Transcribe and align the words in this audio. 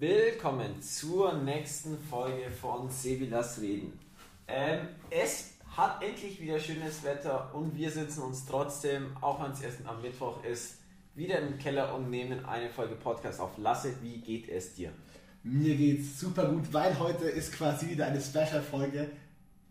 Willkommen 0.00 0.82
zur 0.82 1.34
nächsten 1.34 1.96
Folge 1.96 2.50
von 2.50 2.90
Sebi 2.90 3.26
Lass 3.26 3.60
Reden. 3.60 3.96
Ähm, 4.48 4.88
es 5.08 5.52
hat 5.76 6.02
endlich 6.02 6.40
wieder 6.40 6.58
schönes 6.58 7.04
Wetter 7.04 7.54
und 7.54 7.76
wir 7.76 7.92
sitzen 7.92 8.22
uns 8.22 8.44
trotzdem, 8.44 9.16
auch 9.20 9.40
wenn 9.40 9.52
es 9.52 9.60
erst 9.60 9.86
am 9.86 10.02
Mittwoch 10.02 10.42
ist, 10.42 10.78
wieder 11.14 11.38
im 11.38 11.58
Keller 11.58 11.94
und 11.94 12.10
nehmen 12.10 12.44
eine 12.44 12.70
Folge 12.70 12.96
Podcast 12.96 13.38
auf. 13.38 13.56
Lasse, 13.56 13.94
wie 14.02 14.20
geht 14.20 14.48
es 14.48 14.74
dir? 14.74 14.90
Mir 15.44 15.76
geht's 15.76 16.18
super 16.18 16.46
gut, 16.46 16.72
weil 16.72 16.98
heute 16.98 17.26
ist 17.26 17.52
quasi 17.52 17.88
wieder 17.88 18.06
eine 18.06 18.20
Special-Folge. 18.20 19.12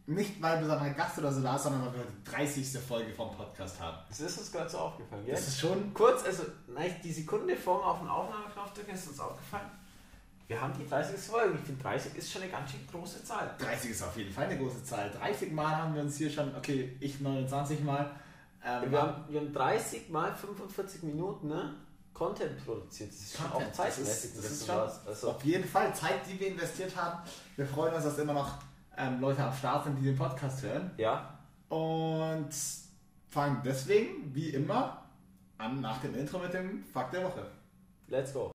Nicht 0.05 0.41
weil 0.41 0.59
besonderer 0.59 0.91
Gast 0.91 1.17
oder 1.17 1.33
so 1.33 1.41
da 1.41 1.57
ist, 1.57 1.63
sondern 1.63 1.85
weil 1.85 1.93
wir 1.95 1.99
heute 1.99 2.13
die 2.25 2.31
30. 2.31 2.79
Folge 2.79 3.13
vom 3.13 3.35
Podcast 3.35 3.77
haben. 3.77 3.97
Das 4.07 4.21
ist 4.21 4.37
uns 4.37 4.51
gerade 4.53 4.69
so 4.69 4.77
aufgefallen, 4.77 5.25
gell? 5.25 5.35
Das 5.35 5.49
ist 5.49 5.59
schon. 5.59 5.93
Kurz, 5.93 6.23
also 6.23 6.43
nein, 6.67 6.95
die 7.03 7.11
Sekunde 7.11 7.57
vor 7.57 7.79
dem 7.79 7.83
auf 7.83 7.99
den 7.99 8.07
Aufnahmeknopf 8.07 8.73
drücken 8.73 8.91
ist 8.91 9.07
uns 9.09 9.19
aufgefallen. 9.19 9.82
Wir 10.47 10.59
haben 10.61 10.73
die 10.77 10.87
30. 10.87 11.17
Folge. 11.19 11.55
Ich 11.55 11.61
finde 11.61 11.81
30 11.83 12.15
ist 12.15 12.31
schon 12.31 12.41
eine 12.41 12.51
ganz 12.51 12.71
schön 12.71 12.81
große 12.91 13.23
Zahl. 13.23 13.55
30 13.57 13.91
ist 13.91 14.03
auf 14.03 14.15
jeden 14.17 14.31
Fall 14.31 14.45
eine 14.45 14.57
große 14.57 14.83
Zahl. 14.83 15.09
30 15.09 15.51
Mal 15.51 15.75
haben 15.75 15.95
wir 15.95 16.01
uns 16.01 16.17
hier 16.17 16.29
schon, 16.29 16.53
okay, 16.55 16.95
ich 16.99 17.19
29 17.21 17.81
Mal. 17.83 18.11
Ähm, 18.65 18.91
Wir 18.91 19.01
haben, 19.01 19.23
wir 19.29 19.39
haben 19.39 19.53
30 19.53 20.09
mal 20.09 20.33
45 20.33 21.03
Minuten 21.03 21.47
ne? 21.47 21.73
Content 22.13 22.63
produziert. 22.65 23.09
Das 23.09 23.19
ist 23.19 23.37
schon 23.37 23.49
Content, 23.49 23.71
auch 23.71 23.75
zeitmäßig. 23.75 24.05
Das 24.05 24.23
ist, 24.25 24.37
das 24.37 24.51
ist 24.51 24.67
schon 24.67 25.07
also, 25.07 25.31
auf 25.31 25.43
jeden 25.43 25.67
Fall 25.67 25.93
Zeit, 25.95 26.19
die 26.29 26.39
wir 26.39 26.47
investiert 26.47 26.95
haben. 26.95 27.19
Wir 27.55 27.65
freuen 27.65 27.93
uns, 27.93 28.03
dass 28.03 28.17
immer 28.19 28.33
noch 28.33 28.59
ähm, 28.97 29.19
Leute 29.19 29.43
am 29.43 29.53
Start 29.53 29.85
sind, 29.85 29.97
die 29.97 30.03
den 30.05 30.15
Podcast 30.15 30.61
hören. 30.61 30.91
ja, 30.97 31.37
Und 31.69 32.49
fangen 33.29 33.61
deswegen, 33.65 34.33
wie 34.35 34.49
immer, 34.49 35.03
an 35.57 35.81
nach 35.81 35.99
dem 36.01 36.13
Intro 36.15 36.37
mit 36.39 36.53
dem 36.53 36.83
Fakt 36.83 37.13
der 37.13 37.23
Woche. 37.23 37.45
let's 38.07 38.31
go. 38.33 38.52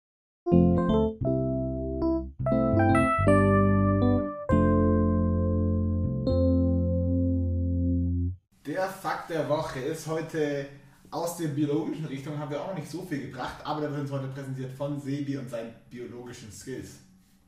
Fakt 9.28 9.40
der 9.40 9.50
Woche 9.50 9.80
ist 9.80 10.08
heute 10.08 10.68
aus 11.12 11.36
der 11.36 11.50
biologischen 11.50 12.06
Richtung, 12.06 12.40
haben 12.40 12.50
wir 12.50 12.62
auch 12.62 12.68
noch 12.68 12.76
nicht 12.76 12.90
so 12.90 13.02
viel 13.02 13.28
gebracht, 13.30 13.58
aber 13.66 13.82
der 13.82 13.92
wird 13.92 14.02
uns 14.02 14.12
heute 14.12 14.28
präsentiert 14.28 14.72
von 14.72 15.02
Sebi 15.02 15.38
und 15.38 15.50
seinen 15.50 15.74
biologischen 15.90 16.50
Skills. 16.50 17.00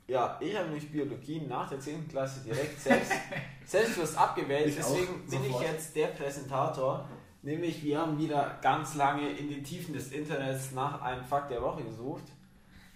Ja, 0.08 0.38
ich 0.42 0.54
habe 0.58 0.66
nämlich 0.66 0.92
Biologie 0.92 1.40
nach 1.42 1.70
der 1.70 1.80
10. 1.80 2.10
Klasse 2.10 2.42
direkt 2.44 2.82
selbst, 2.82 3.14
selbstbewusst 3.66 4.18
abgewählt. 4.18 4.68
Ich 4.68 4.76
Deswegen 4.76 5.26
bin 5.30 5.46
ich 5.46 5.60
jetzt 5.62 5.96
der 5.96 6.08
Präsentator. 6.08 7.08
Nämlich, 7.44 7.82
wir 7.82 8.00
haben 8.00 8.18
wieder 8.18 8.60
ganz 8.62 8.96
lange 8.96 9.30
in 9.32 9.50
den 9.50 9.64
Tiefen 9.64 9.94
des 9.94 10.12
Internets 10.12 10.74
nach 10.74 11.02
einem 11.02 11.24
Fakt 11.24 11.50
der 11.50 11.62
Woche 11.62 11.84
gesucht. 11.84 12.24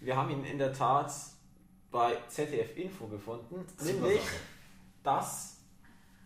Wir 0.01 0.17
haben 0.17 0.29
ihn 0.29 0.43
in 0.43 0.57
der 0.57 0.73
Tat 0.73 1.09
bei 1.89 2.17
ZDF 2.27 2.75
Info 2.75 3.07
gefunden. 3.07 3.65
Super 3.77 3.93
nämlich, 3.93 4.19
Sache. 4.19 4.35
dass 5.03 5.57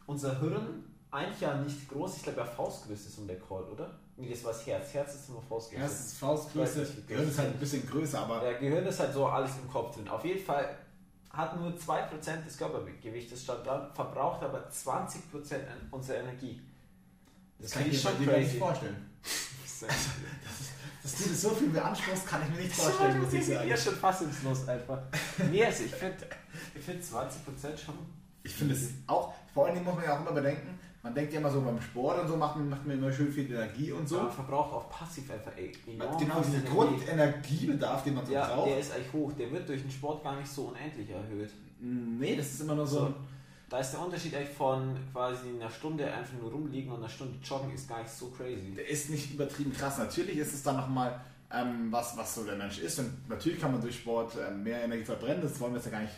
unser 0.07 0.39
Hirn 0.39 0.86
eigentlich 1.11 1.41
ja 1.41 1.55
nicht 1.55 1.87
groß, 1.89 2.17
ich 2.17 2.23
glaube 2.23 2.39
ja 2.39 2.45
Faustgröße 2.45 3.07
ist 3.07 3.17
um 3.17 3.27
der 3.27 3.39
Call, 3.39 3.63
oder? 3.63 3.97
Nee, 4.17 4.29
das 4.29 4.43
war 4.43 4.51
das 4.51 4.65
Herz. 4.65 4.93
Herz 4.93 5.15
ist 5.15 5.29
nur 5.29 5.41
Faustgröße. 5.41 5.81
Ja, 5.81 5.87
es 5.87 5.99
ist 5.99 6.17
Faustgröße, 6.17 6.79
nicht, 6.79 7.07
Gehirn 7.07 7.29
ist 7.29 7.37
halt 7.37 7.49
ein 7.49 7.59
bisschen 7.59 7.87
größer, 7.87 8.19
aber 8.19 8.39
Der 8.39 8.55
Gehirn 8.55 8.85
ist 8.85 8.99
halt 8.99 9.13
so 9.13 9.27
alles 9.27 9.51
im 9.61 9.69
Kopf 9.69 9.95
drin. 9.95 10.07
Auf 10.07 10.25
jeden 10.25 10.43
Fall 10.43 10.75
hat 11.29 11.59
nur 11.59 11.69
2% 11.71 12.43
des 12.43 12.57
Körpergewichtes 12.57 13.43
stand 13.43 13.65
da, 13.65 13.91
verbraucht 13.93 14.43
aber 14.43 14.67
20% 14.69 15.53
an 15.53 15.87
unserer 15.91 16.17
Energie. 16.17 16.59
das 17.59 17.71
kann 17.71 17.83
finde 17.83 17.95
ich 17.95 18.03
mir 18.03 18.11
dir 18.13 18.25
gar 18.25 18.37
nicht 18.39 18.57
vorstellen. 18.57 19.09
Dass 21.03 21.15
du 21.17 21.29
das 21.29 21.41
so 21.41 21.49
viel 21.51 21.69
beanspruchst, 21.69 22.25
kann 22.25 22.41
ich 22.41 22.49
mir 22.49 22.63
nicht 22.63 22.75
vorstellen, 22.75 23.21
muss 23.21 23.33
ich 23.33 23.45
sagen. 23.45 23.69
Ja, 23.69 23.77
schon 23.77 23.95
fassungslos 23.95 24.67
einfach. 24.67 24.99
Nee, 25.51 25.63
also 25.63 25.83
ich 25.83 25.93
finde 25.93 26.27
ich 26.73 26.83
find 26.83 27.03
20% 27.03 27.77
schon. 27.77 27.95
Ich 28.41 28.55
finde 28.55 28.73
es 28.73 28.89
auch, 29.05 29.33
vor 29.53 29.65
allen 29.65 29.75
Dingen 29.75 29.85
muss 29.85 29.95
man 29.95 30.05
ja 30.05 30.15
auch 30.15 30.21
immer 30.21 30.31
bedenken, 30.31 30.79
man 31.07 31.15
denkt 31.15 31.31
ja 31.33 31.39
immer 31.39 31.49
so 31.49 31.61
beim 31.61 31.79
Sport 31.81 32.21
und 32.21 32.27
so, 32.27 32.35
macht 32.35 32.57
man, 32.57 32.69
macht 32.69 32.85
man 32.85 32.97
immer 32.97 33.11
schön 33.11 33.31
viel 33.31 33.49
Energie 33.51 33.91
und 33.93 34.07
So. 34.07 34.17
Man 34.17 34.31
verbraucht 34.31 34.73
auch 34.73 34.89
passiv 34.89 35.31
einfach 35.31 35.51
ey, 35.55 35.71
enorm 35.87 36.17
Genau, 36.17 36.41
Energie. 36.41 36.67
Grundenergiebedarf, 36.67 38.03
den 38.03 38.15
man 38.15 38.25
so 38.25 38.33
Ja, 38.33 38.47
braucht. 38.53 38.67
der 38.69 38.79
ist 38.79 38.93
eigentlich 38.93 39.13
hoch. 39.13 39.31
Der 39.33 39.51
wird 39.51 39.69
durch 39.69 39.81
den 39.81 39.91
Sport 39.91 40.23
gar 40.23 40.35
nicht 40.35 40.49
so 40.49 40.63
unendlich 40.65 41.09
erhöht. 41.09 41.49
Nee, 41.79 42.35
das 42.35 42.47
ist 42.53 42.61
immer 42.61 42.75
nur 42.75 42.85
so. 42.87 42.99
So. 42.99 43.13
Da 43.69 43.79
ist 43.79 43.91
der 43.91 44.01
Unterschied 44.01 44.33
eigentlich 44.35 44.55
von 44.55 44.97
quasi 45.11 45.49
einer 45.49 45.69
Stunde 45.69 46.09
einfach 46.11 46.33
nur 46.41 46.51
rumliegen 46.51 46.91
und 46.91 46.99
einer 46.99 47.09
Stunde 47.09 47.37
joggen 47.43 47.73
ist 47.73 47.87
gar 47.87 47.99
nicht 47.99 48.11
so 48.11 48.27
crazy. 48.27 48.73
Der 48.75 48.87
ist 48.89 49.09
nicht 49.09 49.33
übertrieben 49.33 49.73
krass. 49.73 49.97
Natürlich 49.97 50.37
ist 50.37 50.53
es 50.53 50.63
dann 50.63 50.77
nochmal 50.77 51.19
ähm, 51.53 51.87
was, 51.91 52.17
was 52.17 52.35
so 52.35 52.43
der 52.45 52.55
Mensch 52.55 52.79
ist. 52.79 52.99
Und 52.99 53.29
natürlich 53.29 53.59
kann 53.59 53.71
man 53.71 53.81
durch 53.81 53.95
Sport 53.95 54.33
ähm, 54.45 54.63
mehr 54.63 54.83
Energie 54.83 55.03
verbrennen. 55.03 55.41
Das 55.41 55.57
wollen 55.59 55.73
wir 55.73 55.77
jetzt 55.77 55.85
ja 55.85 55.91
gar 55.91 56.01
nicht 56.01 56.13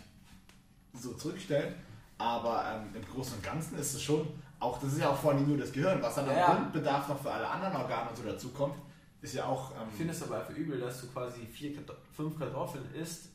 so 0.94 1.14
zurückstellen. 1.14 1.74
Aber 2.20 2.66
ähm, 2.76 2.96
im 3.02 3.08
Großen 3.14 3.36
und 3.36 3.44
Ganzen 3.44 3.80
ist 3.80 3.94
es 3.94 4.02
schon, 4.04 4.28
auch 4.60 4.80
das 4.80 4.94
ist 4.94 5.00
ja 5.00 5.10
auch 5.10 5.18
vor 5.18 5.32
allem 5.34 5.48
nur 5.48 5.58
das 5.58 5.72
Gehirn, 5.72 6.02
was 6.02 6.16
dann 6.16 6.28
Ja, 6.28 6.48
am. 6.48 6.58
Grundbedarf 6.64 7.08
noch 7.08 7.20
für 7.22 7.32
alle 7.32 7.48
anderen 7.48 7.76
Organe 7.78 8.10
und 8.10 8.18
so 8.18 8.24
dazukommt, 8.24 8.76
ist 9.22 9.34
ja 9.36 9.46
auch. 9.46 9.72
Ähm, 9.72 9.88
Ich 9.92 9.98
finde 9.98 10.14
es 10.14 10.24
aber 10.24 10.40
einfach 10.40 10.56
übel, 10.56 10.80
dass 10.80 11.02
du 11.02 11.08
quasi 11.08 11.42
vier 11.46 11.72
fünf 12.16 12.38
Kartoffeln 12.38 12.84
isst 12.94 13.30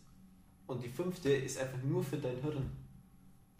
und 0.66 0.82
die 0.82 0.88
fünfte 0.88 1.30
ist 1.32 1.58
einfach 1.58 1.82
nur 1.82 2.02
für 2.02 2.16
dein 2.18 2.36
Hirn. 2.42 2.70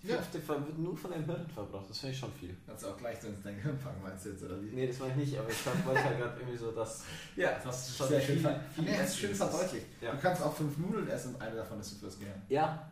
Die 0.02 0.08
Ja. 0.08 0.16
fünfte 0.20 0.47
wird 0.66 0.78
nur 0.78 0.94
von 0.94 1.10
deinem 1.12 1.25
Hirn 1.25 1.47
verbraucht. 1.48 1.88
Das 1.88 1.98
finde 1.98 2.12
ich 2.12 2.19
schon 2.20 2.30
viel. 2.32 2.54
Kannst 2.66 2.84
du 2.84 2.88
auch 2.88 2.97
gleich 2.98 3.19
so 3.22 3.28
ins 3.28 3.42
dein 3.42 3.56
Gehirn 3.56 3.78
fangen, 3.78 4.02
meinst 4.02 4.26
du 4.26 4.31
jetzt, 4.31 4.42
oder 4.42 4.60
wie? 4.62 4.66
Nee, 4.66 4.86
das 4.86 4.98
meine 4.98 5.12
ich 5.12 5.31
nicht, 5.31 5.38
aber 5.38 5.48
ich 5.48 5.66
wollte 5.86 6.04
halt 6.04 6.19
gerade 6.19 6.41
irgendwie 6.41 6.58
so, 6.58 6.70
dass. 6.72 7.04
Ja, 7.36 7.58
das 7.64 7.86
du 7.88 7.92
Schon 7.94 8.08
sehr 8.08 8.20
viel- 8.20 8.34
schön 8.34 8.42
ver- 8.42 8.60
viel 8.75 8.84
Nee, 8.84 8.91
essen 8.96 9.16
schön 9.19 9.31
ist 9.31 9.38
verdeutlicht. 9.38 9.86
Ja. 10.02 10.12
Du 10.12 10.19
kannst 10.19 10.42
auch 10.42 10.54
fünf 10.54 10.76
Nudeln 10.76 11.08
essen 11.08 11.34
und 11.34 11.41
eine 11.41 11.56
davon 11.56 11.81
ist 11.81 11.98
fürs 11.98 12.19
Gehirn. 12.19 12.42
Ja. 12.50 12.91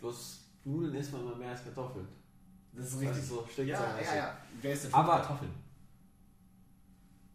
Bloß 0.00 0.40
Nudeln 0.64 0.94
isst 0.96 1.12
man 1.12 1.22
immer 1.22 1.36
mehr 1.36 1.50
als 1.50 1.62
Kartoffeln. 1.62 2.08
Das 2.76 2.86
ist 2.88 3.00
richtig. 3.00 3.22
so 3.24 3.46
Ja, 3.58 3.64
ja, 3.64 4.16
ja. 4.16 4.36
Wer 4.60 4.72
ist 4.72 4.84
denn 4.84 4.90
fünf 4.90 5.02
Aber- 5.04 5.16
Kartoffeln? 5.20 5.50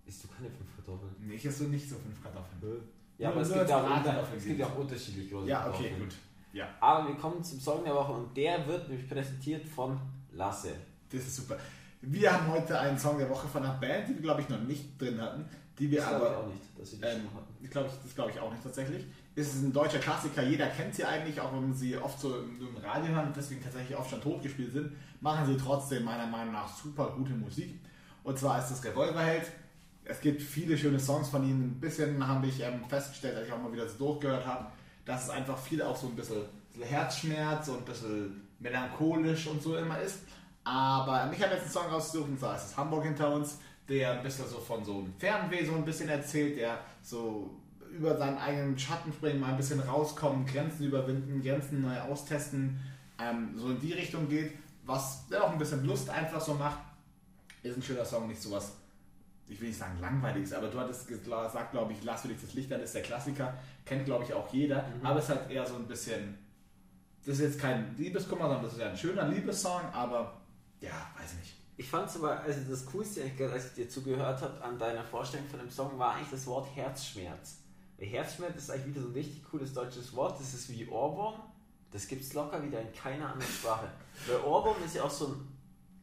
Isst 0.05 0.23
du 0.23 0.27
keine 0.27 0.49
fünf 0.49 0.75
Kartoffeln? 0.75 1.15
Nee, 1.19 1.35
ich 1.35 1.45
esse 1.45 1.63
so 1.63 1.69
nicht 1.69 1.87
so 1.89 1.95
fünf 1.97 2.21
Kartoffeln. 2.21 2.81
Ja, 3.17 3.29
aber 3.29 3.41
es 3.41 3.51
gibt, 3.53 3.69
ja 3.69 3.77
auch, 3.83 3.97
unter, 3.97 4.27
es 4.35 4.43
gibt 4.45 4.59
ja 4.59 4.65
auch 4.65 4.77
unterschiedlich 4.77 5.29
große 5.29 5.47
Ja, 5.47 5.61
okay, 5.67 5.71
Kartoffeln. 5.83 5.99
gut. 5.99 6.15
Ja, 6.51 6.67
Aber 6.79 7.07
wir 7.09 7.15
kommen 7.15 7.43
zum 7.43 7.59
Song 7.59 7.83
der 7.83 7.93
Woche 7.93 8.11
und 8.13 8.35
der 8.35 8.65
wird 8.65 8.89
nämlich 8.89 9.07
präsentiert 9.07 9.67
von 9.67 9.99
Lasse. 10.31 10.73
das 11.11 11.21
ist 11.21 11.35
super. 11.35 11.57
Wir 12.01 12.31
haben 12.33 12.47
heute 12.47 12.79
einen 12.79 12.97
Song 12.97 13.17
der 13.17 13.29
Woche 13.29 13.47
von 13.47 13.63
einer 13.63 13.73
Band, 13.77 14.07
die 14.07 14.15
wir, 14.15 14.21
glaube 14.21 14.41
ich, 14.41 14.49
noch 14.49 14.61
nicht 14.61 14.99
drin 14.99 15.21
hatten. 15.21 15.45
Die 15.77 15.91
wir 15.91 15.99
Das 15.99 16.09
glaube 16.09 16.25
ich 16.25 16.31
aber. 16.31 16.39
auch 16.39 16.47
nicht, 16.47 16.61
dass 16.79 16.91
wir 16.93 16.99
die 16.99 17.05
Ähm, 17.05 17.21
schon 17.21 17.33
hatten. 17.35 17.53
ich 17.65 17.69
glaube, 17.69 17.89
das 18.03 18.15
glaube 18.15 18.31
ich 18.31 18.39
auch 18.39 18.51
nicht 18.51 18.63
tatsächlich. 18.63 19.05
Es 19.35 19.47
ist 19.53 19.61
ein 19.63 19.73
deutscher 19.73 19.99
Klassiker, 19.99 20.43
jeder 20.43 20.67
kennt 20.67 20.95
sie 20.95 21.05
eigentlich, 21.05 21.39
auch 21.39 21.53
wenn 21.53 21.61
man 21.61 21.73
sie 21.73 21.95
oft 21.97 22.19
so 22.19 22.39
im, 22.39 22.59
im 22.59 22.77
Radio 22.77 23.13
hören 23.13 23.27
und 23.27 23.35
deswegen 23.35 23.61
tatsächlich 23.61 23.95
oft 23.97 24.09
schon 24.09 24.21
totgespielt 24.21 24.73
sind, 24.73 24.91
machen 25.21 25.45
sie 25.45 25.57
trotzdem 25.57 26.03
meiner 26.03 26.27
Meinung 26.27 26.53
nach 26.53 26.67
super 26.67 27.13
gute 27.15 27.33
Musik. 27.33 27.79
Und 28.23 28.37
zwar 28.37 28.59
ist 28.59 28.69
das 28.69 28.83
Revolverheld. 28.83 29.51
Es 30.03 30.21
gibt 30.21 30.41
viele 30.41 30.77
schöne 30.77 30.99
Songs 30.99 31.29
von 31.29 31.43
ihnen. 31.43 31.71
Ein 31.71 31.79
bisschen 31.79 32.25
habe 32.25 32.47
ich 32.47 32.61
ähm, 32.61 32.83
festgestellt, 32.87 33.37
als 33.37 33.47
ich 33.47 33.53
auch 33.53 33.61
mal 33.61 33.71
wieder 33.71 33.87
so 33.87 33.97
durchgehört 33.97 34.45
habe, 34.45 34.67
dass 35.05 35.25
es 35.25 35.29
einfach 35.29 35.57
viel 35.57 35.81
auch 35.81 35.95
so 35.95 36.07
ein 36.07 36.15
bisschen, 36.15 36.43
bisschen 36.71 36.87
Herzschmerz 36.87 37.67
und 37.67 37.79
ein 37.79 37.85
bisschen 37.85 38.47
melancholisch 38.59 39.47
und 39.47 39.61
so 39.61 39.77
immer 39.77 39.99
ist. 39.99 40.19
Aber 40.63 41.31
ich 41.33 41.41
habe 41.41 41.53
jetzt 41.53 41.63
einen 41.63 41.71
Song 41.71 41.87
rausgesucht 41.87 42.29
und 42.29 42.39
zwar 42.39 42.55
ist 42.55 42.65
es 42.65 42.77
Hamburg 42.77 43.03
hinter 43.03 43.33
uns, 43.33 43.59
der 43.87 44.13
ein 44.13 44.23
bisschen 44.23 44.47
so 44.47 44.59
von 44.59 44.83
so 44.83 44.99
einem 44.99 45.13
Fernweh 45.17 45.65
so 45.65 45.73
ein 45.73 45.85
bisschen 45.85 46.09
erzählt, 46.09 46.57
der 46.57 46.79
so 47.01 47.49
über 47.91 48.15
seinen 48.17 48.37
eigenen 48.37 48.77
Schatten 48.77 49.11
springen, 49.11 49.39
mal 49.39 49.51
ein 49.51 49.57
bisschen 49.57 49.79
rauskommen, 49.79 50.45
Grenzen 50.45 50.85
überwinden, 50.85 51.41
Grenzen 51.41 51.81
neu 51.81 51.99
austesten, 51.99 52.79
ähm, 53.19 53.53
so 53.55 53.71
in 53.71 53.79
die 53.79 53.93
Richtung 53.93 54.29
geht, 54.29 54.53
was 54.89 55.27
der 55.27 55.43
auch 55.43 55.51
ein 55.51 55.57
bisschen 55.59 55.85
Lust 55.85 56.09
einfach 56.09 56.41
so 56.41 56.55
macht. 56.55 56.79
Ist 57.61 57.77
ein 57.77 57.83
schöner 57.83 58.05
Song, 58.05 58.27
nicht 58.27 58.41
sowas, 58.41 58.73
ich 59.47 59.59
will 59.61 59.67
nicht 59.69 59.77
sagen 59.79 59.99
langweiliges, 59.99 60.53
aber 60.53 60.67
du 60.67 60.79
hattest 60.79 61.07
gesagt, 61.07 61.71
glaube 61.71 61.93
ich, 61.93 62.03
Lass 62.03 62.21
für 62.21 62.29
dich 62.29 62.41
das 62.41 62.53
Licht 62.53 62.71
an 62.73 62.81
ist 62.81 62.95
der 62.95 63.01
Klassiker, 63.03 63.53
kennt 63.85 64.05
glaube 64.05 64.23
ich 64.23 64.33
auch 64.33 64.51
jeder, 64.53 64.83
Mhm. 64.83 65.05
aber 65.05 65.19
es 65.19 65.25
ist 65.25 65.29
halt 65.35 65.49
eher 65.51 65.65
so 65.65 65.75
ein 65.75 65.87
bisschen, 65.87 66.37
das 67.25 67.35
ist 67.35 67.41
jetzt 67.41 67.59
kein 67.59 67.95
Liebeskummer, 67.97 68.43
sondern 68.43 68.63
das 68.63 68.73
ist 68.73 68.79
ja 68.79 68.89
ein 68.89 68.97
schöner 68.97 69.27
Liebessong, 69.27 69.81
aber 69.93 70.41
ja, 70.81 71.11
weiß 71.19 71.33
nicht. 71.35 71.53
Ich 71.77 71.89
fand 71.89 72.09
es 72.09 72.15
aber, 72.17 72.39
also 72.41 72.59
das 72.69 72.85
Coolste, 72.87 73.23
als 73.53 73.67
ich 73.67 73.73
dir 73.73 73.89
zugehört 73.89 74.41
habe 74.41 74.61
an 74.63 74.77
deiner 74.79 75.03
Vorstellung 75.03 75.47
von 75.47 75.59
dem 75.59 75.69
Song, 75.69 75.97
war 75.99 76.15
eigentlich 76.15 76.31
das 76.31 76.45
Wort 76.47 76.67
Herzschmerz. 76.75 77.57
Weil 77.97 78.07
Herzschmerz 78.07 78.57
ist 78.57 78.69
eigentlich 78.71 78.87
wieder 78.95 79.01
so 79.01 79.07
ein 79.07 79.13
richtig 79.13 79.43
cooles 79.49 79.73
deutsches 79.73 80.13
Wort. 80.15 80.39
Das 80.39 80.53
ist 80.53 80.69
wie 80.69 80.87
Ohrwurm. 80.89 81.39
Das 81.91 82.07
gibt 82.07 82.23
es 82.23 82.33
locker 82.33 82.61
wieder 82.63 82.81
in 82.81 82.93
keiner 82.93 83.33
anderen 83.33 83.51
Sprache. 83.51 83.89
Weil 84.27 84.37
Ohrwurm 84.41 84.83
ist 84.85 84.95
ja 84.95 85.03
auch 85.03 85.09
so 85.09 85.27
ein 85.27 85.47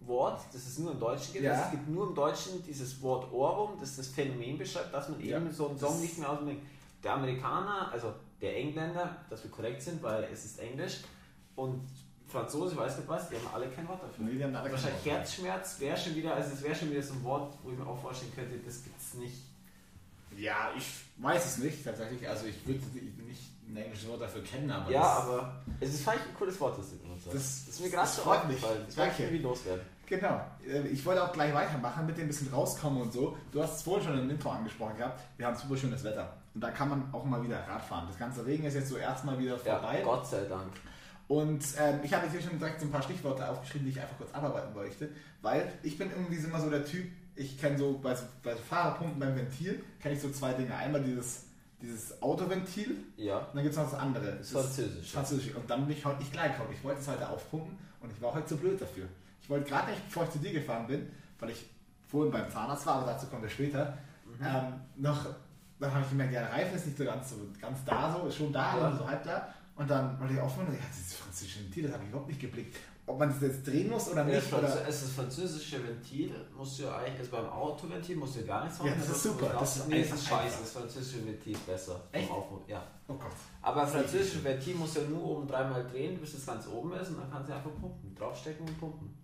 Wort, 0.01 0.41
das 0.53 0.67
es 0.67 0.79
nur 0.79 0.93
im 0.93 1.01
Deutschen 1.01 1.33
gibt. 1.33 1.45
Ja. 1.45 1.53
Also 1.53 1.65
es 1.65 1.71
gibt 1.73 1.89
nur 1.89 2.09
im 2.09 2.15
Deutschen 2.15 2.65
dieses 2.65 3.01
Wort 3.03 3.33
Ohrwurm, 3.33 3.79
das 3.81 3.97
das 3.97 4.09
Phänomen 4.09 4.59
beschreibt, 4.59 4.93
dass 4.93 5.09
man 5.09 5.21
Ja. 5.25 5.39
eben 5.39 5.53
so 5.53 5.69
einen 5.69 5.79
Song 5.79 6.01
nicht 6.01 6.19
mehr 6.19 6.31
aus 6.31 6.39
dem... 6.41 6.61
Der 7.03 7.13
Amerikaner, 7.15 7.91
also 7.93 8.13
der 8.41 8.57
Engländer, 8.57 9.17
dass 9.31 9.45
wir 9.45 9.51
korrekt 9.51 9.81
sind, 9.83 10.03
weil 10.03 10.25
es 10.25 10.45
ist 10.45 10.59
Englisch, 10.59 11.03
und 11.55 11.87
Franzose, 12.29 12.77
weiß 12.77 12.97
nicht 12.99 13.09
was, 13.09 13.29
die 13.29 13.37
haben 13.37 13.47
alle 13.55 13.69
kein 13.69 13.87
Wort 13.87 14.03
dafür. 14.03 14.25
Nee, 14.25 14.37
die 14.37 14.45
haben 14.45 14.55
alle 14.57 14.71
Wahrscheinlich 14.71 15.05
Wort. 15.05 15.15
Herzschmerz 15.17 15.79
wäre 15.79 15.97
schon 15.97 16.15
wieder, 16.17 16.35
also 16.35 16.53
es 16.53 16.63
wäre 16.63 16.75
schon 16.75 16.91
wieder 16.91 17.03
so 17.03 17.15
ein 17.15 17.23
Wort, 17.25 17.55
wo 17.63 17.71
ich 17.71 17.79
mir 17.79 17.87
auch 17.87 18.01
vorstellen 18.01 18.33
könnte, 18.35 18.59
das 18.59 18.83
gibt 18.83 19.01
es 19.01 19.15
nicht. 19.15 19.43
Ja, 20.37 20.71
ich 20.77 20.85
weiß 21.19 21.47
es 21.47 21.59
nicht 21.59 21.85
tatsächlich. 21.85 22.29
Also 22.29 22.47
ich 22.47 22.67
würde 22.67 22.81
nicht 23.27 23.43
in 23.69 23.77
englische 23.77 23.87
englische 23.87 24.09
Wort 24.09 24.23
dafür 24.23 24.43
kennen, 24.43 24.71
aber. 24.71 24.91
Ja, 24.91 25.03
aber 25.03 25.53
es 25.81 25.95
ist 25.95 26.03
vielleicht 26.03 26.29
ein 26.29 26.35
cooles 26.35 26.59
Wort, 26.61 26.79
das 26.79 26.91
du 26.91 26.97
benutzt 26.99 27.27
hast. 27.27 27.35
Das- 27.35 27.65
das 27.67 27.75
ist 27.75 27.81
mir 27.81 27.91
gerade 27.91 28.09
so 28.09 28.23
aufgefallen. 28.23 28.83
Das 28.87 28.97
wollte 28.97 29.13
ich 29.15 29.21
irgendwie 29.21 29.43
loswerden. 29.43 29.87
Genau. 30.07 30.41
Äh, 30.65 30.87
Ich 30.89 31.05
wollte 31.05 31.25
auch 31.25 31.33
gleich 31.33 31.53
weitermachen, 31.53 32.07
mit 32.07 32.17
dem 32.17 32.25
ein 32.25 32.29
bisschen 32.29 32.53
rauskommen 32.53 33.03
und 33.03 33.13
so. 33.13 33.37
Du 33.51 33.61
hast 33.63 33.77
es 33.77 33.83
vorhin 33.83 34.07
schon 34.07 34.19
im 34.21 34.31
Intro 34.31 34.51
angesprochen 34.51 34.97
gehabt. 34.97 35.21
Wir 35.37 35.47
haben 35.47 35.57
super 35.57 35.77
schönes 35.77 36.05
Wetter. 36.05 36.33
Und 36.55 36.61
da 36.61 36.71
kann 36.71 36.89
man 36.89 37.13
auch 37.13 37.25
mal 37.25 37.43
wieder 37.43 37.59
Radfahren. 37.67 38.07
Das 38.09 38.17
ganze 38.19 38.47
Regen 38.47 38.65
ist 38.65 38.75
jetzt 38.75 38.89
so 38.89 38.97
erstmal 38.97 39.37
wieder 39.39 39.59
Ja, 39.65 39.79
vorbei. 39.81 40.01
Gott 40.05 40.27
sei 40.27 40.45
Dank. 40.45 40.73
Und 41.29 41.65
ähm, 41.79 41.99
ich 42.05 42.15
habe 42.15 42.25
jetzt 42.27 42.35
hier 42.35 42.43
schon 42.49 42.57
direkt 42.59 42.79
so 42.81 42.87
ein 42.87 42.93
paar 42.93 43.03
Stichworte 43.03 43.49
aufgeschrieben, 43.49 43.85
die 43.87 43.91
ich 43.93 44.01
einfach 44.01 44.17
kurz 44.17 44.33
abarbeiten 44.33 44.73
möchte. 44.75 45.09
Weil 45.43 45.73
ich 45.83 45.99
bin 45.99 46.09
irgendwie 46.11 46.37
immer 46.37 46.61
so 46.61 46.71
der 46.71 46.85
Typ, 46.85 47.11
ich 47.35 47.59
kenne 47.61 47.77
so 47.77 47.99
bei, 47.99 48.17
bei 48.45 48.55
Fahrerpumpen 48.55 49.19
beim 49.19 49.35
Ventil, 49.35 49.83
kenne 50.01 50.15
ich 50.15 50.21
so 50.23 50.31
zwei 50.31 50.53
Dinge. 50.53 50.73
Einmal 50.77 51.03
dieses, 51.03 51.46
dieses 51.81 52.21
Autoventil 52.23 52.97
Ja. 53.17 53.39
und 53.39 53.55
dann 53.55 53.63
gibt 53.63 53.75
es 53.75 53.81
noch 53.81 53.91
das 53.91 54.01
andere. 54.01 54.37
Das 54.37 54.51
Französisch. 54.51 55.13
Französisch. 55.13 55.55
Und 55.55 55.69
dann 55.71 55.87
bin 55.87 55.97
ich 55.97 56.05
heute 56.05 56.19
nicht 56.21 56.33
gleich 56.33 56.53
gekommen. 56.53 56.71
Ich 56.73 56.83
wollte 56.85 57.01
es 57.01 57.09
heute 57.09 57.29
aufpumpen 57.29 57.77
und 58.01 58.13
ich 58.13 58.21
war 58.23 58.33
heute 58.35 58.47
zu 58.47 58.57
blöd 58.57 58.81
dafür. 58.81 59.07
Ich 59.43 59.51
wollte 59.51 59.69
gerade 59.69 59.91
nicht, 59.91 60.05
bevor 60.07 60.25
ich 60.25 60.31
zu 60.31 60.39
dir 60.39 60.53
gefahren 60.53 60.87
bin, 60.87 61.09
weil 61.39 61.51
ich 61.51 61.67
vorhin 62.09 62.33
beim 62.33 62.51
Zahnarzt 62.51 62.87
war, 62.87 62.97
aber 62.97 63.13
dazu 63.13 63.27
kommen 63.27 63.43
wir 63.43 63.51
später, 63.51 63.97
Mhm. 64.25 64.45
ähm, 64.45 64.73
noch, 64.97 65.27
dann 65.79 65.93
habe 65.93 66.03
ich 66.03 66.11
gemerkt, 66.11 66.33
ja, 66.33 66.41
der 66.41 66.53
Reifen 66.53 66.77
ist 66.77 66.87
nicht 66.87 66.99
so 66.99 67.05
ganz, 67.05 67.31
so 67.31 67.37
ganz 67.61 67.85
da, 67.85 68.17
so, 68.21 68.27
ist 68.27 68.37
schon 68.37 68.53
da, 68.53 68.77
Ja. 68.77 68.87
aber 68.87 68.97
so 68.97 69.07
halb 69.09 69.23
da. 69.25 69.53
Und 69.77 69.91
dann 69.91 70.19
wollte 70.19 70.35
ich 70.35 70.41
aufhören 70.41 70.69
und 70.69 70.75
ich 70.75 70.81
hatte 70.81 70.93
dieses 70.97 71.15
französische 71.15 71.61
Ventil, 71.65 71.83
das 71.85 71.93
habe 71.93 72.03
ich 72.05 72.09
überhaupt 72.09 72.29
nicht 72.29 72.41
geblickt. 72.41 72.77
Ob 73.09 73.21
man 73.21 73.29
das 73.29 73.41
jetzt 73.41 73.65
drehen 73.65 73.89
muss 73.89 74.09
oder 74.09 74.27
Ja, 74.27 74.35
nicht. 74.35 74.49
Franz- 74.49 74.65
Oder, 74.73 74.89
es 74.89 74.97
ist 74.97 75.05
das 75.05 75.11
französische 75.13 75.87
Ventil, 75.87 76.35
musst 76.57 76.79
du 76.81 76.83
ja 76.85 76.97
eigentlich, 76.97 77.21
also 77.21 77.31
beim 77.31 77.47
Autoventil 77.49 78.17
musst 78.17 78.35
du 78.35 78.41
ja 78.41 78.47
gar 78.47 78.65
nichts 78.65 78.79
machen. 78.79 78.89
Ja, 78.91 78.95
das 78.97 79.09
ist 79.11 79.23
super, 79.23 79.47
das 79.61 79.77
ist 79.77 79.89
nee, 79.89 80.03
das 80.03 80.13
ist 80.19 80.27
scheiße, 80.27 80.57
das 80.61 80.73
französische 80.73 81.25
Ventil 81.27 81.53
ist 81.53 81.67
besser. 81.67 82.01
Echt? 82.11 82.29
Ja. 82.67 82.83
oh 83.07 83.15
Gott. 83.15 83.31
Aber 83.63 83.83
Das 83.83 83.93
französische 83.93 84.43
Ventil 84.43 84.75
muss 84.75 84.95
ja 84.97 85.03
nur 85.03 85.23
oben 85.25 85.47
dreimal 85.47 85.87
drehen, 85.87 86.19
bis 86.19 86.35
es 86.35 86.45
ganz 86.47 86.67
oben 86.67 86.93
ist 86.95 87.11
und 87.11 87.19
dann 87.21 87.31
kannst 87.31 87.49
du 87.49 87.55
einfach 87.55 87.71
pumpen. 87.81 88.13
Draufstecken 88.17 88.67
und 88.67 88.81
pumpen. 88.81 89.17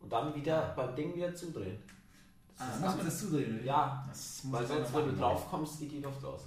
Und 0.00 0.12
dann 0.12 0.32
wieder 0.32 0.72
beim 0.76 0.94
Ding 0.94 1.12
wieder 1.16 1.34
zudrehen. 1.34 1.76
Ah, 2.56 2.68
ist 2.74 2.80
muss 2.80 2.96
man 2.96 3.04
das 3.06 3.18
zudrehen? 3.18 3.60
Ja, 3.64 4.04
das 4.08 4.40
Weil 4.44 4.62
ich 4.62 4.68
sonst, 4.68 4.94
wenn 4.94 5.06
du 5.06 5.12
drauf 5.16 5.50
kommst, 5.50 5.80
geht 5.80 5.90
die 5.90 6.00
Luft 6.00 6.22
raus. 6.22 6.42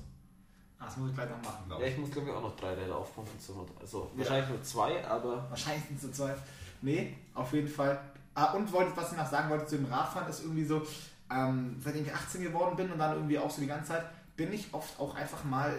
Ah, 0.79 0.85
das 0.85 0.97
muss 0.97 1.09
ich 1.09 1.15
gleich 1.15 1.29
noch 1.29 1.41
machen, 1.43 1.65
glaube 1.67 1.83
Ja, 1.83 1.87
ich. 1.89 1.93
ich 1.95 1.99
muss 1.99 2.11
glaube 2.11 2.29
ich 2.29 2.33
auch 2.33 2.41
noch 2.41 2.55
drei 2.55 2.73
Räder 2.73 2.95
aufpumpen. 2.95 3.33
Also 3.79 4.09
Ja. 4.13 4.19
wahrscheinlich 4.19 4.49
nur 4.49 4.63
zwei, 4.63 5.05
aber 5.05 5.45
Wahrscheinlich 5.49 5.85
sind 5.85 5.97
es 5.97 6.01
so 6.03 6.09
zwei. 6.11 6.33
Nee, 6.81 7.15
auf 7.33 7.53
jeden 7.53 7.67
Fall. 7.67 7.99
Ah, 8.33 8.53
und 8.53 8.71
wollte, 8.71 8.95
was 8.95 9.11
ich 9.11 9.17
noch 9.17 9.29
sagen 9.29 9.49
wollte 9.49 9.65
zu 9.65 9.77
dem 9.77 9.85
Radfahren, 9.85 10.29
ist 10.29 10.43
irgendwie 10.43 10.63
so, 10.63 10.81
ähm, 11.29 11.75
seitdem 11.83 12.05
ich 12.05 12.13
18 12.13 12.43
geworden 12.43 12.75
bin 12.75 12.91
und 12.91 12.99
dann 12.99 13.15
irgendwie 13.15 13.37
auch 13.37 13.49
so 13.49 13.61
die 13.61 13.67
ganze 13.67 13.89
Zeit, 13.89 14.05
bin 14.35 14.53
ich 14.53 14.73
oft 14.73 14.99
auch 14.99 15.15
einfach 15.15 15.43
mal, 15.43 15.73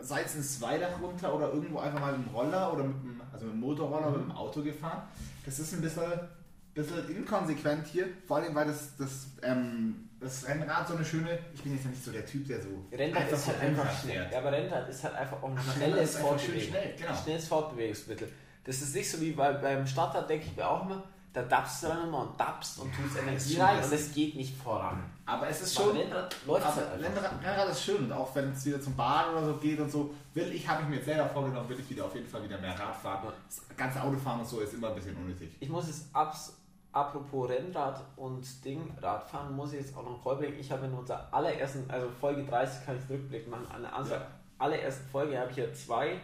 Zweidach 0.00 1.00
runter 1.02 1.34
oder 1.34 1.52
irgendwo 1.52 1.80
einfach 1.80 2.00
mal 2.00 2.16
mit 2.16 2.26
dem 2.26 2.34
Roller 2.34 2.72
oder 2.72 2.84
mit 2.84 3.02
dem, 3.02 3.20
also 3.32 3.46
mit 3.46 3.54
dem 3.54 3.60
Motorroller 3.60 4.08
oder 4.08 4.18
mit 4.18 4.28
dem 4.28 4.36
Auto 4.36 4.62
gefahren. 4.62 5.02
Das 5.44 5.58
ist 5.58 5.72
ein 5.72 5.80
bisschen, 5.80 6.12
bisschen 6.72 7.08
inkonsequent 7.16 7.86
hier, 7.88 8.06
vor 8.26 8.36
allem 8.36 8.54
weil 8.54 8.66
das, 8.66 8.96
das, 8.96 9.26
ähm, 9.42 10.08
das 10.20 10.46
Rennrad 10.46 10.86
so 10.86 10.94
eine 10.94 11.04
schöne, 11.04 11.38
ich 11.52 11.62
bin 11.62 11.74
jetzt 11.74 11.84
ja 11.84 11.90
nicht 11.90 12.04
so 12.04 12.12
der 12.12 12.24
Typ, 12.24 12.46
der 12.46 12.62
so 12.62 12.68
Rennrad 12.92 13.30
ist 13.30 13.48
halt 13.48 13.60
einfach 13.60 14.02
schnell. 14.02 14.28
Ja, 14.30 14.38
aber 14.38 14.52
Rennrad 14.52 14.88
ist 14.88 15.02
halt 15.02 15.14
einfach 15.16 15.42
auch 15.42 15.48
ein 15.48 15.58
Rennrad 15.58 15.74
schnelles 15.76 16.10
ist 16.10 16.16
einfach 16.16 16.28
schön 16.30 16.38
Fortbewegung. 16.38 16.70
schnell, 16.70 16.94
genau. 16.96 17.22
Schnelles 17.22 17.48
Fortbewegungsmittel. 17.48 18.28
Das 18.64 18.80
ist 18.82 18.94
nicht 18.94 19.10
so 19.10 19.20
wie 19.20 19.32
bei, 19.32 19.52
beim 19.52 19.86
Stadtrad, 19.86 20.28
denke 20.28 20.46
ich 20.46 20.56
mir 20.56 20.68
auch 20.68 20.84
immer, 20.84 21.02
da 21.32 21.42
dappst 21.42 21.82
du 21.82 21.88
dann 21.88 22.08
immer 22.08 22.22
und 22.22 22.40
dappst 22.40 22.78
und 22.80 22.90
tust 22.94 23.18
Energie 23.18 23.58
rein 23.60 23.82
und 23.82 23.92
es 23.92 24.12
geht 24.12 24.34
nicht 24.34 24.56
voran. 24.56 25.02
Aber 25.26 25.46
es 25.48 25.60
ist 25.62 25.74
schon, 25.74 25.96
Rennrad 25.96 26.34
läuft 26.46 26.66
Aber 26.66 26.76
halt. 26.76 27.02
Rennrad, 27.02 27.32
Rennrad 27.42 27.68
ist 27.70 27.84
schön 27.84 28.04
und 28.04 28.12
auch 28.12 28.34
wenn 28.34 28.50
es 28.52 28.64
wieder 28.64 28.80
zum 28.80 28.96
Baden 28.96 29.32
oder 29.36 29.46
so 29.46 29.54
geht 29.58 29.78
und 29.78 29.90
so, 29.90 30.10
will 30.34 30.50
ich, 30.52 30.66
habe 30.66 30.82
ich 30.82 30.88
mir 30.88 30.96
jetzt 30.96 31.04
selber 31.04 31.28
vorgenommen, 31.28 31.68
will 31.68 31.78
ich 31.78 31.88
wieder 31.90 32.06
auf 32.06 32.14
jeden 32.14 32.26
Fall 32.26 32.42
wieder 32.42 32.58
mehr 32.58 32.78
Rad 32.78 32.96
fahren. 32.96 33.32
Das 33.46 33.76
ganze 33.76 34.02
Autofahren 34.02 34.40
und 34.40 34.48
so 34.48 34.60
ist 34.60 34.74
immer 34.74 34.88
ein 34.88 34.94
bisschen 34.94 35.16
unnötig. 35.16 35.50
Ich 35.60 35.68
muss 35.68 35.86
jetzt 35.86 36.06
abs, 36.14 36.54
apropos 36.92 37.48
Rennrad 37.50 38.02
und 38.16 38.64
Ding, 38.64 38.90
Radfahren, 39.00 39.54
muss 39.54 39.72
ich 39.74 39.80
jetzt 39.80 39.96
auch 39.96 40.02
noch 40.02 40.20
vollbringen. 40.22 40.58
Ich 40.58 40.72
habe 40.72 40.86
in 40.86 40.94
unserer 40.94 41.28
allerersten, 41.30 41.88
also 41.90 42.08
Folge 42.20 42.44
30 42.44 42.84
kann 42.86 42.96
ich 42.98 43.08
Rückblick 43.08 43.48
machen, 43.48 43.66
an 43.70 43.82
der 43.82 44.16
Ja. 44.16 44.26
allerersten 44.58 45.06
Folge 45.10 45.38
habe 45.38 45.50
ich 45.50 45.58
ja 45.58 45.72
zwei, 45.74 46.20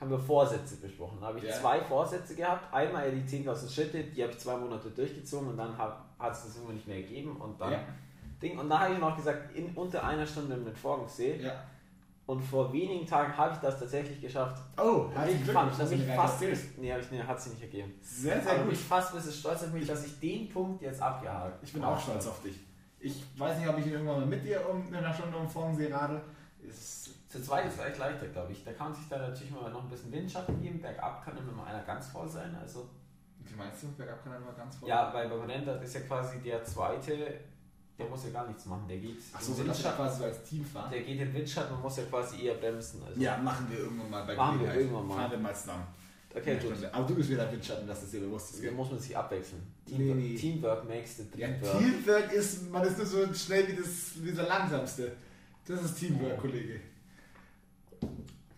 haben 0.00 0.10
wir 0.10 0.18
Vorsätze 0.18 0.76
besprochen. 0.76 1.18
Da 1.20 1.28
habe 1.28 1.38
ich 1.38 1.44
Ja. 1.44 1.54
zwei 1.54 1.80
Vorsätze 1.80 2.34
gehabt. 2.34 2.72
Einmal 2.72 3.10
die 3.10 3.22
10.000 3.26 3.70
Schritte, 3.72 4.04
die 4.04 4.22
habe 4.22 4.32
ich 4.32 4.38
zwei 4.38 4.56
Monate 4.56 4.90
durchgezogen 4.90 5.48
und 5.48 5.56
dann 5.56 5.76
hat 5.78 6.32
es 6.32 6.44
das 6.44 6.54
irgendwo 6.56 6.72
nicht 6.72 6.86
mehr 6.86 7.00
gegeben 7.02 7.36
und 7.36 7.60
dann 7.60 7.72
Ja. 7.72 7.78
Ding. 8.42 8.58
Und 8.58 8.68
da 8.68 8.80
habe 8.80 8.94
ich 8.94 9.00
noch 9.00 9.16
gesagt, 9.16 9.54
in 9.56 9.70
unter 9.74 10.04
einer 10.04 10.26
Stunde 10.26 10.56
mit 10.56 10.76
Forgensee. 10.76 11.36
Ja. 11.42 11.54
Und 12.26 12.42
vor 12.42 12.72
wenigen 12.72 13.06
Tagen 13.06 13.34
habe 13.36 13.54
ich 13.54 13.60
das 13.60 13.78
tatsächlich 13.78 14.20
geschafft. 14.20 14.60
Oh, 14.76 15.06
ich 15.28 15.46
da 15.46 15.64
dass 15.66 15.92
ich 15.92 16.04
fast, 16.06 16.40
nee, 16.40 16.50
ich, 16.98 17.10
nee, 17.12 17.22
hat 17.22 17.40
sie 17.40 17.50
nicht 17.50 17.62
ergeben. 17.62 17.94
Sehr, 18.02 18.42
sehr 18.42 18.58
gut. 18.58 18.72
ich 18.72 18.80
fast 18.80 19.12
ein 19.12 19.16
bisschen 19.18 19.32
stolz 19.32 19.62
auf 19.62 19.72
mich, 19.72 19.86
dass 19.86 20.04
ich 20.04 20.18
den 20.18 20.48
Punkt 20.48 20.82
jetzt 20.82 21.00
abgehakt 21.00 21.62
Ich 21.62 21.72
bin 21.72 21.84
auch 21.84 21.98
stolz 22.00 22.26
auf 22.26 22.42
dich. 22.42 22.58
Ich 22.98 23.24
weiß 23.38 23.58
nicht, 23.60 23.68
ob 23.68 23.78
ich 23.78 23.86
irgendwann 23.86 24.20
mal 24.20 24.26
mit 24.26 24.44
dir 24.44 24.68
um 24.68 24.88
in 24.88 24.94
einer 24.96 25.14
Stunde 25.14 25.36
um 25.38 25.48
Fornsee 25.48 25.92
radel. 25.92 26.20
Ist 26.68 27.05
Zu 27.28 27.42
zweit 27.42 27.66
ist 27.66 27.74
es 27.74 27.80
eigentlich 27.80 27.98
leichter, 27.98 28.26
glaube 28.28 28.52
ich. 28.52 28.64
Da 28.64 28.72
kann 28.72 28.90
man 28.90 28.94
sich 28.94 29.08
dann 29.08 29.20
natürlich 29.20 29.50
mal 29.52 29.70
noch 29.70 29.82
ein 29.82 29.88
bisschen 29.90 30.12
Windschatten 30.12 30.60
geben. 30.62 30.80
Bergab 30.80 31.24
kann 31.24 31.36
immer 31.36 31.52
mal 31.52 31.66
einer 31.66 31.82
ganz 31.84 32.06
voll 32.08 32.28
sein. 32.28 32.54
Also, 32.60 32.88
wie 33.44 33.54
meinst 33.56 33.82
du? 33.82 33.88
Bergab 33.92 34.22
kann 34.22 34.36
immer 34.36 34.52
ganz 34.52 34.76
voll. 34.76 34.88
ja, 34.88 35.12
weil 35.12 35.28
beim 35.28 35.42
Rennrad 35.42 35.82
ist 35.82 35.94
ja 35.94 36.00
quasi 36.02 36.38
der 36.38 36.62
zweite, 36.64 37.40
der 37.98 38.06
muss 38.08 38.24
ja 38.24 38.30
gar 38.30 38.46
nichts 38.46 38.64
machen. 38.66 38.84
Der 38.88 38.98
geht 38.98 39.16
Ach 39.34 39.40
so, 39.40 39.52
im 39.52 39.58
so 39.58 39.64
das 39.64 39.78
ist 39.78 39.84
Windschatten. 39.84 40.04
quasi 40.06 40.18
so 40.18 40.24
als 40.24 40.42
Team 40.44 40.64
fahren. 40.64 40.90
Der 40.90 41.02
geht 41.02 41.20
im 41.20 41.34
Windschatten 41.34 41.74
und 41.76 41.82
muss 41.82 41.96
ja 41.96 42.04
quasi 42.04 42.42
eher 42.44 42.54
bremsen. 42.54 43.02
Also. 43.04 43.20
Ja, 43.20 43.36
machen 43.38 43.66
wir 43.70 43.78
irgendwann 43.80 44.10
mal 44.10 44.24
bei 44.24 44.34
Machen 44.36 44.60
wir 44.60 44.74
irgendwann 44.74 45.06
mal. 45.08 45.16
Fahren 45.16 45.30
wir 45.32 45.38
mal 45.38 45.54
zusammen. 45.54 45.86
Okay, 46.34 46.52
gut. 46.58 46.62
Stunde. 46.70 46.94
Aber 46.94 47.06
du 47.06 47.14
bist 47.14 47.30
wieder 47.30 47.50
Windschatten, 47.50 47.88
dass 47.88 48.02
es 48.02 48.10
dir 48.10 48.20
bewusst 48.20 48.54
ist. 48.54 48.64
Da 48.64 48.70
muss 48.70 48.90
man 48.90 49.00
sich 49.00 49.16
abwechseln. 49.16 49.62
Nee, 49.86 49.96
Teamwork, 49.96 50.16
nee. 50.18 50.34
Teamwork 50.36 50.88
makes 50.88 51.16
the 51.16 51.24
Ja, 51.34 51.48
dream 51.48 51.62
work. 51.62 51.78
Teamwork 51.78 52.32
ist, 52.34 52.70
man 52.70 52.84
ist 52.84 52.98
nur 52.98 53.06
so 53.06 53.34
schnell 53.34 53.66
wie, 53.68 53.76
das, 53.76 54.12
wie 54.22 54.32
der 54.32 54.46
langsamste. 54.46 55.12
Das 55.66 55.82
ist 55.82 55.94
Teamwork, 55.98 56.34
Oh. 56.36 56.40
Kollege. 56.42 56.80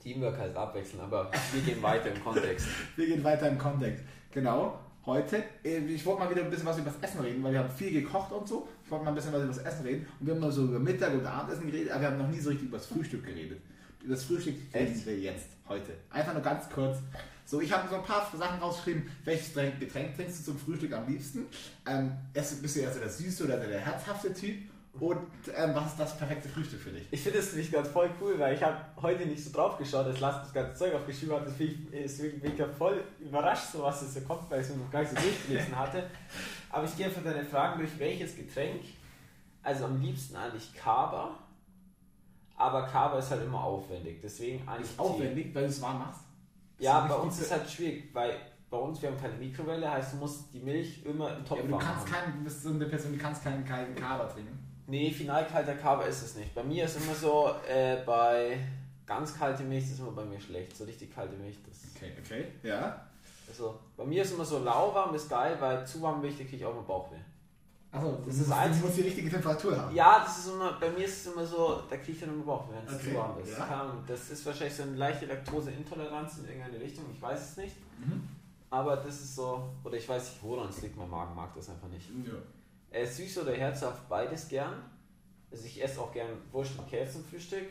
Teamwork 0.02 0.38
heißt 0.38 0.56
abwechseln, 0.56 1.00
aber 1.02 1.30
wir 1.52 1.62
gehen 1.62 1.82
weiter 1.82 2.12
im 2.14 2.22
Kontext. 2.22 2.66
Wir 2.96 3.06
gehen 3.06 3.24
weiter 3.24 3.48
im 3.48 3.58
Kontext. 3.58 4.04
Genau, 4.32 4.78
heute, 5.06 5.42
äh, 5.64 5.78
ich 5.78 6.04
wollte 6.06 6.22
mal 6.22 6.30
wieder 6.30 6.42
ein 6.42 6.50
bisschen 6.50 6.66
was 6.66 6.78
über 6.78 6.90
das 6.90 7.10
Essen 7.10 7.20
reden, 7.20 7.42
weil 7.42 7.52
wir 7.52 7.60
haben 7.60 7.70
viel 7.70 7.90
gekocht 7.90 8.30
und 8.30 8.46
so. 8.46 8.68
Ich 8.84 8.90
wollte 8.90 9.04
mal 9.04 9.10
ein 9.10 9.14
bisschen 9.16 9.32
was 9.32 9.42
über 9.42 9.52
das 9.52 9.62
Essen 9.62 9.84
reden. 9.84 10.06
Und 10.20 10.26
wir 10.26 10.34
haben 10.34 10.40
mal 10.40 10.52
so 10.52 10.64
über 10.64 10.78
Mittag 10.78 11.14
und 11.14 11.26
Abendessen 11.26 11.70
geredet, 11.70 11.90
aber 11.90 12.02
wir 12.02 12.08
haben 12.08 12.18
noch 12.18 12.28
nie 12.28 12.38
so 12.38 12.50
richtig 12.50 12.68
über 12.68 12.78
das 12.78 12.86
Frühstück 12.86 13.24
geredet. 13.24 13.60
Über 14.02 14.14
das 14.14 14.24
Frühstück 14.24 14.54
reden 14.72 15.02
wir 15.04 15.18
jetzt, 15.18 15.48
heute. 15.68 15.92
Einfach 16.10 16.32
nur 16.34 16.42
ganz 16.42 16.68
kurz. 16.70 16.98
So, 17.44 17.60
ich 17.60 17.72
habe 17.72 17.88
so 17.88 17.96
ein 17.96 18.02
paar 18.02 18.30
Sachen 18.36 18.60
rausgeschrieben. 18.60 19.10
Welches 19.24 19.54
Getränk, 19.54 20.14
trinkst 20.14 20.40
du 20.40 20.52
zum 20.52 20.58
Frühstück 20.58 20.92
am 20.92 21.08
liebsten? 21.08 21.46
Ähm, 21.86 22.12
bist 22.32 22.76
du 22.76 22.80
eher 22.80 22.92
so 22.92 23.00
der 23.00 23.08
süße 23.08 23.44
oder 23.44 23.56
der 23.56 23.80
herzhafte 23.80 24.32
Typ? 24.34 24.58
Und 25.00 25.18
ähm, 25.56 25.70
was 25.74 25.86
ist 25.92 26.00
das 26.00 26.16
perfekte 26.18 26.48
Frühstück 26.48 26.80
für 26.80 26.90
dich? 26.90 27.06
Ich 27.10 27.20
finde 27.20 27.38
das 27.38 27.52
nicht 27.52 27.72
ganz 27.72 27.88
voll 27.88 28.10
cool, 28.20 28.38
weil 28.38 28.54
ich 28.54 28.62
habe 28.62 28.76
heute 29.00 29.26
nicht 29.26 29.42
so 29.42 29.50
drauf 29.52 29.78
geschaut, 29.78 30.06
als 30.06 30.20
Lars 30.20 30.42
das 30.42 30.52
ganze 30.52 30.74
Zeug 30.74 30.94
aufgeschrieben 30.94 31.36
hat. 31.36 31.42
Deswegen 31.46 32.40
bin 32.40 32.52
ich 32.52 32.58
ja 32.58 32.66
voll 32.66 33.02
überrascht, 33.20 33.72
so 33.72 33.82
was 33.82 34.00
das 34.00 34.14
so 34.14 34.20
kommt, 34.22 34.50
weil 34.50 34.60
ich 34.60 34.68
es 34.68 34.74
mir 34.74 34.82
noch 34.82 34.90
gar 34.90 35.00
nicht 35.00 35.10
so 35.10 35.16
durchgelesen 35.16 35.76
hatte. 35.78 36.10
Aber 36.70 36.84
ich 36.84 36.96
gehe 36.96 37.06
einfach 37.06 37.22
deine 37.22 37.44
Fragen 37.44 37.78
durch, 37.78 37.98
welches 37.98 38.36
Getränk. 38.36 38.82
Also 39.62 39.84
am 39.86 40.00
liebsten 40.00 40.36
eigentlich 40.36 40.74
Kaba. 40.74 41.30
Aber 42.56 42.82
Kaba 42.86 43.18
ist 43.18 43.30
halt 43.30 43.44
immer 43.44 43.62
aufwendig. 43.62 44.20
Deswegen 44.22 44.66
eigentlich 44.66 44.90
Tee. 44.90 44.98
Aufwendig, 45.00 45.54
weil 45.54 45.64
du 45.64 45.68
es 45.68 45.80
warm 45.80 45.98
machst. 46.00 46.20
Ja, 46.78 47.02
Ist 47.04 47.08
bei 47.08 47.14
uns 47.14 47.40
ist 47.40 47.50
halt 47.52 47.68
schwierig, 47.70 48.10
weil 48.12 48.34
bei 48.70 48.76
uns, 48.76 49.00
wir 49.00 49.10
haben 49.10 49.18
keine 49.20 49.34
Mikrowelle, 49.34 49.90
heißt 49.90 50.12
du 50.12 50.16
musst 50.18 50.52
die 50.52 50.60
Milch 50.60 51.04
immer 51.04 51.30
im 51.30 51.38
Ja, 51.42 51.48
Topf 51.48 51.58
aber 51.58 51.68
du 51.68 51.72
warm 51.72 51.82
kannst 51.82 52.06
haben. 52.06 52.12
keinen, 52.12 52.38
du 52.38 52.44
bist 52.44 52.62
so 52.62 52.70
eine 52.70 52.84
Person, 52.86 53.12
die 53.12 53.18
kannst 53.18 53.42
keinen 53.42 53.64
kalten 53.64 53.94
Kaba 53.94 54.24
trinken. 54.26 54.58
Nee, 54.88 55.10
final 55.10 55.46
kalter 55.46 55.74
Kaba 55.74 56.04
ist 56.04 56.22
es 56.22 56.34
nicht. 56.36 56.54
Bei 56.54 56.62
mir 56.62 56.84
ist 56.86 56.96
immer 56.96 57.14
so, 57.14 57.50
äh, 57.68 57.98
bei 58.06 58.58
ganz 59.06 59.36
kalte 59.38 59.62
Milch 59.62 59.84
das 59.84 59.92
ist 59.92 60.00
immer 60.00 60.12
bei 60.12 60.24
mir 60.24 60.40
schlecht. 60.40 60.76
So 60.76 60.84
richtig 60.84 61.14
kalte 61.14 61.36
Milch, 61.36 61.56
das. 61.68 61.94
Okay, 61.94 62.12
okay. 62.24 62.46
Ja. 62.62 63.06
Also, 63.46 63.78
bei 63.96 64.04
mir 64.04 64.22
ist 64.22 64.32
immer 64.32 64.44
so 64.44 64.58
lauwarm, 64.58 65.14
ist 65.14 65.28
geil, 65.28 65.56
weil 65.60 65.86
zu 65.86 66.00
warm 66.02 66.20
Milch, 66.22 66.36
da 66.38 66.44
kriege 66.44 66.56
ich 66.56 66.64
auch 66.64 66.72
immer 66.72 66.82
Bauchweh. 66.82 67.16
Achso, 67.90 68.16
Das 68.26 68.26
das 68.26 68.46
ist 68.46 68.52
eins- 68.52 68.78
Du 68.80 68.84
musst 68.86 68.98
die 68.98 69.02
richtige 69.02 69.30
Temperatur 69.30 69.74
haben. 69.78 69.94
Ja, 69.94 70.20
das 70.24 70.38
ist 70.38 70.48
immer, 70.52 70.72
bei 70.78 70.90
mir 70.90 71.04
ist 71.06 71.26
es 71.26 71.32
immer 71.32 71.46
so, 71.46 71.82
da 71.88 71.96
kriege 71.96 72.12
ich 72.12 72.20
dann 72.20 72.30
immer 72.30 72.44
Bauchweh, 72.44 72.74
wenn 72.74 72.86
es 72.94 73.00
Okay, 73.00 73.10
zu 73.12 73.16
warm 73.18 73.40
ist. 73.42 73.50
ja. 73.58 73.64
Keine 73.66 73.80
Ahnung, 73.82 74.04
das 74.06 74.30
ist 74.30 74.44
wahrscheinlich 74.44 74.74
so 74.76 74.82
eine 74.82 74.96
leichte 74.96 75.24
Laktoseintoleranz 75.26 76.38
in 76.38 76.48
irgendeine 76.48 76.80
Richtung, 76.80 77.04
ich 77.14 77.20
weiß 77.22 77.50
es 77.50 77.56
nicht. 77.56 77.76
Mhm. 77.98 78.28
Aber 78.70 78.96
das 78.96 79.14
ist 79.20 79.34
so, 79.36 79.68
oder 79.84 79.96
ich 79.96 80.06
weiß 80.08 80.22
nicht, 80.30 80.42
woran 80.42 80.68
es 80.68 80.82
liegt, 80.82 80.96
mein 80.98 81.08
Magen 81.08 81.34
mag 81.34 81.54
das 81.54 81.70
einfach 81.70 81.88
nicht. 81.88 82.08
Ja. 82.26 82.34
Äh, 82.90 83.06
süß 83.06 83.38
oder 83.38 83.52
herzhaft, 83.52 84.08
beides 84.08 84.48
gern. 84.48 84.82
Also 85.50 85.66
ich 85.66 85.82
esse 85.82 86.00
auch 86.00 86.12
gern 86.12 86.30
Wurst 86.52 86.78
und 86.78 86.88
Käse 86.88 87.12
zum 87.12 87.24
Frühstück. 87.24 87.68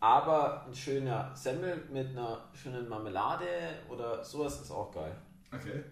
Aber 0.00 0.64
ein 0.66 0.74
schöner 0.74 1.34
Semmel 1.34 1.84
mit 1.92 2.08
einer 2.08 2.48
schönen 2.54 2.88
Marmelade 2.88 3.46
oder 3.88 4.24
sowas 4.24 4.60
ist 4.60 4.70
auch 4.70 4.90
geil. 4.90 5.14
Okay. 5.52 5.84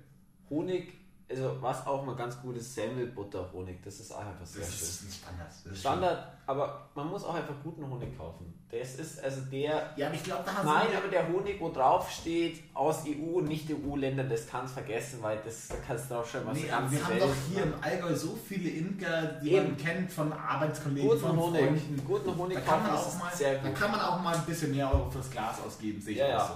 Honig 0.49 0.95
also 1.31 1.57
was 1.61 1.87
auch 1.87 2.05
mal 2.05 2.17
ganz 2.17 2.41
gut 2.41 2.57
ist, 2.57 2.75
Semmelbutter, 2.75 3.51
Honig. 3.53 3.83
Das 3.83 4.01
ist 4.01 4.13
auch 4.13 4.21
einfach 4.21 4.47
sehr 4.47 4.63
Das 4.63 4.75
schön. 4.79 4.89
ist 4.89 5.03
ein 5.05 5.13
Standard. 5.13 5.49
Das 5.65 5.79
Standard, 5.81 6.29
aber 6.47 6.89
man 6.95 7.09
muss 7.09 7.25
auch 7.25 7.35
einfach 7.35 7.55
guten 7.63 7.87
Honig 7.89 8.17
kaufen. 8.17 8.55
Das 8.71 8.97
ist 8.97 9.23
also 9.25 9.41
der. 9.51 9.71
schön. 9.71 9.81
Ja, 9.97 10.07
aber 10.07 10.15
ich 10.15 10.23
glaube, 10.25 10.43
da 10.45 10.55
haben 10.55 10.67
Nein, 10.67 10.87
aber 10.97 11.09
der 11.09 11.27
Honig, 11.29 11.59
wo 11.61 11.71
drauf 11.71 12.11
steht, 12.11 12.63
aus 12.75 13.05
EU 13.07 13.39
und 13.39 13.45
nicht 13.49 13.67
EU-Ländern, 13.71 14.29
das 14.29 14.47
kannst 14.47 14.75
vergessen, 14.75 15.19
weil 15.23 15.39
das 15.45 15.69
da 15.69 15.75
kannst 15.87 16.11
du 16.11 16.15
drauf 16.15 16.31
schreiben, 16.31 16.47
was 16.49 16.59
Nee, 16.59 16.71
aber 16.71 16.91
wir 16.91 17.05
haben 17.07 17.19
doch 17.19 17.35
hier 17.51 17.63
im 17.63 17.75
Allgäu 17.81 18.15
so 18.15 18.37
viele 18.47 18.69
Imker, 18.71 19.23
die 19.43 19.53
Eben. 19.53 19.69
man 19.69 19.77
kennt 19.79 20.11
von 20.13 20.33
Arbeitskollegen, 20.33 21.09
guten 21.09 21.21
von 21.21 21.37
Honig. 21.39 21.61
Freunden. 21.63 22.05
Guten 22.07 22.37
Honig 22.39 22.55
Da 22.59 22.61
kann, 22.63 22.83
man 22.83 22.93
das 22.93 23.07
auch 23.07 23.19
mal, 23.19 23.33
sehr 23.35 23.55
da 23.59 23.69
gut. 23.69 23.79
kann 23.79 23.91
man 23.91 24.01
auch 24.01 24.21
mal 24.21 24.35
ein 24.35 24.45
bisschen 24.45 24.71
mehr 24.75 24.91
Euro 24.93 25.11
fürs 25.11 25.31
Glas 25.31 25.57
ausgeben, 25.67 26.01
sehe 26.01 26.13
ich 26.15 26.19
Ja, 26.21 26.27
auch 26.27 26.31
ja. 26.31 26.47
so. 26.47 26.55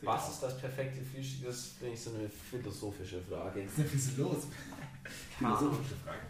Ich 0.00 0.06
Was 0.06 0.24
auch. 0.24 0.30
ist 0.30 0.42
das 0.42 0.58
perfekte 0.58 1.02
Frühstück? 1.02 1.46
Das 1.46 1.64
finde 1.78 1.94
ich 1.94 2.00
so 2.00 2.10
eine 2.10 2.28
philosophische 2.28 3.20
Frage. 3.22 3.66
Was 3.76 3.94
ist 3.94 4.16
denn 4.16 4.24
los? 4.24 4.46
Philosophische 5.38 5.96
Frage. 6.04 6.20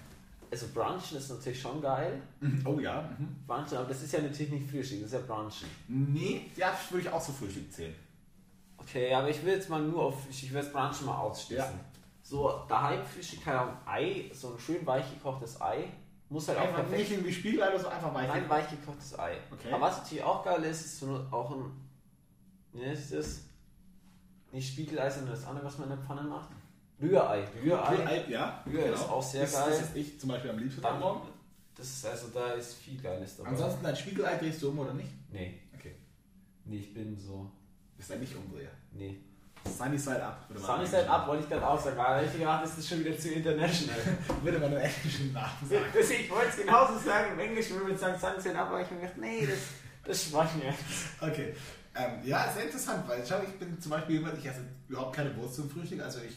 Also 0.51 0.67
Brunchen 0.73 1.19
ist 1.19 1.29
natürlich 1.29 1.61
schon 1.61 1.83
geil. 1.83 2.23
Mhm. 2.41 2.63
Oh 2.65 2.79
ja. 2.79 3.03
Mhm. 3.19 3.37
Brunchen, 3.47 3.79
aber 3.79 3.89
das 3.89 4.03
ist 4.03 4.13
ja 4.13 4.21
natürlich 4.23 4.53
nicht 4.53 4.71
Frühstück, 4.71 5.03
das 5.03 5.13
ist 5.13 5.19
ja 5.29 5.35
Brunchen. 5.35 5.69
Nee, 5.89 6.51
ja, 6.57 6.71
das 6.71 6.91
würde 6.93 7.09
ich 7.09 7.13
auch 7.13 7.23
zu 7.23 7.33
Frühstück 7.33 7.73
zählen. 7.73 7.95
Okay, 8.79 9.13
aber 9.13 9.29
ich 9.29 9.45
will 9.45 9.55
jetzt 9.55 9.69
mal 9.69 9.83
nur 9.83 10.05
auf 10.05 10.15
ich 10.31 10.53
will 10.53 10.63
das 10.63 10.73
Brunchen 10.73 11.07
mal 11.07 11.19
ausschließen. 11.19 11.65
Ja. 11.65 11.81
So, 12.23 12.65
daheim 12.69 13.05
Frühstück, 13.05 13.45
keine 13.45 13.61
Ahnung, 13.61 13.77
Ei, 13.87 14.31
so 14.33 14.53
ein 14.53 14.59
schön 14.59 14.87
weich 14.87 15.13
gekochtes 15.13 15.61
Ei, 15.61 15.89
muss 16.29 16.49
halt 16.49 16.59
auch 16.59 16.63
Einfach 16.63 16.77
perfekt 16.79 16.99
nicht 16.99 17.11
irgendwie 17.13 17.33
Spiegelei 17.33 17.79
so, 17.79 17.89
einfach 17.89 18.15
weich. 18.15 18.29
Nein, 18.29 18.49
weich 18.49 18.69
gekochtes 18.71 19.19
Ei. 19.19 19.37
Okay. 19.51 19.73
Aber 19.73 19.87
was 19.87 19.99
natürlich 19.99 20.25
auch 20.25 20.45
geil 20.45 20.63
ist, 20.65 20.85
ist 20.87 20.99
so 21.01 21.25
auch 21.31 21.51
ein. 21.53 21.71
Wie 22.73 22.83
ist 22.83 23.13
das? 23.13 23.43
Nicht 24.57 24.73
Spiegelei, 24.73 25.11
sondern 25.11 25.35
das 25.35 25.47
andere, 25.47 25.67
was 25.67 25.77
man 25.77 25.91
in 25.91 25.99
der 25.99 26.07
Pfanne 26.07 26.23
macht. 26.23 26.49
Rührei. 26.99 27.47
Rührei. 27.63 27.95
Rührei, 27.95 28.25
ja. 28.27 28.63
genau. 28.65 28.79
Rührei 28.79 28.95
ist 28.95 29.03
auch 29.03 29.23
sehr 29.23 29.43
das, 29.43 29.53
geil. 29.53 29.65
Das 29.69 29.81
ist 29.83 29.97
ich 29.97 30.19
zum 30.19 30.31
Beispiel 30.31 30.51
am 30.51 30.59
liebsten 30.59 30.83
am 30.83 30.99
Morgen. 30.99 31.29
das 31.75 31.87
ist 31.87 32.07
also, 32.07 32.29
da 32.29 32.53
ist 32.53 32.73
viel 32.77 32.99
Geiles 32.99 33.37
dabei. 33.37 33.51
Ansonsten 33.51 33.85
dein 33.85 33.95
Spiegelei 33.95 34.37
drehst 34.39 34.63
du 34.63 34.71
um 34.71 34.79
oder 34.79 34.95
nicht? 34.95 35.11
Nee, 35.31 35.61
Okay. 35.75 35.95
nee, 36.65 36.79
ich 36.79 36.95
bin 36.95 37.19
so. 37.19 37.51
Bist 37.99 38.11
ein 38.13 38.21
Nicht-Umdreher. 38.21 38.71
Nee. 38.93 39.19
Sunny 39.67 39.99
Side 39.99 40.25
Up. 40.25 40.49
Sunny 40.57 40.87
Side 40.87 41.11
Up 41.11 41.27
wollte 41.29 41.43
ich 41.43 41.51
gerade 41.51 41.69
auch 41.69 41.79
sagen, 41.79 41.99
weil 41.99 42.25
ich 42.25 42.33
gedacht, 42.33 42.65
das 42.65 42.79
ist 42.79 42.89
schon 42.89 43.01
wieder 43.01 43.19
zu 43.19 43.31
international. 43.35 43.99
Würde 44.43 44.59
man 44.59 44.71
nur 44.71 44.81
englischen 44.81 45.35
Namen 45.35 45.69
sagen. 45.69 45.85
Ich 46.23 46.31
wollte 46.31 46.49
es 46.49 46.57
genauso 46.57 46.99
sagen, 46.99 47.33
im 47.35 47.41
Englischen 47.41 47.75
würde 47.77 47.89
man 47.89 47.99
sagen 47.99 48.19
Sunny 48.19 48.41
Side 48.41 48.59
Up, 48.59 48.69
aber 48.69 48.81
ich 48.81 48.87
habe 48.87 48.95
mir 48.95 49.01
gedacht, 49.03 49.19
nee, 49.19 49.47
das, 49.47 49.59
das 50.07 50.31
schwach 50.31 50.49
mir. 50.55 50.73
Okay. 51.21 51.55
Ähm, 51.97 52.21
ja, 52.25 52.53
sehr 52.53 52.65
interessant, 52.65 53.09
weil 53.09 53.25
schau, 53.27 53.41
ich 53.43 53.59
bin 53.59 53.81
zum 53.81 53.91
Beispiel 53.91 54.17
jemand, 54.17 54.39
ich 54.39 54.47
esse 54.47 54.61
überhaupt 54.89 55.17
keine 55.17 55.35
Wurst 55.37 55.55
zum 55.55 55.71
Frühstück, 55.71 56.03
also 56.03 56.21
ich. 56.21 56.37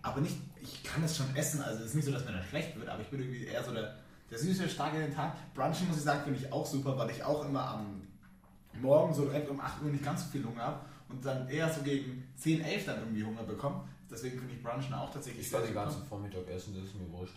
Aber 0.00 0.20
nicht, 0.20 0.36
ich 0.60 0.82
kann 0.82 1.02
es 1.04 1.16
schon 1.16 1.34
essen, 1.36 1.60
also 1.60 1.80
es 1.80 1.86
ist 1.90 1.94
nicht 1.96 2.04
so, 2.06 2.12
dass 2.12 2.24
mir 2.24 2.32
dann 2.32 2.44
schlecht 2.44 2.76
wird, 2.78 2.88
aber 2.88 3.02
ich 3.02 3.08
bin 3.08 3.20
irgendwie 3.20 3.44
eher 3.44 3.62
so 3.62 3.72
der, 3.72 3.96
der 4.30 4.38
süße, 4.38 4.68
starke 4.68 4.96
in 4.96 5.02
den 5.02 5.14
Tag. 5.14 5.34
Brunchen, 5.54 5.88
muss 5.88 5.98
ich 5.98 6.02
sagen, 6.04 6.22
finde 6.24 6.38
ich 6.38 6.50
auch 6.50 6.64
super, 6.64 6.96
weil 6.96 7.10
ich 7.10 7.22
auch 7.22 7.44
immer 7.44 7.68
am 7.68 8.00
Morgen 8.80 9.12
so 9.12 9.26
direkt 9.26 9.50
um 9.50 9.60
8 9.60 9.82
Uhr 9.82 9.90
nicht 9.90 10.04
ganz 10.04 10.24
so 10.24 10.30
viel 10.30 10.44
Hunger 10.44 10.62
habe 10.62 10.80
und 11.08 11.24
dann 11.24 11.48
eher 11.48 11.70
so 11.70 11.82
gegen 11.82 12.26
10, 12.36 12.62
11 12.62 12.86
dann 12.86 12.98
irgendwie 13.00 13.24
Hunger 13.24 13.42
bekomme. 13.42 13.86
Deswegen 14.10 14.38
finde 14.38 14.54
ich 14.54 14.62
Brunchen 14.62 14.94
auch 14.94 15.12
tatsächlich 15.12 15.46
Ich 15.46 15.52
werde 15.52 15.66
den 15.66 15.74
ganzen 15.74 16.04
Vormittag 16.06 16.48
essen, 16.48 16.74
das 16.74 16.84
ist 16.84 16.94
mir 16.94 17.10
wurscht. 17.12 17.36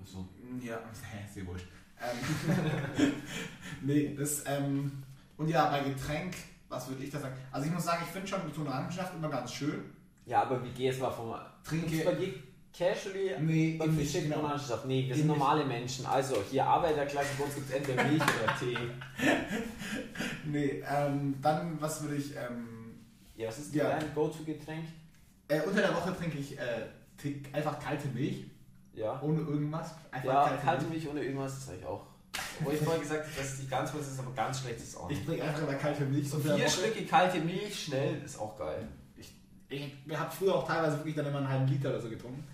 Also, 0.00 0.28
Ja, 0.60 0.78
hä, 0.78 1.18
sehr 1.32 1.46
wurscht. 1.46 1.66
Ähm, 2.00 3.12
nee, 3.82 4.14
das, 4.18 4.42
ähm, 4.46 4.90
und 5.36 5.48
ja, 5.48 5.70
bei 5.70 5.88
Getränk, 5.88 6.34
was 6.74 6.88
würde 6.88 7.04
ich 7.04 7.10
da 7.10 7.18
sagen? 7.20 7.34
Also 7.50 7.66
ich 7.68 7.72
muss 7.72 7.84
sagen, 7.84 8.02
ich 8.06 8.10
finde 8.12 8.26
schon 8.28 8.66
Orangensaft 8.66 9.14
immer 9.14 9.28
ganz 9.28 9.52
schön. 9.52 9.84
ja, 10.26 10.42
aber 10.42 10.62
wie 10.64 10.70
geht 10.70 10.92
es 10.92 11.00
mal 11.00 11.10
vom. 11.10 11.34
Trinke- 11.66 12.16
dir 12.16 12.34
casually 12.76 13.30
Nee, 13.40 13.78
und 13.80 13.96
wir 13.96 14.04
schicken 14.04 14.30
genau. 14.30 14.42
Orangensaft? 14.42 14.84
Nee, 14.86 15.06
wir 15.08 15.14
sind 15.14 15.26
nicht. 15.28 15.38
normale 15.38 15.64
Menschen. 15.64 16.04
Also, 16.06 16.42
hier 16.50 16.66
Arbeiterklasse, 16.66 17.28
bei 17.38 17.44
uns 17.44 17.54
gibt 17.54 17.68
es 17.70 17.76
entweder 17.76 18.04
Milch 18.04 18.22
oder 18.42 18.58
Tee. 18.58 18.76
Nee, 20.44 20.82
ähm, 20.88 21.34
dann, 21.40 21.80
was 21.80 22.02
würde 22.02 22.16
ich, 22.16 22.34
ähm, 22.36 22.96
Ja, 23.36 23.48
was 23.48 23.58
ist 23.58 23.74
Ja. 23.74 23.90
dein 23.90 24.14
Go-To-Getränk? 24.14 24.84
äh, 25.48 25.60
unter 25.62 25.80
der 25.82 25.94
Woche 25.94 26.16
trinke 26.16 26.38
ich 26.38 26.58
äh, 26.58 26.86
einfach 27.52 27.78
kalte 27.78 28.08
Milch, 28.08 28.44
Ja. 28.94 29.20
ohne 29.22 29.40
irgendwas. 29.40 29.94
Einfach 30.10 30.26
Ja, 30.50 30.56
kalte 30.62 30.84
Milch 30.86 31.08
ohne 31.08 31.22
irgendwas 31.22 31.56
ist 31.58 31.68
eigentlich 31.70 31.86
auch. 31.86 32.06
Wo 32.60 32.70
ich 32.70 32.80
vorher 32.80 33.00
gesagt 33.02 33.24
habe, 33.24 33.32
dass 33.36 33.60
die 33.60 33.66
ganz 33.68 33.92
was 33.94 34.08
ist, 34.08 34.18
aber 34.18 34.32
ganz 34.32 34.60
schlecht 34.60 34.78
ist 34.80 34.96
auch 34.96 35.08
Ich 35.10 35.16
nicht. 35.18 35.26
trinke 35.28 35.44
einfach 35.44 35.62
immer 35.62 35.74
kalte 35.74 36.04
Milch. 36.04 36.28
So 36.30 36.38
vier. 36.38 36.68
Stücke 36.68 37.04
kalte 37.04 37.40
Milch, 37.40 37.84
schnell, 37.84 38.22
ist 38.24 38.38
auch 38.38 38.56
geil. 38.58 38.86
Ich, 39.16 39.32
ich 40.06 40.16
habe 40.16 40.30
früher 40.30 40.54
auch 40.54 40.66
teilweise 40.66 40.98
wirklich 40.98 41.14
dann 41.16 41.26
immer 41.26 41.38
einen 41.38 41.48
halben 41.48 41.66
Liter 41.66 41.90
oder 41.90 42.00
so 42.00 42.08
getrunken. 42.10 42.44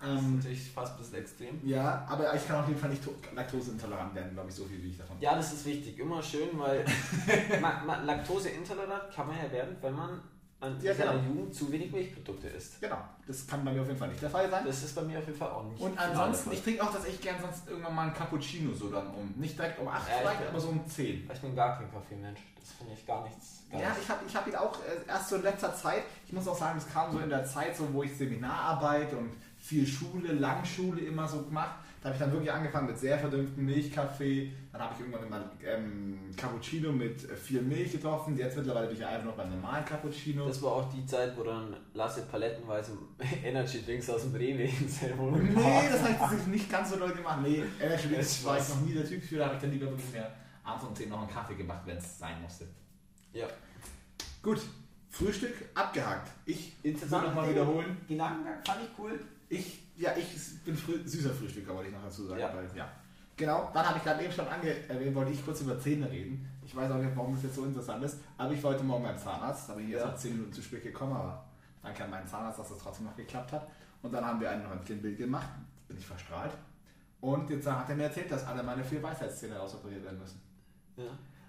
Das 0.00 0.10
ist 0.10 0.18
Ähm, 0.18 0.36
natürlich 0.36 0.70
fast 0.70 0.92
ein 0.92 0.98
bisschen 0.98 1.18
extrem. 1.18 1.68
ja, 1.68 2.06
aber 2.08 2.32
ich 2.34 2.46
kann 2.46 2.60
auf 2.62 2.68
jeden 2.68 2.78
Fall 2.78 2.90
nicht 2.90 3.02
to- 3.02 3.16
laktoseintolerant 3.34 4.14
werden, 4.14 4.32
glaube 4.32 4.48
ich, 4.48 4.54
so 4.54 4.64
viel 4.64 4.80
wie 4.82 4.90
ich 4.90 4.96
davon. 4.98 5.16
Ja, 5.20 5.34
das 5.34 5.52
ist 5.52 5.64
wichtig. 5.66 5.98
Immer 5.98 6.22
schön, 6.22 6.50
weil 6.56 6.84
man, 7.60 7.84
man, 7.84 8.06
Laktoseintolerant 8.06 9.12
kann 9.12 9.26
man 9.26 9.36
ja 9.36 9.50
werden, 9.50 9.76
wenn 9.80 9.94
man 9.94 10.20
an 10.60 10.76
Ja, 10.82 10.92
seiner 10.94 11.12
genau. 11.12 11.24
Jugend 11.28 11.54
zu 11.54 11.70
wenig 11.70 11.92
Milchprodukte 11.92 12.48
isst. 12.48 12.80
Genau, 12.80 12.98
das 13.26 13.46
kann 13.46 13.64
bei 13.64 13.72
mir 13.72 13.80
auf 13.82 13.86
jeden 13.86 13.98
Fall 13.98 14.08
nicht 14.08 14.20
der 14.22 14.30
Fall 14.30 14.50
sein. 14.50 14.64
Das 14.66 14.82
ist 14.82 14.94
bei 14.94 15.02
mir 15.02 15.18
auf 15.18 15.26
jeden 15.26 15.38
Fall 15.38 15.50
auch 15.50 15.64
nicht. 15.64 15.80
Und 15.80 15.96
ansonsten, 15.98 16.52
ich 16.52 16.62
trinke 16.62 16.82
auch 16.82 16.90
tatsächlich 16.92 17.20
gern 17.20 17.36
sonst 17.40 17.68
irgendwann 17.68 17.94
mal 17.94 18.02
einen 18.02 18.14
Cappuccino 18.14 18.74
so 18.74 18.90
dann 18.90 19.06
um. 19.14 19.32
Nicht 19.36 19.56
direkt 19.56 19.78
um 19.78 19.86
8 19.88 20.08
Ja, 20.08 20.14
ich 20.14 20.20
vielleicht, 20.20 20.38
bin- 20.40 20.48
aber 20.48 20.60
so 20.60 20.68
um 20.68 20.88
10. 20.88 21.26
Fall. 21.26 21.36
Ich 21.36 21.42
bin 21.42 21.54
gar 21.54 21.78
kein 21.78 21.92
Kaffeemensch. 21.92 22.40
Das 22.60 22.72
finde 22.72 22.92
ich 22.94 23.06
gar 23.06 23.22
nichts. 23.24 23.62
Gar 23.70 23.80
Ja, 23.80 23.88
nichts. 23.90 24.02
ich 24.04 24.08
habe 24.10 24.20
ich 24.26 24.36
hab 24.36 24.46
ihn 24.48 24.54
auch 24.56 24.74
äh, 24.80 25.08
erst 25.08 25.28
so 25.28 25.36
in 25.36 25.42
letzter 25.42 25.74
Zeit, 25.74 26.02
ich 26.26 26.32
muss 26.32 26.48
auch 26.48 26.58
sagen, 26.58 26.78
es 26.78 26.92
kam 26.92 27.12
so 27.12 27.18
in 27.20 27.30
der 27.30 27.44
Zeit, 27.44 27.76
so, 27.76 27.92
wo 27.92 28.02
ich 28.02 28.16
Seminararbeit 28.16 29.12
und 29.14 29.30
viel 29.58 29.86
Schule, 29.86 30.32
Langschule 30.32 31.00
immer 31.02 31.28
so 31.28 31.42
gemacht. 31.42 31.76
Da 32.00 32.08
habe 32.08 32.14
ich 32.14 32.20
dann 32.20 32.30
wirklich 32.32 32.52
angefangen 32.52 32.86
mit 32.86 32.98
sehr 32.98 33.18
verdünnten 33.18 33.64
Milchkaffee. 33.64 34.52
Dann 34.72 34.82
habe 34.82 34.94
ich 34.94 35.00
irgendwann 35.00 35.26
immer 35.26 35.50
ähm, 35.66 36.30
Cappuccino 36.36 36.92
mit 36.92 37.28
äh, 37.28 37.34
viel 37.34 37.60
Milch 37.62 37.90
getroffen. 37.90 38.36
Jetzt 38.38 38.56
mittlerweile 38.56 38.86
bin 38.86 38.96
ich 38.96 39.04
einfach 39.04 39.24
noch 39.26 39.34
beim 39.34 39.50
normalen 39.50 39.84
Cappuccino. 39.84 40.46
Das 40.46 40.62
war 40.62 40.72
auch 40.72 40.92
die 40.92 41.04
Zeit, 41.06 41.36
wo 41.36 41.42
dann 41.42 41.74
Lasse 41.94 42.22
palettenweise 42.22 42.92
Energy 43.44 43.84
Drinks 43.84 44.08
aus 44.10 44.22
dem 44.22 44.34
Rewe 44.34 44.62
in 44.62 44.88
seine 44.88 45.18
Wohnung 45.18 45.42
Nee, 45.42 45.88
das 45.90 46.02
habe 46.20 46.36
ich 46.36 46.46
nicht 46.46 46.70
ganz 46.70 46.90
so 46.90 46.96
doll 46.96 47.12
gemacht. 47.12 47.40
Nee, 47.42 47.64
Das 47.80 48.02
gesagt 48.02 48.44
war 48.44 48.58
ich 48.58 48.68
noch 48.68 48.80
nie 48.82 48.94
der 48.94 49.04
Typ 49.04 49.22
für. 49.22 49.38
Da 49.38 49.46
habe 49.46 49.56
ich 49.56 49.60
dann 49.60 49.72
lieber 49.72 49.86
wirklich 49.86 50.12
mehr 50.12 50.32
abends 50.62 50.84
um 50.84 50.94
10 50.94 51.08
noch 51.08 51.20
einen 51.22 51.30
Kaffee 51.30 51.54
gemacht, 51.56 51.82
wenn 51.84 51.96
es 51.96 52.18
sein 52.18 52.40
musste. 52.40 52.66
Ja. 53.32 53.46
Gut, 54.42 54.60
Frühstück 55.10 55.54
abgehakt. 55.74 56.30
Ich 56.46 56.76
Interessant. 56.84 57.26
nochmal 57.26 57.50
wiederholen. 57.50 57.96
Gedankengang 58.06 58.62
fand 58.64 58.82
ich 58.82 58.98
cool. 58.98 59.18
Ich, 59.48 59.82
ja, 59.96 60.10
ich 60.16 60.26
bin 60.64 60.76
frü 60.76 61.06
süßer 61.06 61.30
Frühstücker, 61.30 61.74
wollte 61.74 61.88
ich 61.90 61.94
noch 61.94 62.02
dazu 62.04 62.24
sagen. 62.26 62.40
Ja. 62.40 62.54
Weil, 62.54 62.68
ja. 62.76 62.88
Genau, 63.36 63.70
dann 63.72 63.86
habe 63.88 63.98
ich 63.98 64.04
gerade 64.04 64.22
eben 64.24 64.32
schon 64.32 64.48
ange 64.48 64.88
erwähnt, 64.88 65.14
wollte 65.14 65.30
ich 65.32 65.44
kurz 65.44 65.60
über 65.60 65.78
Zähne 65.78 66.10
reden. 66.10 66.48
Ich 66.64 66.74
weiß 66.74 66.90
auch 66.90 66.96
nicht, 66.98 67.16
warum 67.16 67.34
das 67.34 67.44
jetzt 67.44 67.54
so 67.54 67.64
interessant 67.64 68.02
ist, 68.04 68.18
aber 68.36 68.52
ich 68.52 68.62
wollte 68.62 68.82
morgen 68.84 69.04
beim 69.04 69.16
Zahnarzt, 69.16 69.68
da 69.68 69.74
bin 69.74 69.86
ich 69.86 69.94
Ja. 69.94 70.06
mal 70.06 70.16
10 70.16 70.32
Minuten 70.34 70.52
zu 70.52 70.60
spät 70.62 70.82
gekommen, 70.82 71.12
aber 71.16 71.44
danke 71.82 72.04
an 72.04 72.10
meinen 72.10 72.26
Zahnarzt, 72.26 72.58
dass 72.58 72.68
das 72.68 72.78
trotzdem 72.78 73.06
noch 73.06 73.16
geklappt 73.16 73.52
hat. 73.52 73.68
Und 74.02 74.12
dann 74.12 74.24
haben 74.24 74.40
wir 74.40 74.50
ein 74.50 74.64
Röntgenbild 74.66 75.16
gemacht, 75.18 75.48
bin 75.86 75.96
ich 75.96 76.06
verstrahlt. 76.06 76.52
Und 77.20 77.48
jetzt 77.50 77.66
hat 77.70 77.88
er 77.88 77.96
mir 77.96 78.04
erzählt, 78.04 78.30
dass 78.30 78.44
alle 78.46 78.62
meine 78.62 78.84
vier 78.84 79.02
Weisheitszähne 79.02 79.56
rausoperiert 79.56 80.04
werden 80.04 80.18
müssen. 80.18 80.40
Ja. 80.96 81.04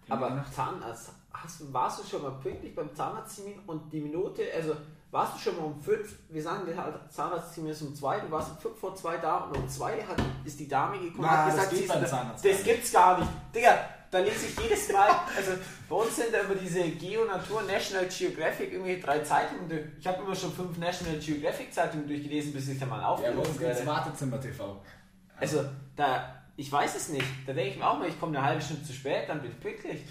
Aber 0.09 0.29
nach- 0.31 0.51
Zahnarzt, 0.51 1.11
hast, 1.33 1.73
warst 1.73 1.99
du 1.99 2.07
schon 2.07 2.21
mal 2.23 2.31
pünktlich 2.39 2.73
beim 2.75 2.93
Zahnarzttermin 2.95 3.59
und 3.67 3.91
die 3.91 3.99
Minute, 4.01 4.43
also 4.55 4.75
warst 5.11 5.35
du 5.35 5.39
schon 5.39 5.57
mal 5.57 5.65
um 5.65 5.79
fünf, 5.81 6.15
wir 6.29 6.41
sagen, 6.43 6.65
der 6.67 7.09
Zahnarzttermin 7.09 7.71
ist 7.71 7.81
um 7.81 7.95
zwei, 7.95 8.19
du 8.19 8.29
warst 8.31 8.51
um 8.51 8.57
fünf 8.57 8.79
vor 8.79 8.95
zwei 8.95 9.17
da 9.17 9.37
und 9.39 9.57
um 9.57 9.67
zwei 9.69 10.01
hat, 10.03 10.17
ist 10.45 10.59
die 10.59 10.67
Dame 10.67 10.99
gekommen 10.99 11.19
und 11.23 11.31
hat 11.31 11.47
das 11.47 11.55
gesagt, 11.55 11.69
geht 11.71 11.77
sie 11.79 11.83
ist 11.85 11.91
beim 11.93 12.01
da- 12.01 12.07
Zahnarzt 12.07 12.45
das 12.45 12.55
gar 12.57 12.63
gibt's 12.63 12.91
gar 12.91 13.19
nicht. 13.19 13.31
Digga, 13.55 13.85
da 14.11 14.19
lese 14.19 14.45
ich 14.47 14.59
jedes 14.59 14.91
Mal, 14.91 15.09
also 15.35 15.51
bei 15.87 15.95
uns 15.95 16.15
sind 16.15 16.33
da 16.33 16.39
immer 16.39 16.55
diese 16.55 16.81
Geo 16.81 17.25
Natur 17.25 17.61
National 17.63 18.07
Geographic 18.07 18.71
irgendwie 18.73 18.99
drei 18.99 19.19
Zeitungen 19.19 19.67
durch. 19.69 19.81
Ich 19.99 20.07
habe 20.07 20.23
immer 20.23 20.35
schon 20.35 20.51
fünf 20.53 20.77
National 20.77 21.17
Geographic 21.19 21.73
Zeitungen 21.73 22.07
durchgelesen, 22.07 22.53
bis 22.53 22.69
ich 22.69 22.79
da 22.79 22.85
mal 22.87 23.01
Ja, 23.01 23.15
bei 23.31 23.37
uns 23.37 23.47
gibt 23.49 23.61
es 23.61 23.77
werde. 23.77 23.85
Wartezimmer 23.85 24.39
TV. 24.41 24.81
Also, 25.39 25.63
da, 25.95 26.35
ich 26.55 26.71
weiß 26.71 26.95
es 26.95 27.09
nicht. 27.09 27.25
Da 27.47 27.53
denke 27.53 27.71
ich 27.71 27.77
mir 27.77 27.87
auch 27.87 27.97
mal, 27.99 28.07
ich 28.09 28.19
komme 28.19 28.35
eine 28.37 28.45
halbe 28.45 28.61
Stunde 28.61 28.83
zu 28.83 28.93
spät, 28.93 29.29
dann 29.29 29.41
bin 29.41 29.51
ich 29.51 29.59
pünktlich. 29.59 30.01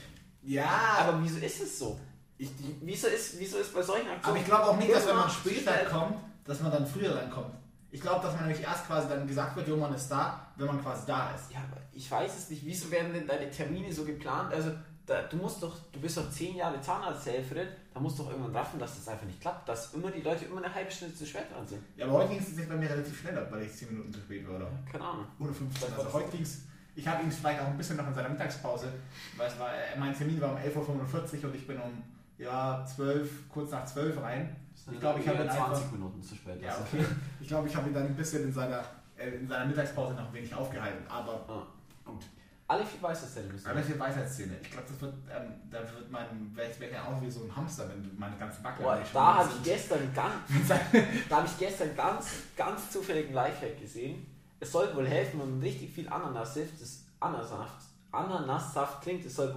Ja, 0.45 0.64
Aber 1.00 1.21
wieso 1.23 1.38
ist 1.38 1.61
es 1.61 1.78
so? 1.78 1.99
Ich, 2.38 2.50
Wieso 2.80 3.09
ist, 3.09 3.38
wieso 3.38 3.59
ist 3.59 3.75
bei 3.75 3.83
solchen 3.83 4.07
Aber 4.07 4.16
Aktionen. 4.16 4.37
ich 4.38 4.45
glaube 4.45 4.64
auch 4.64 4.76
nicht, 4.76 4.92
dass 4.95 5.07
wenn 5.07 5.16
man 5.16 5.30
später 5.30 5.73
kommt, 5.90 6.16
dass 6.45 6.61
man 6.61 6.73
dann 6.73 6.87
früher 6.87 7.14
reinkommt. 7.14 7.54
Ich 7.90 8.00
glaube, 8.00 8.23
dass 8.25 8.35
man 8.35 8.47
nämlich 8.47 8.64
erst 8.64 8.87
quasi 8.87 9.09
dann 9.09 9.26
gesagt 9.26 9.57
wird, 9.57 9.66
jo, 9.66 9.76
man 9.76 9.95
ist 9.95 10.09
da, 10.09 10.47
wenn 10.57 10.66
man 10.66 10.83
quasi 10.83 11.07
da 11.07 11.35
ist. 11.35 11.50
Ja, 11.52 11.59
aber 11.61 11.80
ich 11.92 12.11
weiß 12.11 12.37
es 12.38 12.50
nicht. 12.50 12.64
Wieso 12.64 12.90
werden 12.90 13.12
denn 13.12 13.26
deine 13.26 13.50
Termine 13.50 13.90
so 13.92 14.04
geplant? 14.04 14.52
Also, 14.52 14.73
da, 15.07 15.23
du 15.23 15.37
musst 15.38 15.62
doch, 15.62 15.75
du 15.90 15.99
bist 15.99 16.18
doch 16.18 16.30
zehn 16.30 16.54
Jahre 16.57 16.78
Zahnarzthelferin, 16.83 17.68
da 17.95 17.99
musst 17.99 18.18
du 18.18 18.25
doch 18.25 18.30
irgendwann 18.30 18.54
raffen, 18.54 18.78
dass 18.78 18.97
das 18.97 19.09
einfach 19.09 19.25
nicht 19.25 19.40
klappt, 19.40 19.66
dass 19.66 19.95
immer 19.95 20.11
die 20.11 20.21
Leute 20.21 20.45
immer 20.45 20.62
eine 20.62 20.73
halbe 20.75 20.90
Stunde 20.90 21.14
zu 21.14 21.25
spät 21.25 21.45
dran 21.50 21.66
sind. 21.66 21.83
Ja, 21.97 22.04
aber 22.04 22.18
heute 22.18 22.28
ging 22.35 22.40
es 22.40 22.54
sich 22.54 22.68
bei 22.68 22.76
mir 22.76 22.90
relativ 22.90 23.18
schnell 23.18 23.38
ab, 23.38 23.49
weil 23.50 23.62
ich 23.62 23.73
10 23.75 23.88
Minuten 23.90 24.12
zu 24.12 24.21
spät 24.21 24.47
war, 24.47 24.57
oder? 24.57 24.71
Keine 24.92 25.04
Ahnung. 25.04 25.26
Oder 25.38 25.52
15. 25.54 25.88
Was 25.90 25.99
Also 25.99 26.12
heute 26.12 26.30
ging 26.30 26.42
es, 26.42 26.59
ich 26.95 27.09
habe 27.09 27.23
ihn 27.23 27.33
vielleicht 27.33 27.61
auch 27.62 27.68
ein 27.68 27.78
bisschen 27.78 27.97
noch 27.97 28.07
in 28.07 28.12
seiner 28.14 28.28
Mittagspause, 28.28 28.92
weil 29.38 29.49
es 29.49 29.59
war, 29.59 29.71
äh, 29.73 29.99
mein 29.99 30.14
Termin 30.14 30.38
war 30.42 30.50
um 30.50 30.59
11.45 30.59 31.38
Uhr 31.42 31.45
und 31.49 31.54
ich 31.54 31.66
bin 31.66 31.78
um 31.80 32.02
ja, 32.38 32.85
12, 32.85 33.49
kurz 33.49 33.71
nach 33.71 33.85
12 33.85 34.23
rein. 34.23 34.57
Ich 34.90 35.00
glaube, 35.00 35.21
ich 35.21 35.28
habe 35.28 35.38
20 35.38 35.61
einfach, 35.61 35.92
Minuten 35.92 36.23
zu 36.23 36.35
spät. 36.35 36.62
Ja, 36.62 36.76
okay. 36.80 37.04
Ich 37.40 37.49
glaube, 37.49 37.68
ich 37.68 37.76
habe 37.76 37.88
ihn 37.88 37.95
dann 37.95 38.07
ein 38.07 38.16
bisschen 38.16 38.45
in 38.45 38.52
seiner, 38.52 38.83
äh, 39.16 39.28
in 39.30 39.47
seiner 39.47 39.66
Mittagspause 39.66 40.14
noch 40.14 40.28
ein 40.28 40.33
wenig 40.33 40.54
aufgehalten, 40.54 41.04
aber 41.09 41.45
ah. 41.49 41.66
gut. 42.04 42.25
Alle 42.71 42.85
vier 42.85 43.02
Weisheitszähne 43.02 43.49
müssen. 43.49 43.66
Alle 43.66 43.83
vier 43.83 43.99
Weisheitszähne. 43.99 44.57
Ich 44.61 44.71
glaube, 44.71 44.87
das 44.88 45.00
wird, 45.00 45.14
ähm, 45.35 45.54
da 45.71 45.80
wird 45.80 46.11
mein, 46.11 46.26
ich 46.54 46.80
werde 46.80 46.95
ja 46.95 47.04
auch 47.04 47.21
wie 47.23 47.30
so 47.30 47.45
ein 47.45 47.57
Hamster, 47.57 47.88
wenn 47.88 48.02
du 48.02 48.11
meine 48.18 48.37
ganzen 48.37 48.62
Backe 48.62 48.83
Boah, 48.83 49.00
Da 49.12 49.37
habe 49.37 49.49
ich 49.57 49.62
gestern 49.62 50.12
ganz, 50.14 50.68
da 51.30 51.37
habe 51.37 51.47
ich 51.47 51.59
gestern 51.59 51.97
ganz, 51.97 52.30
ganz 52.54 52.90
zufälligen 52.90 53.33
Lifehack 53.33 53.80
gesehen. 53.80 54.26
Es 54.61 54.71
soll 54.71 54.95
wohl 54.95 55.09
helfen, 55.09 55.40
wenn 55.40 55.50
man 55.52 55.61
richtig 55.61 55.90
viel 55.90 56.09
Ananassaft, 56.11 56.78
das 56.78 57.04
Ananassaft, 57.21 57.87
Ananassaft 58.12 59.02
klingt, 59.02 59.25
es 59.25 59.35
soll 59.35 59.54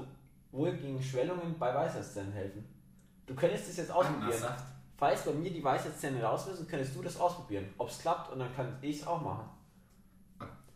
wohl 0.52 0.74
gegen 0.74 1.02
Schwellungen 1.02 1.58
bei 1.58 1.74
Weisheitszähnen 1.74 2.32
helfen. 2.32 2.68
Du 3.26 3.36
könntest 3.36 3.70
das 3.70 3.78
jetzt 3.78 3.92
ausprobieren. 3.92 4.44
Falls 4.98 5.24
bei 5.24 5.32
mir 5.32 5.52
die 5.52 5.64
Weisheitszähne 5.64 6.22
raus 6.22 6.46
müssen, 6.48 6.68
könntest 6.68 6.96
du 6.96 7.02
das 7.02 7.20
ausprobieren, 7.20 7.74
ob 7.78 7.90
es 7.90 8.00
klappt 8.00 8.32
und 8.32 8.40
dann 8.40 8.54
kann 8.56 8.78
ich 8.82 9.02
es 9.02 9.08
auch 9.08 9.22
machen. 9.22 9.50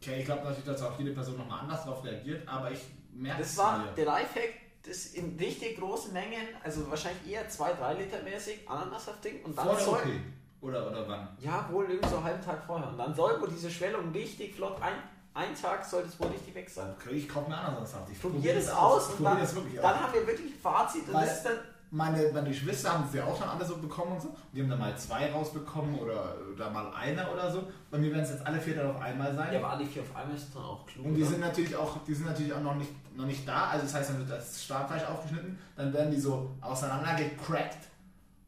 Okay, 0.01 0.19
ich 0.19 0.25
glaube 0.25 0.43
natürlich, 0.43 0.65
dass 0.65 0.81
auch 0.81 0.97
jede 0.97 1.11
Person 1.11 1.37
nochmal 1.37 1.59
anders 1.61 1.83
darauf 1.83 2.03
reagiert, 2.03 2.47
aber 2.47 2.71
ich 2.71 2.79
merke 3.11 3.41
es. 3.41 3.55
Das 3.55 3.65
war 3.65 3.79
mir. 3.79 3.91
der 3.91 4.05
Lifehack, 4.05 4.53
das 4.83 5.07
in 5.07 5.37
richtig 5.37 5.77
großen 5.77 6.13
Mengen, 6.13 6.47
also 6.63 6.89
wahrscheinlich 6.89 7.33
eher 7.33 7.49
2-3 7.49 7.93
Liter 7.97 8.23
mäßig 8.23 8.69
Ananassaft-Ding 8.69 9.43
und 9.43 9.57
dann 9.57 9.65
Vor 9.67 9.79
soll. 9.79 9.99
Okay. 9.99 10.19
Oder, 10.61 10.89
oder 10.89 11.07
wann? 11.07 11.37
Ja, 11.39 11.67
wohl 11.71 11.85
irgendwie 11.85 12.09
so 12.09 12.15
einen 12.15 12.25
halben 12.25 12.43
Tag 12.43 12.63
vorher. 12.65 12.89
Und 12.89 12.97
dann 12.97 13.13
soll 13.13 13.39
wohl 13.39 13.49
diese 13.49 13.69
Schwellung 13.69 14.11
richtig 14.11 14.55
flott 14.55 14.81
ein. 14.81 14.95
Ein 15.35 15.53
Tag 15.53 15.83
sollte 15.83 16.07
es 16.07 16.17
wohl 16.17 16.27
richtig 16.27 16.55
weg 16.55 16.69
sein. 16.69 16.95
Okay, 16.97 17.15
ich 17.15 17.27
kaufe 17.27 17.49
mir 17.49 17.57
Ananassaft. 17.57 18.09
Ich 18.09 18.21
probiere 18.21 18.55
das 18.55 18.69
aus 18.69 19.09
und 19.09 19.23
dann, 19.25 19.37
dann 19.37 19.99
haben 19.99 20.13
wir 20.13 20.25
wirklich 20.25 20.53
ein 20.53 20.59
Fazit. 20.59 21.07
Und 21.09 21.13
das 21.13 21.37
ist 21.37 21.43
dann 21.43 21.57
meine, 21.91 22.31
meine 22.31 22.47
Geschwister 22.47 22.93
haben 22.93 23.07
sie 23.11 23.17
ja 23.17 23.25
auch 23.25 23.37
schon 23.37 23.47
alle 23.49 23.65
so 23.65 23.77
bekommen 23.77 24.13
und 24.13 24.21
so. 24.21 24.35
Die 24.53 24.61
haben 24.61 24.69
dann 24.69 24.79
mal 24.79 24.97
zwei 24.97 25.29
rausbekommen 25.29 25.99
oder, 25.99 26.35
oder 26.53 26.69
mal 26.69 26.93
einer 26.93 27.29
oder 27.33 27.51
so. 27.51 27.67
Bei 27.91 27.97
mir 27.97 28.11
werden 28.11 28.23
es 28.23 28.31
jetzt 28.31 28.47
alle 28.47 28.61
vier 28.61 28.75
dann 28.75 28.87
auf 28.87 29.01
einmal 29.01 29.35
sein. 29.35 29.53
Ja, 29.53 29.59
aber 29.59 29.71
alle 29.71 29.85
vier 29.85 30.03
auf 30.03 30.15
einmal 30.15 30.37
ist 30.37 30.55
dann 30.55 30.63
auch 30.63 30.85
klug. 30.85 31.05
Und 31.05 31.15
die 31.15 31.21
oder? 31.21 31.31
sind 31.31 31.41
natürlich 31.41 31.75
auch, 31.75 31.97
die 32.07 32.13
sind 32.13 32.27
natürlich 32.27 32.53
auch 32.53 32.61
noch 32.61 32.75
nicht, 32.75 32.91
noch 33.17 33.25
nicht 33.25 33.45
da. 33.45 33.71
Also 33.71 33.85
das 33.85 33.93
heißt, 33.93 34.09
dann 34.11 34.19
wird 34.19 34.29
das 34.29 34.63
Startfleisch 34.63 35.03
aufgeschnitten, 35.03 35.59
dann 35.75 35.91
werden 35.91 36.11
die 36.11 36.19
so 36.19 36.49
auseinander 36.61 37.13
gecrackt 37.15 37.89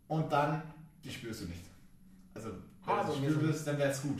und 0.08 0.32
dann, 0.32 0.62
die 1.03 1.12
spürst 1.12 1.41
du 1.41 1.46
nicht. 1.46 1.65
Also, 2.34 2.50
wenn 2.50 2.96
ah, 2.96 3.03
du 3.03 3.12
also 3.12 3.29
spürst, 3.29 3.67
dann 3.67 3.77
wäre 3.77 3.91
es 3.91 4.01
gut. 4.01 4.20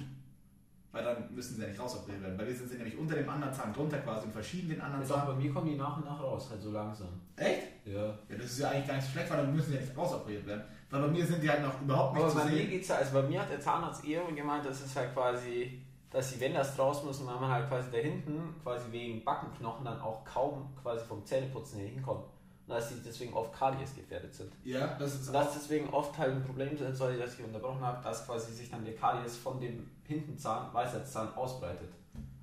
Weil 0.92 1.04
dann 1.04 1.34
müssen 1.36 1.56
sie 1.56 1.62
ja 1.62 1.68
nicht 1.68 1.80
rausoperiert 1.80 2.22
werden. 2.22 2.38
Bei 2.38 2.48
wir 2.48 2.56
sind 2.56 2.70
sie 2.70 2.78
nämlich 2.78 2.98
unter 2.98 3.16
dem 3.16 3.30
anderen 3.30 3.54
Zahn 3.54 3.74
drunter 3.74 4.00
quasi 4.00 4.26
und 4.26 4.32
verschieben 4.32 4.70
den 4.70 4.82
anderen 4.82 5.06
Zahn. 5.06 5.28
Bei 5.28 5.34
mir 5.34 5.52
kommen 5.54 5.68
die 5.68 5.76
nach 5.76 5.98
und 5.98 6.06
nach 6.06 6.22
raus, 6.22 6.48
halt 6.50 6.62
so 6.62 6.72
langsam. 6.72 7.10
Echt? 7.36 7.64
Ja. 7.86 8.06
Ja, 8.08 8.36
das 8.38 8.46
ist 8.46 8.60
ja 8.60 8.70
eigentlich 8.70 8.88
gar 8.88 8.96
nicht 8.96 9.06
so 9.06 9.12
schlecht, 9.12 9.30
weil 9.30 9.38
dann 9.38 9.54
müssen 9.54 9.70
sie 9.72 9.76
ja 9.76 9.82
nicht 9.82 9.98
rausoperiert 9.98 10.46
werden. 10.48 10.64
Weil 10.90 11.02
bei 11.02 11.08
mir 11.08 11.26
sind 11.26 11.44
die 11.44 11.50
halt 11.50 11.62
noch 11.62 11.82
überhaupt 11.82 12.14
nicht 12.14 12.24
Aber 12.24 12.32
zu 12.32 12.38
bei 12.40 12.46
sehen. 12.46 12.56
mir 12.56 12.66
geht's 12.68 12.88
ja, 12.88 12.96
also 12.96 13.14
bei 13.14 13.22
mir 13.24 13.42
hat 13.42 13.50
der 13.52 13.60
Zahnarzt 13.60 14.06
eher 14.06 14.24
gemeint, 14.32 14.66
dass 14.66 14.82
es 14.84 14.96
halt 14.96 15.14
quasi, 15.14 15.82
dass 16.10 16.32
sie, 16.32 16.40
wenn 16.40 16.54
das 16.54 16.76
draus 16.76 17.04
müssen, 17.04 17.28
weil 17.28 17.36
man 17.36 17.52
halt 17.52 17.68
quasi 17.68 17.92
da 17.92 17.98
hinten, 17.98 18.56
quasi 18.64 18.92
wegen 18.92 19.24
Backenknochen, 19.26 19.84
dann 19.84 20.00
auch 20.00 20.24
kaum 20.24 20.70
quasi 20.82 21.04
vom 21.06 21.26
Zähneputzen 21.26 21.80
hier 21.80 21.90
hinkommt 21.90 22.24
dass 22.68 22.90
sie 22.90 22.96
deswegen 23.06 23.34
oft 23.34 23.54
Karies 23.54 23.96
gefährdet 23.96 24.34
sind. 24.34 24.52
Ja, 24.64 24.96
das 25.00 25.16
ist 25.16 25.28
und 25.28 25.34
dass 25.34 25.54
deswegen 25.54 25.90
oft 25.90 26.18
halt 26.18 26.34
ein 26.34 26.44
Problem 26.44 26.76
ist, 26.76 26.98
sorry, 26.98 27.18
dass 27.18 27.34
ich 27.36 27.46
unterbrochen 27.46 27.82
habe, 27.82 28.04
dass 28.04 28.26
quasi 28.26 28.52
sich 28.54 28.70
dann 28.70 28.84
der 28.84 28.96
Karies 28.96 29.38
von 29.38 29.60
dem 29.60 29.90
Hintenzahn, 30.04 30.74
Weisheitszahn 30.74 31.34
ausbreitet. 31.36 31.90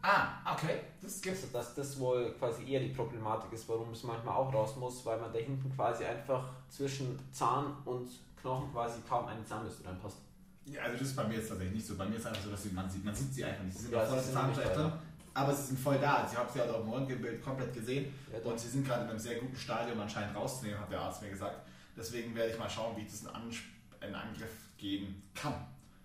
Ah, 0.02 0.52
okay. 0.52 0.80
Das 1.00 1.20
gibt's. 1.20 1.42
Also, 1.44 1.52
dass 1.52 1.74
das 1.74 1.98
wohl 1.98 2.34
quasi 2.38 2.70
eher 2.70 2.80
die 2.80 2.90
Problematik 2.90 3.52
ist, 3.52 3.68
warum 3.68 3.90
es 3.92 4.02
manchmal 4.02 4.34
auch 4.34 4.52
raus 4.52 4.76
muss, 4.76 5.04
weil 5.06 5.18
man 5.18 5.32
da 5.32 5.38
hinten 5.38 5.74
quasi 5.74 6.04
einfach 6.04 6.50
zwischen 6.68 7.18
Zahn 7.32 7.74
und 7.86 8.10
Knochen 8.40 8.70
quasi 8.70 9.00
kaum 9.08 9.26
eine 9.26 9.42
Zahnbürste 9.44 9.86
reinpasst. 9.86 10.18
Ja, 10.66 10.82
also 10.82 10.98
das 10.98 11.08
ist 11.08 11.16
bei 11.16 11.24
mir 11.24 11.34
jetzt 11.34 11.48
tatsächlich 11.48 11.76
nicht 11.76 11.86
so. 11.86 11.96
Bei 11.96 12.04
mir 12.06 12.16
ist 12.16 12.20
es 12.20 12.26
einfach 12.26 12.42
so, 12.42 12.50
dass 12.50 12.62
sie, 12.62 12.70
man, 12.70 12.88
sieht, 12.88 13.04
man 13.04 13.14
sieht 13.14 13.32
sie 13.32 13.44
einfach 13.44 13.64
nicht. 13.64 13.76
Sie 13.76 13.84
sind 13.84 13.94
ja, 13.94 14.04
voll 14.04 14.20
Zahnfleisch 14.20 14.72
drin 14.72 14.92
aber 15.34 15.52
sie 15.52 15.66
sind 15.66 15.80
voll 15.80 15.98
da. 15.98 16.14
Also 16.18 16.32
ich 16.32 16.38
habe 16.38 16.52
sie 16.52 16.60
halt 16.60 16.70
auf 16.70 16.82
dem 16.82 16.90
Röntgenbild 16.90 17.42
komplett 17.42 17.74
gesehen 17.74 18.14
ja, 18.32 18.38
und 18.48 18.58
sie 18.58 18.68
sind 18.68 18.86
gerade 18.86 19.04
in 19.04 19.10
einem 19.10 19.18
sehr 19.18 19.38
guten 19.40 19.56
Stadium 19.56 20.00
anscheinend 20.00 20.34
rauszunehmen, 20.36 20.80
hat 20.80 20.90
der 20.90 21.00
Arzt 21.00 21.20
mir 21.22 21.30
gesagt. 21.30 21.58
Deswegen 21.96 22.34
werde 22.34 22.52
ich 22.52 22.58
mal 22.58 22.70
schauen, 22.70 22.96
wie 22.96 23.02
ich 23.02 23.10
das 23.10 23.22
in, 23.22 24.14
Angriff 24.14 24.50
geben 24.76 25.22
kann. 25.34 25.54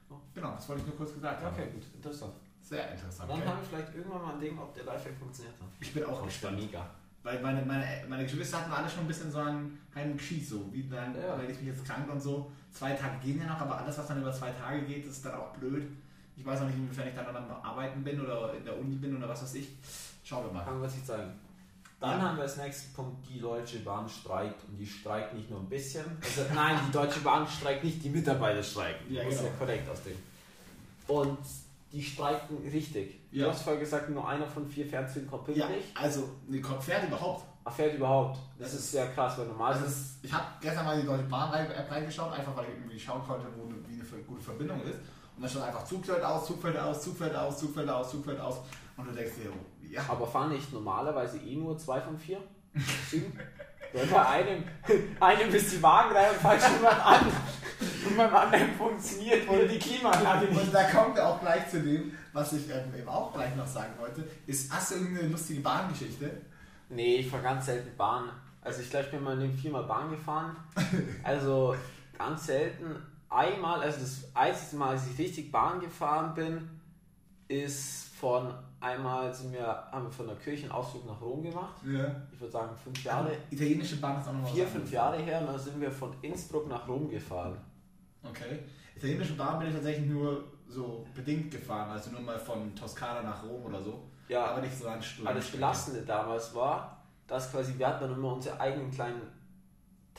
Oh. 0.09 0.15
Genau, 0.33 0.55
das 0.55 0.67
wollte 0.67 0.81
ich 0.81 0.87
nur 0.87 0.97
kurz 0.97 1.13
gesagt 1.13 1.43
haben. 1.43 1.53
Okay, 1.53 1.69
gut, 1.71 1.83
interessant. 1.93 2.33
Sehr 2.61 2.91
interessant. 2.91 3.29
Dann 3.29 3.39
okay. 3.39 3.47
haben 3.47 3.59
wir 3.59 3.67
vielleicht 3.67 3.95
irgendwann 3.95 4.21
mal 4.21 4.33
ein 4.33 4.39
Ding, 4.39 4.57
ob 4.57 4.73
der 4.73 4.83
Lifehack 4.83 5.17
funktioniert 5.17 5.55
hat. 5.59 5.67
Ich 5.79 5.93
bin 5.93 6.03
auch 6.05 6.23
gespannt. 6.23 6.59
Mega. 6.59 6.89
Weil 7.21 7.41
meine, 7.41 7.61
meine, 7.63 7.85
meine 8.07 8.23
Geschwister 8.23 8.61
hatten 8.61 8.71
alle 8.71 8.89
schon 8.89 9.01
ein 9.01 9.07
bisschen 9.07 9.29
so 9.31 9.39
einen 9.39 9.79
heimlichen 9.93 10.17
Geschiss, 10.17 10.49
so 10.49 10.71
wie 10.71 10.87
dann, 10.87 11.13
ja. 11.15 11.37
weil 11.37 11.49
ich 11.49 11.57
mich 11.57 11.67
jetzt 11.67 11.85
krank 11.85 12.09
und 12.09 12.19
so. 12.19 12.51
Zwei 12.71 12.93
Tage 12.93 13.19
gehen 13.19 13.39
ja 13.39 13.47
noch, 13.47 13.59
aber 13.59 13.79
alles, 13.79 13.97
was 13.97 14.07
dann 14.07 14.21
über 14.21 14.31
zwei 14.31 14.51
Tage 14.51 14.83
geht, 14.83 15.05
ist 15.05 15.25
dann 15.25 15.33
auch 15.33 15.51
blöd. 15.57 15.85
Ich 16.39 16.45
weiß 16.45 16.61
noch 16.61 16.67
nicht, 16.67 16.77
inwiefern 16.77 17.07
ich 17.09 17.13
dann 17.13 17.35
am 17.35 17.51
Arbeiten 17.61 18.01
bin 18.01 18.21
oder 18.21 18.53
in 18.53 18.63
der 18.63 18.77
Uni 18.77 18.95
bin 18.95 19.17
oder 19.17 19.27
was 19.27 19.43
weiß 19.43 19.55
ich. 19.55 19.69
Schauen 20.23 20.45
wir 20.45 20.53
mal. 20.53 20.63
Kann 20.63 20.81
was 20.81 20.95
ich 20.95 21.03
sagen. 21.03 21.33
Dann 21.99 22.21
haben 22.21 22.37
wir 22.37 22.43
als 22.43 22.55
nächsten 22.55 22.93
Punkt, 22.93 23.27
die 23.27 23.41
Deutsche 23.41 23.79
Bahn 23.79 24.07
streikt 24.07 24.63
und 24.69 24.77
die 24.77 24.85
streikt 24.85 25.33
nicht 25.33 25.49
nur 25.49 25.59
ein 25.59 25.67
bisschen. 25.67 26.05
Also 26.21 26.43
nein, 26.55 26.79
die 26.87 26.91
Deutsche 26.93 27.19
Bahn 27.19 27.45
streikt 27.45 27.83
nicht, 27.83 28.01
die 28.01 28.09
Mitarbeiter 28.09 28.63
streiken. 28.63 29.13
Ja, 29.13 29.23
das 29.23 29.33
genau. 29.33 29.41
ist 29.41 29.49
ja 29.49 29.57
korrekt 29.59 29.89
aus 29.89 30.03
dem. 30.03 30.15
Und 31.07 31.39
die 31.91 32.01
streiken 32.01 32.57
richtig. 32.71 33.19
Ja. 33.31 33.45
Du 33.45 33.51
hast 33.51 33.63
vorher 33.63 33.81
gesagt, 33.81 34.09
nur 34.09 34.25
einer 34.25 34.47
von 34.47 34.65
vier 34.65 34.85
Fernzügen 34.85 35.27
kommt 35.27 35.43
pünktlich. 35.43 35.67
Ja, 35.93 36.01
also 36.01 36.29
ne, 36.47 36.61
fährt 36.79 37.05
überhaupt. 37.05 37.43
Ach, 37.65 37.73
fährt 37.73 37.95
überhaupt. 37.95 38.39
Das, 38.57 38.71
das 38.71 38.79
ist 38.79 38.91
sehr 38.91 39.07
krass, 39.09 39.37
weil 39.37 39.47
normal 39.47 39.73
also 39.73 39.85
ist. 39.85 40.19
Ich 40.23 40.31
habe 40.31 40.45
gestern 40.61 40.85
mal 40.85 41.01
die 41.01 41.05
Deutsche 41.05 41.25
Bahn-App 41.25 41.91
reingeschaut, 41.91 42.31
einfach 42.31 42.55
weil 42.55 42.65
ich 42.65 42.75
irgendwie 42.75 42.99
schauen 42.99 43.21
konnte, 43.27 43.47
wo 43.57 43.65
eine, 43.65 43.75
wie 43.87 43.99
eine 43.99 44.23
gute 44.23 44.41
Verbindung 44.41 44.81
ist. 44.83 44.99
Und 45.39 45.43
dann 45.43 45.51
stand 45.51 45.67
einfach 45.67 45.85
Zug 45.85 46.05
fällt 46.05 46.21
aus, 46.21 46.45
Zug 46.45 46.61
fällt 46.61 46.77
aus, 46.77 47.01
Zug 47.01 47.17
fällt 47.17 47.33
aus, 47.33 47.59
Zug 47.61 47.73
fällt 47.73 47.89
aus, 47.89 48.11
Zug 48.11 48.25
fällt 48.25 48.41
aus. 48.41 48.57
Und 48.97 49.07
du 49.07 49.13
denkst 49.13 49.35
dir, 49.37 49.89
ja. 49.89 50.01
Aber 50.09 50.27
fahren 50.27 50.51
nicht 50.51 50.73
normalerweise 50.73 51.37
eh 51.37 51.55
nur 51.55 51.77
zwei 51.77 52.01
von 52.01 52.17
vier? 52.17 52.39
Wenn 53.93 54.09
bei 54.09 54.27
einem, 54.27 54.65
einem 55.21 55.55
ist 55.55 55.71
die 55.71 55.81
Wagenreihe 55.81 56.31
und 56.31 56.41
falsch 56.41 56.63
jemand 56.75 57.05
an 57.05 57.31
und 58.05 58.17
beim 58.17 58.35
anderen 58.35 58.73
funktioniert 58.73 59.47
oder 59.47 59.65
die 59.65 59.79
Klimaanlage 59.79 60.47
nicht. 60.47 60.61
Und 60.61 60.73
da 60.73 60.83
kommen 60.83 61.15
wir 61.15 61.25
auch 61.25 61.39
gleich 61.39 61.69
zu 61.69 61.81
dem, 61.81 62.11
was 62.33 62.51
ich 62.51 62.69
ähm, 62.69 62.93
eben 62.99 63.07
auch 63.07 63.33
gleich 63.33 63.55
noch 63.55 63.65
sagen 63.65 63.93
wollte. 63.97 64.27
Ist, 64.45 64.69
hast 64.73 64.91
du 64.91 64.95
irgendeine 64.95 65.29
lustige 65.29 65.61
Bahngeschichte? 65.61 66.29
Nee, 66.89 67.15
ich 67.19 67.29
fahre 67.29 67.43
ganz 67.43 67.65
selten 67.65 67.95
Bahn. 67.95 68.29
Also 68.61 68.81
ich 68.81 68.89
glaube, 68.89 69.05
ich 69.05 69.11
bin 69.11 69.23
mal 69.23 69.35
in 69.35 69.51
dem 69.51 69.57
viermal 69.57 69.83
Bahn 69.83 70.11
gefahren. 70.11 70.57
Also 71.23 71.77
ganz 72.17 72.45
selten 72.45 72.97
einmal, 73.29 73.81
also 73.81 73.99
das 73.99 74.35
einzige 74.35 74.77
Mal, 74.77 74.89
als 74.89 75.07
ich 75.07 75.17
richtig 75.17 75.51
Bahn 75.51 75.79
gefahren 75.79 76.33
bin, 76.33 76.69
ist 77.47 78.13
von 78.15 78.53
einmal 78.79 79.33
sind 79.33 79.53
wir, 79.53 79.65
haben 79.65 80.05
wir 80.05 80.11
von 80.11 80.27
der 80.27 80.35
Kirche 80.35 80.63
einen 80.63 80.71
Ausflug 80.71 81.05
nach 81.05 81.19
Rom 81.21 81.41
gemacht. 81.41 81.75
Ja. 81.85 82.15
Ich 82.31 82.39
würde 82.39 82.51
sagen 82.51 82.75
fünf 82.75 83.03
Jahre. 83.03 83.31
Italienische 83.49 83.97
Bahn 83.97 84.19
ist 84.19 84.27
auch 84.27 84.33
noch 84.33 84.53
Vier, 84.53 84.67
fünf 84.67 84.91
Jahre 84.91 85.17
her 85.17 85.41
und 85.41 85.47
dann 85.47 85.59
sind 85.59 85.79
wir 85.79 85.91
von 85.91 86.13
Innsbruck 86.21 86.67
nach 86.67 86.87
Rom 86.87 87.09
gefahren. 87.09 87.57
Okay. 88.23 88.59
Italienische 88.95 89.33
Bahn 89.33 89.59
bin 89.59 89.69
ich 89.69 89.73
tatsächlich 89.73 90.07
nur 90.07 90.43
so 90.67 91.05
bedingt 91.15 91.51
gefahren, 91.51 91.89
also 91.89 92.11
nur 92.11 92.21
mal 92.21 92.37
von 92.37 92.75
Toskana 92.75 93.21
nach 93.21 93.43
Rom 93.43 93.65
oder 93.65 93.81
so. 93.81 94.03
Ja, 94.27 94.45
aber 94.45 94.61
nicht 94.61 94.77
so 94.77 94.87
ein 94.87 95.01
Stunde. 95.01 95.29
Aber 95.29 95.39
das 95.39 95.49
Belastende 95.49 96.01
damals 96.03 96.53
war, 96.53 97.03
dass 97.25 97.51
quasi 97.51 97.77
wir 97.77 97.87
hatten 97.87 98.01
dann 98.01 98.13
immer 98.13 98.33
unsere 98.33 98.59
eigenen 98.59 98.91
kleinen 98.91 99.21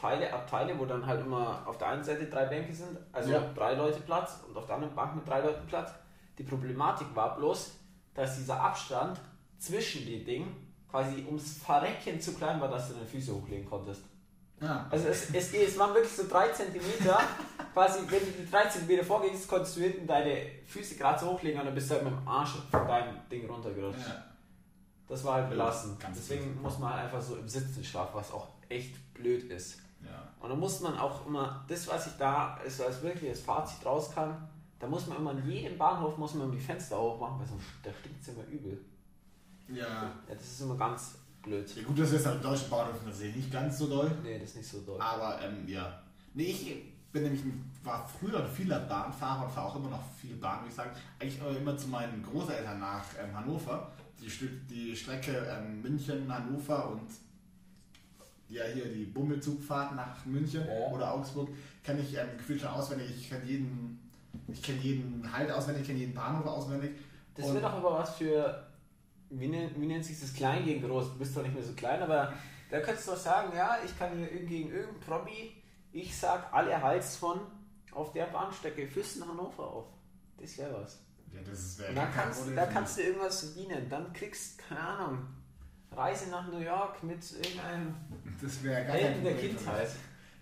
Teile, 0.01 0.33
Abteile, 0.33 0.79
wo 0.79 0.87
dann 0.87 1.05
halt 1.05 1.21
immer 1.21 1.63
auf 1.67 1.77
der 1.79 1.89
einen 1.89 2.03
Seite 2.03 2.27
drei 2.27 2.47
Bänke 2.47 2.73
sind, 2.73 2.97
also 3.13 3.33
ja. 3.33 3.41
drei 3.55 3.75
Leute 3.75 4.01
Platz 4.01 4.39
und 4.49 4.57
auf 4.57 4.67
der 4.67 4.77
anderen 4.77 4.95
Bank 4.95 5.15
mit 5.15 5.29
drei 5.29 5.41
Leuten 5.41 5.67
Platz. 5.67 5.93
Die 6.39 6.45
Problematik 6.45 7.09
war 7.15 7.37
bloß, 7.37 7.73
dass 8.15 8.37
dieser 8.37 8.61
Abstand 8.61 9.21
zwischen 9.59 10.07
den 10.07 10.25
Dingen 10.25 10.75
quasi 10.91 11.25
ums 11.27 11.59
Verrecken 11.59 12.21
zu 12.21 12.35
klein 12.35 12.61
war, 12.61 12.69
dass 12.69 12.89
du 12.89 12.95
deine 12.95 13.07
Füße 13.07 13.35
hochlegen 13.35 13.69
konntest. 13.69 14.03
Ja. 14.61 14.87
Also 14.91 15.09
es, 15.09 15.35
es, 15.35 15.53
es 15.55 15.79
waren 15.79 15.95
wirklich 15.95 16.13
so 16.13 16.27
drei 16.29 16.49
Zentimeter, 16.49 17.19
quasi 17.73 18.01
wenn 18.09 18.21
du 18.21 18.43
die 18.43 18.51
drei 18.51 18.67
Zentimeter 18.67 19.05
vorgehst, 19.05 19.49
konntest 19.49 19.77
du 19.77 19.81
hinten 19.81 20.07
deine 20.07 20.37
Füße 20.67 20.97
gerade 20.97 21.19
so 21.19 21.33
hochlegen 21.33 21.61
und 21.61 21.67
dann 21.67 21.75
bist 21.75 21.91
du 21.91 21.95
halt 21.95 22.05
mit 22.05 22.13
dem 22.13 22.29
Arsch 22.29 22.57
von 22.71 22.87
deinem 22.87 23.17
Ding 23.31 23.49
runtergerutscht. 23.49 24.07
Ja. 24.07 24.25
Das 25.09 25.25
war 25.25 25.35
halt 25.35 25.51
belastend. 25.51 25.99
Deswegen 26.15 26.61
muss 26.63 26.79
man 26.79 26.95
halt 26.95 27.05
einfach 27.05 27.21
so 27.21 27.37
im 27.37 27.49
Sitzen 27.49 27.83
schlafen, 27.83 28.13
was 28.15 28.33
auch 28.33 28.49
echt 28.69 29.15
blöd 29.15 29.51
ist. 29.51 29.81
Und 30.41 30.49
da 30.49 30.55
muss 30.55 30.81
man 30.81 30.97
auch 30.97 31.27
immer, 31.27 31.65
das 31.69 31.87
was 31.89 32.07
ich 32.07 32.13
da 32.15 32.59
also 32.63 32.85
als 32.85 33.03
wirklich 33.03 33.31
als 33.31 33.41
Fazit 33.41 33.85
raus 33.85 34.11
kann, 34.15 34.37
da 34.79 34.87
muss 34.87 35.07
man 35.07 35.19
immer 35.19 35.33
in 35.33 35.51
jedem 35.51 35.77
Bahnhof 35.77 36.17
muss 36.17 36.35
man 36.35 36.51
die 36.51 36.59
Fenster 36.59 36.97
aufmachen, 36.97 37.39
weil 37.39 37.47
sonst 37.47 37.67
da 37.83 37.91
stinkt 37.93 38.23
es 38.23 38.29
immer 38.29 38.45
übel. 38.45 38.81
Ja. 39.69 39.87
Ja, 39.87 40.13
das 40.27 40.43
ist 40.43 40.63
immer 40.63 40.77
ganz 40.77 41.17
blöd. 41.43 41.71
Ja 41.77 41.83
gut, 41.83 41.99
das 41.99 42.13
ist 42.13 42.25
halt 42.25 42.37
im 42.37 42.43
deutschen 42.43 42.71
Bahnhof 42.71 42.97
tatsächlich 43.05 43.37
nicht 43.37 43.53
ganz 43.53 43.79
so 43.79 43.87
doll. 43.87 44.11
Nee, 44.23 44.39
das 44.39 44.51
ist 44.51 44.57
nicht 44.57 44.69
so 44.69 44.81
doll. 44.81 45.01
Aber 45.01 45.39
ähm, 45.43 45.69
ja. 45.69 46.03
Nee, 46.33 46.45
ich 46.45 46.85
bin 47.13 47.25
nämlich 47.25 47.43
war 47.85 48.09
früher 48.09 48.45
vieler 48.47 48.81
Bahnfahrer 48.81 49.45
und 49.45 49.53
fahre 49.53 49.69
auch 49.69 49.77
immer 49.77 49.91
noch 49.91 50.03
viel 50.19 50.37
Bahn, 50.37 50.61
würde 50.61 50.69
ich 50.71 50.75
sagen. 50.75 50.91
Eigentlich 51.19 51.41
immer 51.61 51.77
zu 51.77 51.89
meinen 51.89 52.23
Großeltern 52.23 52.81
nach 52.81 53.05
ähm, 53.23 53.37
Hannover. 53.37 53.91
Die, 54.21 54.29
die 54.69 54.97
Strecke 54.97 55.33
ähm, 55.33 55.83
München, 55.83 56.33
Hannover 56.33 56.91
und 56.91 57.09
ja 58.51 58.65
hier 58.65 58.87
die 58.87 59.05
Bummelzugfahrt 59.05 59.95
nach 59.95 60.25
München 60.27 60.65
Ja. 60.67 60.89
oder 60.89 61.15
Augsburg, 61.15 61.49
kenne 61.85 62.01
ich 62.01 62.17
ähm, 62.17 62.29
gefühlt 62.37 62.61
schon 62.61 62.71
auswendig. 62.71 63.11
Ich 63.17 63.29
kenne 63.31 63.45
jeden, 63.45 64.11
ich 64.49 64.63
kenne 64.63 64.79
jeden 64.81 65.33
Halt 65.33 65.51
auswendig, 65.51 65.83
ich 65.83 65.89
kenne 65.89 66.01
jeden 66.01 66.15
Bahnhof 66.15 66.47
auswendig. 66.47 66.93
Das 67.35 67.47
wäre 67.47 67.61
doch 67.63 67.73
aber 67.75 67.93
was 68.01 68.17
für, 68.17 68.67
wie, 69.31 69.49
nennt- 69.49 69.81
wie 69.81 69.87
nennt 69.87 70.05
sich 70.05 70.21
das 70.21 70.35
klein 70.35 70.65
gegen 70.65 70.87
groß? 70.87 71.13
Du 71.13 71.19
bist 71.19 71.37
doch 71.37 71.43
nicht 71.43 71.55
mehr 71.55 71.63
so 71.65 71.73
klein, 71.75 72.03
aber 72.03 72.33
da 72.71 72.81
könntest 72.81 73.07
du 73.09 73.13
doch 73.13 73.19
sagen, 73.19 73.53
ja, 73.57 73.79
ich 73.85 73.97
kann 73.99 74.17
hier 74.19 74.27
gegen 74.45 74.71
irgendeinen 74.71 75.01
Promi, 75.01 75.53
ich 75.93 76.17
sag 76.17 76.53
alle 76.53 76.81
Hals 76.83 77.17
von 77.17 77.41
auf 77.93 78.13
der 78.13 78.27
Bahnstrecke 78.27 78.87
Füssen 78.87 79.27
Hannover 79.27 79.67
auf. 79.67 79.87
Das 80.39 80.57
wäre 80.59 80.75
was. 80.83 81.01
Ja, 81.33 81.41
das 81.49 81.79
wäre 81.79 81.95
da 81.95 82.07
kannst, 82.07 82.43
da 82.57 82.67
kannst 82.67 82.99
du 82.99 83.03
irgendwas 83.03 83.41
verdienen. 83.45 83.89
Dann 83.89 84.13
kriegst, 84.13 84.59
keine 84.59 84.81
Ahnung, 84.81 85.19
Reise 85.97 86.31
nach 86.31 86.47
New 86.51 86.59
York 86.59 87.03
mit 87.03 87.19
irgendeinem 87.33 87.95
Das 88.41 88.63
wäre 88.63 88.85
gar 88.85 88.95
Helden 88.95 89.15
kein 89.15 89.25
der 89.25 89.31
Problem 89.33 89.51
für 89.51 89.55
mich. 89.55 89.65
Kindheit. 89.65 89.89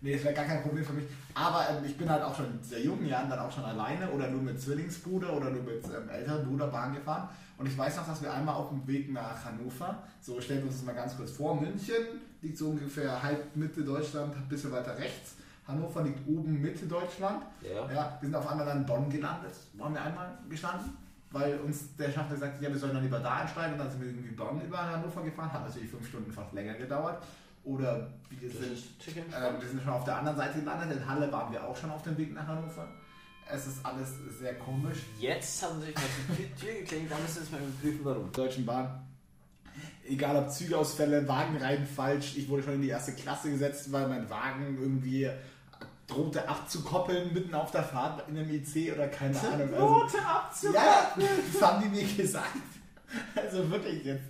Nee, 0.01 0.13
das 0.13 0.25
wäre 0.25 0.35
gar 0.35 0.45
kein 0.45 0.63
Problem 0.63 0.85
für 0.85 0.93
mich. 0.93 1.05
Aber 1.35 1.67
ähm, 1.71 1.85
ich 1.85 1.97
bin 1.97 2.09
halt 2.09 2.23
auch 2.23 2.35
schon 2.37 2.47
in 2.47 2.63
sehr 2.63 2.81
jungen 2.81 3.07
Jahren 3.07 3.29
dann 3.29 3.39
auch 3.41 3.51
schon 3.51 3.65
alleine 3.65 4.09
oder 4.11 4.29
nur 4.29 4.43
mit 4.43 4.61
Zwillingsbruder 4.61 5.33
oder 5.37 5.51
nur 5.51 5.63
mit 5.63 5.85
ähm, 5.87 6.09
älteren 6.09 6.47
Bruder 6.47 6.69
Bahn 6.69 6.95
gefahren. 6.95 7.29
Und 7.57 7.67
ich 7.67 7.77
weiß 7.77 7.97
noch, 7.97 8.07
dass 8.07 8.23
wir 8.23 8.33
einmal 8.33 8.55
auf 8.55 8.69
dem 8.69 8.87
Weg 8.87 9.13
nach 9.13 9.45
Hannover, 9.45 10.05
so 10.21 10.41
stellen 10.41 10.61
wir 10.61 10.67
uns 10.69 10.77
das 10.77 10.85
mal 10.87 10.95
ganz 10.95 11.17
kurz 11.17 11.33
vor, 11.33 11.61
München 11.61 11.97
liegt 12.41 12.57
so 12.57 12.69
ungefähr 12.69 13.21
halb 13.21 13.57
Mitte 13.57 13.83
Deutschland, 13.83 14.37
ein 14.37 14.49
bisschen 14.49 14.71
weiter 14.71 14.97
rechts. 14.97 15.35
Hannover 15.67 16.03
liegt 16.05 16.27
oben 16.29 16.61
Mitte 16.63 16.87
Deutschland. 16.87 17.43
Ja. 17.61 17.91
Ja, 17.93 18.19
wir 18.21 18.29
sind 18.29 18.35
auf 18.37 18.49
einmal 18.49 18.65
dann 18.65 18.79
in 18.79 18.87
Bonn 18.87 19.11
gelandet, 19.11 19.55
waren 19.75 19.93
wir 19.93 20.01
einmal 20.01 20.39
gestanden, 20.49 20.97
weil 21.31 21.59
uns 21.61 21.95
der 21.97 22.11
Schaffner 22.11 22.35
gesagt 22.35 22.55
hat, 22.55 22.63
ja, 22.63 22.71
wir 22.71 22.79
sollen 22.79 22.95
dann 22.95 23.03
lieber 23.03 23.21
da 23.21 23.37
einsteigen 23.37 23.73
und 23.75 23.79
dann 23.79 23.91
sind 23.91 24.01
wir 24.01 24.09
irgendwie 24.09 24.35
Bonn 24.35 24.61
über 24.61 24.79
Hannover 24.79 25.23
gefahren, 25.23 25.53
hat 25.53 25.67
natürlich 25.67 25.91
fünf 25.91 26.09
Stunden 26.09 26.33
fast 26.33 26.53
länger 26.53 26.75
gedauert. 26.75 27.23
Oder 27.65 28.09
wir 28.31 28.51
sind 28.51 28.63
ähm, 28.63 29.61
wir 29.61 29.69
sind 29.69 29.83
schon 29.83 29.93
auf 29.93 30.05
der 30.05 30.17
anderen 30.17 30.39
Seite 30.39 30.61
gelandet. 30.61 30.97
In 30.97 31.07
Halle 31.07 31.31
waren 31.31 31.53
wir 31.53 31.63
auch 31.63 31.77
schon 31.77 31.91
auf 31.91 32.03
dem 32.03 32.17
Weg 32.17 32.33
nach 32.33 32.47
Hannover. 32.47 32.89
Es 33.51 33.67
ist 33.67 33.85
alles 33.85 34.15
sehr 34.39 34.55
komisch. 34.55 34.99
Jetzt 35.19 35.63
haben 35.63 35.81
sie 35.81 35.87
sich 35.87 35.95
mal 35.95 36.05
die 36.39 36.55
Tür 36.55 36.75
geklingelt, 36.81 37.11
da 37.11 37.17
müssen 37.19 37.37
wir 37.37 37.43
jetzt 37.43 37.53
mal 37.53 37.61
überprüfen, 37.61 38.01
warum. 38.05 38.33
Deutschen 38.33 38.67
Bahn. 38.67 39.07
Egal 40.07 40.37
ob 40.37 40.51
Zügeausfälle, 40.51 41.27
Wagenreihen 41.29 41.87
falsch. 41.87 42.37
Ich 42.37 42.49
wurde 42.49 42.63
schon 42.63 42.75
in 42.75 42.83
die 42.83 42.89
erste 42.89 43.13
Klasse 43.13 43.51
gesetzt, 43.51 43.93
weil 43.93 44.09
mein 44.09 44.29
Wagen 44.31 44.79
irgendwie 44.81 45.31
drohte 46.09 46.49
abzukoppeln 46.49 47.33
mitten 47.33 47.55
auf 47.55 47.71
der 47.71 47.85
Fahrt 47.85 48.29
in 48.29 48.37
einem 48.39 48.51
IC 48.51 48.93
oder 48.95 49.07
keine 49.09 49.39
Ahnung. 49.41 49.73
Also, 49.75 49.87
Rote 49.87 50.19
Abzug! 50.27 50.75
ja, 50.75 51.13
das 51.53 51.63
haben 51.63 51.83
die 51.83 51.89
mir 52.01 52.13
gesagt. 52.17 52.49
Also 53.37 53.71
wirklich 53.71 54.05
jetzt. 54.05 54.25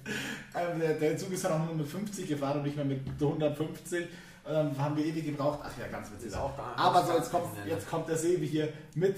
Ähm, 0.54 0.78
der, 1.00 1.16
Zug 1.16 1.32
ist 1.32 1.44
dann 1.44 1.52
auch 1.60 1.64
nur 1.66 1.74
mit 1.74 1.86
50 1.88 2.28
gefahren 2.28 2.58
und 2.58 2.64
nicht 2.64 2.76
mehr 2.76 2.84
mit 2.84 3.00
150. 3.20 4.06
Und 4.44 4.52
dann 4.52 4.78
haben 4.78 4.96
wir 4.96 5.04
ewig 5.04 5.24
gebraucht. 5.24 5.60
Ach 5.64 5.70
ja, 5.78 5.88
ganz 5.88 6.08
witzig. 6.12 6.26
Das 6.30 6.34
ist 6.34 6.38
auch 6.38 6.56
gar- 6.56 6.78
Aber 6.78 7.04
so, 7.04 7.12
jetzt 7.14 7.30
kommt, 7.30 7.46
kriminell. 7.52 7.68
jetzt 7.70 7.88
kommt 7.88 8.08
der 8.08 8.16
Sebi 8.16 8.46
hier 8.46 8.72
mit 8.94 9.16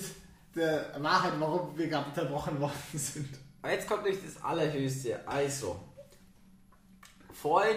der 0.55 0.87
Wahrheit, 1.03 1.33
warum 1.38 1.77
wir 1.77 1.88
gerade 1.88 2.07
unterbrochen 2.09 2.59
worden 2.61 2.73
sind. 2.94 3.29
Jetzt 3.64 3.87
kommt 3.88 4.05
nämlich 4.05 4.23
das 4.25 4.42
Allerhöchste. 4.42 5.20
Also, 5.29 5.79
vorhin 7.33 7.77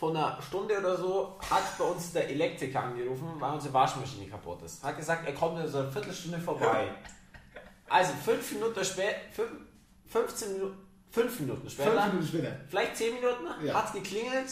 vor 0.00 0.10
einer 0.10 0.40
Stunde 0.40 0.78
oder 0.78 0.96
so 0.96 1.38
hat 1.50 1.76
bei 1.78 1.84
uns 1.84 2.12
der 2.12 2.28
Elektriker 2.30 2.82
angerufen, 2.84 3.26
weil 3.38 3.52
unsere 3.52 3.74
Waschmaschine 3.74 4.26
kaputt 4.28 4.62
ist. 4.62 4.82
Hat 4.82 4.96
gesagt, 4.96 5.26
er 5.26 5.34
kommt 5.34 5.60
in 5.60 5.68
so 5.68 5.78
einer 5.80 5.92
Viertelstunde 5.92 6.38
vorbei. 6.38 6.88
Also 7.88 8.12
fünf 8.24 8.50
Minuten 8.52 8.82
später, 8.82 9.16
15 10.06 10.52
Minuten, 10.54 10.76
fünf 11.10 11.40
Minuten 11.40 11.68
später, 11.68 11.90
Fünf 11.92 12.06
Minuten 12.06 12.26
später. 12.28 12.56
vielleicht 12.68 12.96
zehn 12.96 13.14
Minuten, 13.14 13.44
Ja. 13.66 13.74
hat's 13.74 13.92
geklingelt, 13.92 14.50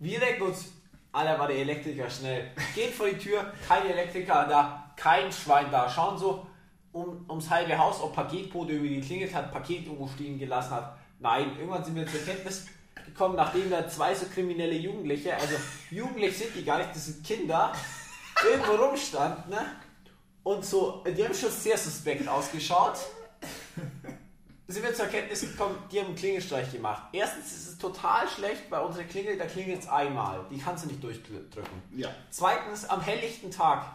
wir 0.00 0.18
denken 0.18 0.42
uns, 0.42 0.72
Alter, 1.12 1.38
war 1.38 1.46
der 1.48 1.58
Elektriker 1.58 2.10
schnell. 2.10 2.50
Geht 2.74 2.90
vor 2.92 3.06
die 3.08 3.16
Tür, 3.18 3.52
kein 3.66 3.86
Elektriker 3.86 4.46
da, 4.48 4.92
kein 4.96 5.30
Schwein 5.32 5.66
da. 5.70 5.88
Schauen 5.88 6.18
so 6.18 6.46
um, 6.92 7.24
ums 7.28 7.48
halbe 7.48 7.76
Haus, 7.78 8.00
ob 8.02 8.14
Paketbote 8.14 8.72
irgendwie 8.72 8.96
geklingelt 9.00 9.32
hat, 9.34 9.52
Paket 9.52 9.84
irgendwo 9.86 10.06
stehen 10.08 10.38
gelassen 10.38 10.72
hat. 10.72 10.96
Nein, 11.20 11.56
irgendwann 11.56 11.84
sind 11.84 11.94
wir 11.94 12.06
zur 12.06 12.20
Kenntnis 12.20 12.66
gekommen, 13.08 13.36
nachdem 13.36 13.70
da 13.70 13.88
zwei 13.88 14.14
so 14.14 14.26
kriminelle 14.26 14.74
Jugendliche, 14.74 15.34
also 15.34 15.54
jugendlich 15.90 16.36
sind 16.36 16.54
die 16.54 16.64
gar 16.64 16.78
nicht, 16.78 16.90
das 16.90 17.06
sind 17.06 17.24
Kinder, 17.24 17.72
irgendwo 18.48 18.72
rumstanden, 18.72 19.50
ne? 19.50 19.64
Und 20.42 20.64
so, 20.64 21.04
die 21.04 21.24
haben 21.24 21.34
schon 21.34 21.50
sehr 21.50 21.76
suspekt 21.76 22.26
ausgeschaut 22.26 22.98
sind 24.68 24.82
wir 24.82 24.94
zur 24.94 25.06
Erkenntnis 25.06 25.40
gekommen, 25.40 25.78
die 25.90 25.98
haben 25.98 26.08
einen 26.08 26.14
Klingelstreich 26.14 26.70
gemacht. 26.70 27.04
Erstens 27.12 27.46
ist 27.52 27.68
es 27.68 27.78
total 27.78 28.28
schlecht 28.28 28.68
bei 28.68 28.78
unserer 28.78 29.04
Klingel, 29.04 29.38
da 29.38 29.46
klingelt 29.46 29.80
es 29.80 29.88
einmal. 29.88 30.44
Die 30.50 30.58
kannst 30.58 30.84
du 30.84 30.88
nicht 30.88 31.02
durchdrücken. 31.02 31.82
Ja. 31.96 32.10
Zweitens, 32.30 32.84
am 32.84 33.00
helllichten 33.00 33.50
Tag. 33.50 33.86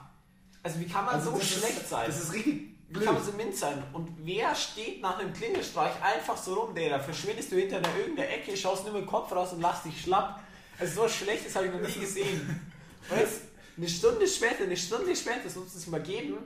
Also 0.63 0.79
wie 0.79 0.87
kann 0.87 1.05
man 1.05 1.15
Also 1.15 1.31
so 1.31 1.39
schlecht 1.39 1.77
ist, 1.77 1.89
sein? 1.89 2.07
Das 2.07 2.19
ist 2.19 2.33
richtig. 2.33 2.72
Kann 2.99 3.23
so 3.23 3.31
mint 3.33 3.55
sein? 3.55 3.83
Und 3.93 4.09
wer 4.23 4.53
steht 4.55 5.01
nach 5.01 5.19
einem 5.19 5.33
Klingelstreich 5.33 5.91
einfach 6.01 6.37
so 6.37 6.53
rum, 6.53 6.75
der 6.75 6.89
da 6.89 6.99
verschwindest 6.99 7.51
du 7.51 7.55
hinter 7.55 7.77
einer 7.77 7.95
irgendeiner 7.97 8.29
Ecke, 8.29 8.55
schaust 8.55 8.83
nur 8.83 8.93
mit 8.93 9.03
dem 9.03 9.07
Kopf 9.07 9.31
raus 9.31 9.53
und 9.53 9.61
lachst 9.61 9.85
dich 9.85 10.01
schlapp. 10.01 10.41
Also 10.79 11.03
so 11.03 11.09
schlecht, 11.09 11.45
das 11.45 11.55
habe 11.55 11.67
ich 11.67 11.71
noch 11.73 11.81
nie 11.81 11.99
gesehen. 12.01 12.71
Und 13.09 13.19
jetzt 13.19 13.41
eine 13.77 13.89
Stunde 13.89 14.27
später, 14.27 14.63
eine 14.63 14.77
Stunde 14.77 15.15
später, 15.15 15.41
das 15.43 15.55
muss 15.55 15.75
es 15.75 15.87
mal 15.87 16.01
geben, 16.01 16.37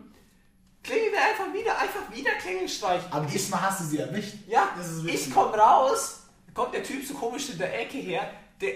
klingelt 0.83 1.13
er 1.13 1.29
einfach 1.29 1.53
wieder, 1.53 1.77
einfach 1.77 2.12
wieder 2.13 2.31
Klingelstreich. 2.41 3.01
Aber 3.12 3.25
diesmal 3.25 3.62
hast 3.62 3.81
du 3.81 3.83
sie 3.86 3.99
erwischt. 3.99 4.36
Ja, 4.47 4.69
Das 4.75 4.88
ist 4.88 5.05
ich 5.05 5.33
komme 5.33 5.55
raus, 5.55 6.21
kommt 6.53 6.73
der 6.73 6.83
Typ 6.83 7.05
so 7.05 7.13
komisch 7.13 7.49
in 7.49 7.57
der 7.57 7.79
Ecke 7.79 7.97
her, 7.97 8.31
der, 8.60 8.73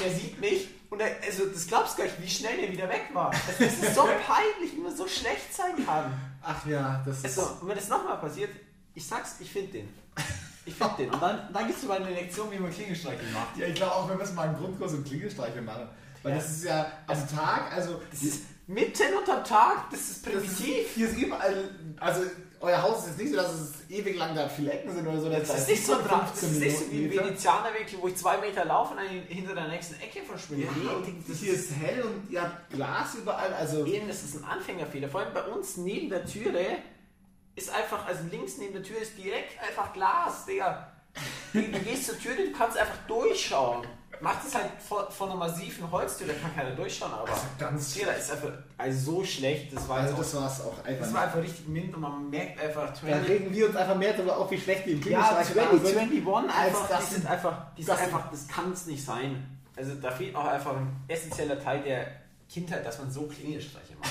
der 0.00 0.10
sieht 0.10 0.38
mich 0.40 0.68
und 0.94 1.00
er, 1.00 1.16
also 1.26 1.46
das 1.46 1.66
glaubst 1.66 1.94
du 1.94 1.98
gar 1.98 2.04
nicht, 2.04 2.22
wie 2.22 2.28
schnell 2.30 2.56
der 2.60 2.72
wieder 2.72 2.88
weg 2.88 3.10
war. 3.12 3.30
Das 3.46 3.60
ist 3.60 3.94
so 3.94 4.02
peinlich, 4.26 4.74
wie 4.74 4.80
man 4.80 4.96
so 4.96 5.06
schlecht 5.06 5.52
sein 5.54 5.84
kann. 5.84 6.12
Ach 6.42 6.64
ja, 6.66 7.02
das 7.04 7.18
ist. 7.18 7.24
Also, 7.24 7.42
und 7.60 7.68
wenn 7.68 7.76
das 7.76 7.88
nochmal 7.88 8.18
passiert, 8.18 8.50
ich 8.94 9.06
sag's, 9.06 9.36
ich 9.40 9.50
finde 9.50 9.72
den. 9.72 9.88
Ich 10.66 10.74
finde 10.74 10.94
den. 10.98 11.10
Und 11.10 11.20
dann, 11.20 11.52
dann 11.52 11.66
gibst 11.66 11.82
du 11.82 11.88
mal 11.88 12.00
eine 12.02 12.14
Lektion, 12.14 12.50
wie 12.50 12.58
man 12.58 12.72
Klingelstreiche 12.72 13.24
macht. 13.32 13.56
Ja, 13.56 13.66
ich 13.66 13.74
glaube 13.74 13.92
auch, 13.94 14.08
wir 14.08 14.16
müssen 14.16 14.34
mal 14.34 14.48
einen 14.48 14.56
Grundkurs 14.56 14.92
im 14.94 15.04
Klingelstreiche 15.04 15.60
machen. 15.60 15.88
Weil 16.22 16.32
Ja. 16.32 16.38
das 16.38 16.50
ist 16.50 16.64
ja 16.64 16.86
am 17.06 17.28
Tag, 17.36 17.72
also. 17.72 18.00
Das 18.10 18.22
ist 18.22 18.44
mitten 18.66 19.14
unterm 19.18 19.44
Tag, 19.44 19.90
das 19.90 20.00
ist 20.00 20.26
das 20.26 20.32
ist, 20.34 20.56
primitiv. 20.58 20.86
hier 20.94 21.08
ist 21.10 21.18
überall. 21.18 21.70
Also, 22.00 22.22
euer 22.64 22.82
Haus 22.82 23.00
ist 23.00 23.06
jetzt 23.08 23.18
nicht 23.18 23.30
so, 23.30 23.36
dass 23.36 23.52
es 23.52 23.90
ewig 23.90 24.16
lang 24.16 24.34
da 24.34 24.48
viele 24.48 24.72
Ecken 24.72 24.92
sind 24.92 25.06
oder 25.06 25.20
so. 25.20 25.28
Das 25.28 25.58
ist 25.58 25.68
nicht 25.68 25.84
so 25.84 25.94
dran. 25.94 26.20
Das 26.30 26.40
15 26.40 26.50
ist 26.50 26.60
nicht 26.60 26.78
so 26.78 26.90
wie 26.90 27.10
Venezianerwinkel, 27.10 27.98
wo 28.00 28.08
ich 28.08 28.16
zwei 28.16 28.38
Meter 28.38 28.64
laufe 28.64 28.92
und 28.92 28.98
dann 28.98 29.08
hinter 29.08 29.54
der 29.54 29.68
nächsten 29.68 30.00
Ecke 30.00 30.22
verschwinde. 30.22 30.64
Ja, 30.64 30.92
das 31.28 31.38
hier 31.38 31.52
ist 31.52 31.70
hell 31.76 32.02
und 32.02 32.30
ihr 32.30 32.42
habt 32.42 32.70
Glas 32.70 33.14
überall. 33.14 33.52
Also, 33.52 33.84
Eben, 33.84 34.08
das 34.08 34.22
ist 34.22 34.36
ein 34.36 34.44
Anfängerfehler. 34.44 35.08
Vor 35.08 35.20
allem 35.20 35.34
bei 35.34 35.42
uns 35.42 35.76
neben 35.76 36.08
der 36.08 36.24
Türe 36.24 36.78
ist 37.54 37.70
einfach, 37.72 38.06
also 38.06 38.24
links 38.30 38.56
neben 38.58 38.72
der 38.72 38.82
Tür 38.82 38.98
ist 38.98 39.16
direkt 39.16 39.60
einfach 39.62 39.92
Glas, 39.92 40.46
Digga. 40.46 40.90
Du, 41.52 41.60
du 41.60 41.78
gehst 41.80 42.06
zur 42.06 42.18
Tür, 42.18 42.34
du 42.34 42.50
kannst 42.52 42.76
einfach 42.76 42.98
durchschauen. 43.06 43.86
Macht 44.24 44.46
es 44.46 44.54
halt 44.54 44.70
von, 44.88 45.04
von 45.10 45.28
einer 45.30 45.38
massiven 45.38 45.90
Holztür, 45.90 46.26
da 46.26 46.32
kann 46.34 46.54
keiner 46.56 46.74
durchschauen, 46.74 47.12
aber 47.12 47.28
ganz 47.58 47.94
Tür, 47.94 48.06
da 48.06 48.12
ist 48.12 48.32
einfach 48.32 48.48
also 48.78 49.12
so 49.12 49.24
schlecht, 49.24 49.76
das 49.76 49.88
war, 49.88 49.98
also 49.98 50.16
das 50.16 50.34
war 50.34 50.50
es 50.50 50.60
auch 50.62 50.84
einfach. 50.84 51.04
das 51.04 51.14
war 51.14 51.22
einfach 51.22 51.42
richtig 51.42 51.68
mint 51.68 51.94
und 51.94 52.00
man 52.00 52.30
merkt 52.30 52.60
einfach, 52.60 52.88
da 52.88 52.94
20, 52.94 53.28
regen 53.28 53.52
wir 53.54 53.66
uns 53.68 53.76
einfach 53.76 53.94
mehr 53.96 54.14
darüber 54.14 54.36
auf, 54.38 54.50
wie 54.50 54.58
schlecht 54.58 54.86
die 54.86 54.92
im 54.92 54.98
ja, 54.98 55.02
Klingelstreiche 55.02 55.52
20, 55.52 56.26
waren. 56.26 56.50
21 56.50 56.50
als 56.50 56.74
einfach, 56.74 56.88
das 56.88 57.08
die 57.08 57.14
sind 57.14 57.26
einfach, 57.26 57.56
die 57.76 57.82
sind- 57.82 57.98
einfach, 57.98 58.30
das 58.30 58.48
kann 58.48 58.72
es 58.72 58.86
nicht 58.86 59.04
sein. 59.04 59.60
Also 59.76 59.94
da 59.94 60.10
fehlt 60.10 60.34
auch 60.34 60.46
einfach 60.46 60.76
ein 60.76 60.96
essentieller 61.08 61.62
Teil 61.62 61.82
der 61.82 62.06
Kindheit, 62.48 62.86
dass 62.86 62.98
man 62.98 63.10
so 63.10 63.22
Klingelstreiche 63.26 63.94
macht. 64.00 64.10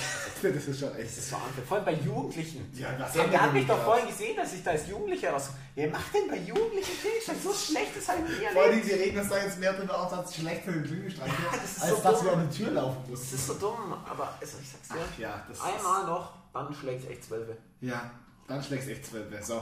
Das 0.52 0.66
ist 0.68 0.80
schon 0.80 0.90
Das 0.90 0.98
echt. 1.00 1.18
ist 1.18 1.30
so 1.30 1.36
unfair. 1.38 1.64
Vor 1.68 1.78
allem 1.78 1.86
bei 1.86 1.94
Jugendlichen. 1.94 2.70
Ja, 2.74 2.92
das 2.98 3.14
Der, 3.14 3.24
haben 3.24 3.32
wir 3.32 3.42
hat 3.42 3.54
mich 3.54 3.68
doch 3.68 3.84
vorhin 3.84 4.08
gesehen, 4.08 4.36
dass 4.36 4.54
ich 4.54 4.64
da 4.64 4.72
als 4.72 4.88
Jugendlicher 4.88 5.32
raus. 5.32 5.50
Wer 5.76 5.90
macht 5.90 6.14
denn 6.14 6.28
bei 6.30 6.38
Jugendlichen 6.38 7.00
Klingelstreich? 7.00 7.38
So 7.44 7.54
schlecht 7.54 7.96
ist 7.96 8.08
halt 8.10 8.22
nie 8.28 8.46
Vor 8.54 8.64
allem, 8.64 8.84
sie 8.84 8.92
reden 8.94 9.16
das 9.18 9.30
da 9.30 9.38
jetzt 9.38 9.60
mehr 9.60 9.74
darüber 9.74 10.02
aus, 10.06 10.14
als 10.14 10.36
schlecht 10.36 10.64
für 10.64 10.72
den 10.74 10.84
Klingelstreiche, 10.84 11.32
das 11.52 11.64
ist 11.78 11.82
als 11.84 11.92
so 11.98 12.04
dass 12.04 12.18
dumm. 12.20 12.26
wir 12.28 12.34
an 12.34 12.50
die 12.50 12.58
Tür 12.58 12.72
laufen 12.72 12.98
Das 13.04 13.10
mussten. 13.20 13.36
ist 13.36 13.48
so 13.48 13.54
dumm, 13.56 13.94
aber 14.10 14.34
also 14.42 14.58
ich 14.62 14.70
sag's 14.70 14.88
dir. 14.90 14.96
Ach 15.02 15.20
ja, 15.20 15.44
das 15.48 15.58
ist- 15.58 15.64
Einmal 15.64 16.06
noch, 16.06 16.34
dann 16.54 16.74
schlägt 16.74 17.10
echt 17.10 17.24
Zwölfe. 17.24 17.58
Ja, 17.82 18.12
dann 18.48 18.62
schlägst 18.64 18.90
echt 18.90 19.06
zwölf. 19.06 19.26
So. 19.46 19.62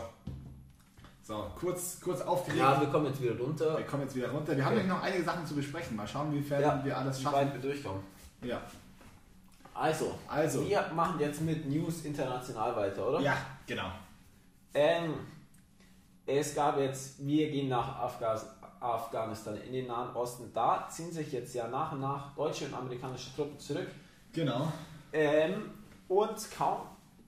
So, 1.24 1.46
kurz, 1.58 2.00
kurz 2.04 2.20
aufgeregt. 2.22 2.60
Ja, 2.60 2.82
wir 2.82 2.88
kommen 2.88 3.06
jetzt 3.06 3.22
wieder 3.22 3.38
runter. 3.38 3.78
wir 3.78 3.86
kommen 3.86 4.04
jetzt 4.04 4.16
wieder 4.16 4.30
runter. 4.32 4.58
Wir 4.58 4.66
haben 4.66 4.74
Okay. 4.74 4.84
nämlich 4.84 4.98
noch 4.98 5.04
einige 5.04 5.24
Sachen 5.24 5.46
zu 5.46 5.56
besprechen. 5.56 5.96
Mal 5.96 6.08
schauen, 6.08 6.34
wie 6.34 6.40
Ja, 6.50 6.84
wir 6.84 6.98
alles 6.98 7.20
wie 7.20 7.24
schaffen. 7.24 7.36
weit 7.36 7.54
wir 7.54 7.62
durchkommen. 7.62 8.02
Ja. 8.44 8.60
Also, 9.74 10.14
Also. 10.28 10.68
wir 10.68 10.82
machen 10.94 11.20
jetzt 11.20 11.42
mit 11.42 11.66
News 11.68 12.04
international 12.06 12.76
weiter, 12.76 13.08
oder? 13.08 13.20
Ja, 13.22 13.36
genau. 13.66 13.90
Ähm, 14.74 15.14
es 16.26 16.54
gab 16.56 16.78
jetzt, 16.80 17.26
wir 17.26 17.50
gehen 17.50 17.70
nach 17.70 18.00
Afgas 18.00 18.46
Afghanistan 18.80 19.56
in 19.58 19.74
den 19.74 19.88
Nahen 19.88 20.16
Osten. 20.16 20.52
Da 20.54 20.88
ziehen 20.90 21.12
sich 21.12 21.32
jetzt 21.32 21.54
ja 21.54 21.68
nach 21.68 21.92
und 21.92 22.00
nach 22.02 22.34
deutsche 22.36 22.66
und 22.66 22.74
amerikanische 22.74 23.34
Truppen 23.36 23.60
zurück. 23.60 23.88
Genau. 24.34 24.72
Ähm, 25.14 25.70
und 26.08 26.52
kaum 26.58 26.82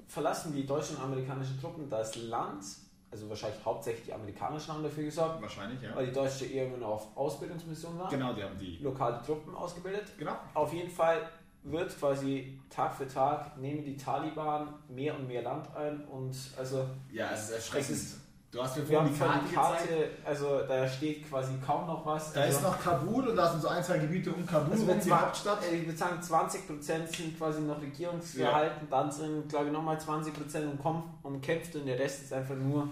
verlassen 0.08 0.52
die 0.54 0.66
deutschen 0.66 0.98
und 0.98 1.04
amerikanischen 1.04 1.60
Truppen 1.62 1.88
das 1.90 2.16
Land, 2.16 2.64
also 3.12 3.30
wahrscheinlich 3.30 3.64
hauptsächlich 3.64 4.06
die 4.06 4.14
amerikanischen 4.14 4.74
haben 4.74 4.82
dafür 4.84 5.04
gesorgt, 5.04 5.42
Wahrscheinlich, 5.42 5.80
ja. 5.82 5.96
weil 5.96 6.08
die 6.08 6.12
Deutsche 6.12 6.46
eher 6.46 6.68
nur 6.76 6.88
auf 6.88 7.16
Ausbildungsmission 7.16 8.00
waren, 8.00 8.10
Genau, 8.10 8.34
die 8.34 8.44
haben 8.44 8.58
die. 8.58 8.78
lokale 8.78 9.22
Truppen 9.22 9.54
ausgebildet. 9.56 10.06
Genau. 10.18 10.36
Auf 10.56 10.74
jeden 10.74 10.90
Fall 10.90 11.22
wird 11.64 11.98
quasi 11.98 12.60
Tag 12.70 12.94
für 12.96 13.08
Tag 13.08 13.58
nehmen 13.58 13.84
die 13.84 13.96
Taliban 13.98 14.68
mehr 14.90 15.16
und 15.16 15.28
mehr 15.28 15.42
Land 15.44 15.68
ein 15.76 16.04
und 16.06 16.36
also 16.58 16.86
Ja, 17.12 17.30
es 17.34 17.46
ist 17.50 17.52
erschreckend. 17.56 17.90
Es 17.90 17.96
ist- 18.04 18.18
du 18.52 18.62
hast 18.62 18.78
mir 18.78 18.84
vorhin 18.84 19.08
die 19.14 19.14
die 19.14 19.20
Karte, 19.20 19.54
Karte 19.56 19.88
gezeigt. 19.88 20.10
also 20.26 20.60
da 20.68 20.88
steht 20.88 21.30
quasi 21.30 21.54
kaum 21.66 21.88
noch 21.88 22.06
was. 22.06 22.34
Da 22.34 22.42
also, 22.42 22.58
ist 22.58 22.64
noch 22.64 22.80
Kabul 22.82 23.28
und 23.30 23.36
da 23.36 23.50
sind 23.52 23.62
so 23.62 23.68
ein, 23.70 23.84
zwei 23.84 23.98
Gebiete 24.00 24.32
um 24.32 24.46
Kabul, 24.46 24.74
also 24.74 24.88
wenn 24.88 25.00
die 25.00 25.12
Hauptstadt. 25.12 25.60
äh, 25.64 25.76
Ich 25.78 25.86
würde 25.86 25.98
sagen 25.98 26.22
20% 26.22 27.08
sind 27.16 27.38
quasi 27.38 27.62
noch 27.62 27.82
regierungsverhalten, 27.82 28.88
dann 28.90 29.12
sind 29.12 29.48
glaube 29.50 29.68
ich 29.68 29.72
nochmal 29.72 29.98
20% 29.98 30.68
umkämpft, 30.68 31.08
umkämpft 31.24 31.76
und 31.78 31.86
der 31.86 31.98
Rest 31.98 32.24
ist 32.24 32.34
einfach 32.34 32.56
nur 32.56 32.90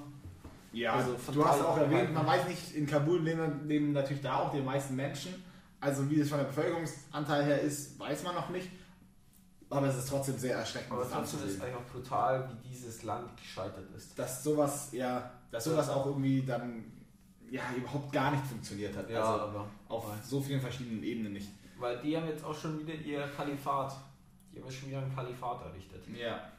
Ja, 0.71 0.93
also 0.93 1.17
von 1.17 1.35
du 1.35 1.45
hast 1.45 1.61
auch 1.61 1.77
erwähnt, 1.77 2.13
man 2.13 2.25
weiß 2.25 2.47
nicht, 2.47 2.73
in 2.75 2.87
Kabul 2.87 3.21
leben, 3.21 3.67
leben 3.67 3.91
natürlich 3.91 4.21
da 4.21 4.37
auch 4.37 4.51
die 4.53 4.61
meisten 4.61 4.95
Menschen. 4.95 5.43
Also 5.81 6.09
wie 6.09 6.17
das 6.17 6.29
von 6.29 6.37
der 6.37 6.45
Bevölkerungsanteil 6.45 7.43
her 7.43 7.59
ist, 7.61 7.99
weiß 7.99 8.23
man 8.23 8.35
noch 8.35 8.49
nicht. 8.49 8.69
Aber 9.69 9.87
es 9.87 9.97
ist 9.97 10.09
trotzdem 10.09 10.37
sehr 10.37 10.57
erschreckend, 10.57 10.91
Aber 10.91 11.03
das 11.03 11.11
trotzdem 11.11 11.47
ist 11.47 11.61
auch 11.61 11.91
brutal, 11.91 12.49
wie 12.49 12.69
dieses 12.69 13.03
Land 13.03 13.35
gescheitert 13.37 13.89
ist. 13.95 14.17
Dass 14.19 14.43
sowas, 14.43 14.89
ja, 14.91 15.31
dass 15.49 15.63
sowas 15.63 15.89
auch 15.89 16.05
irgendwie 16.05 16.43
dann 16.43 16.83
ja, 17.49 17.63
überhaupt 17.75 18.11
gar 18.11 18.31
nicht 18.31 18.45
funktioniert 18.45 18.95
hat. 18.95 19.07
also 19.07 19.21
aber 19.21 19.67
auf 19.87 20.05
so 20.23 20.39
vielen 20.41 20.61
verschiedenen 20.61 21.03
Ebenen 21.03 21.33
nicht. 21.33 21.49
weil 21.79 21.99
die 21.99 22.15
haben 22.15 22.27
jetzt 22.27 22.43
auch 22.43 22.53
schon 22.53 22.79
wieder 22.79 22.93
ihr 22.93 23.27
Kalifat, 23.35 23.93
die 24.53 24.59
haben 24.59 24.69
jetzt 24.69 24.79
schon 24.79 24.89
wieder 24.89 25.01
ein 25.01 25.15
Kalifat 25.15 25.61
errichtet. 25.65 26.03
Ja. 26.17 26.49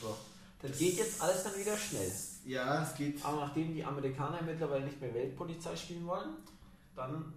So. 0.00 0.16
Das 0.62 0.78
geht 0.78 0.98
jetzt 0.98 1.20
alles 1.22 1.42
dann 1.42 1.58
wieder 1.58 1.76
schnell. 1.76 2.12
Ja, 2.44 2.82
es 2.82 2.94
geht. 2.94 3.24
Aber 3.24 3.46
nachdem 3.46 3.72
die 3.74 3.82
Amerikaner 3.82 4.42
mittlerweile 4.42 4.84
nicht 4.84 5.00
mehr 5.00 5.12
Weltpolizei 5.14 5.74
spielen 5.74 6.06
wollen, 6.06 6.36
dann 6.94 7.32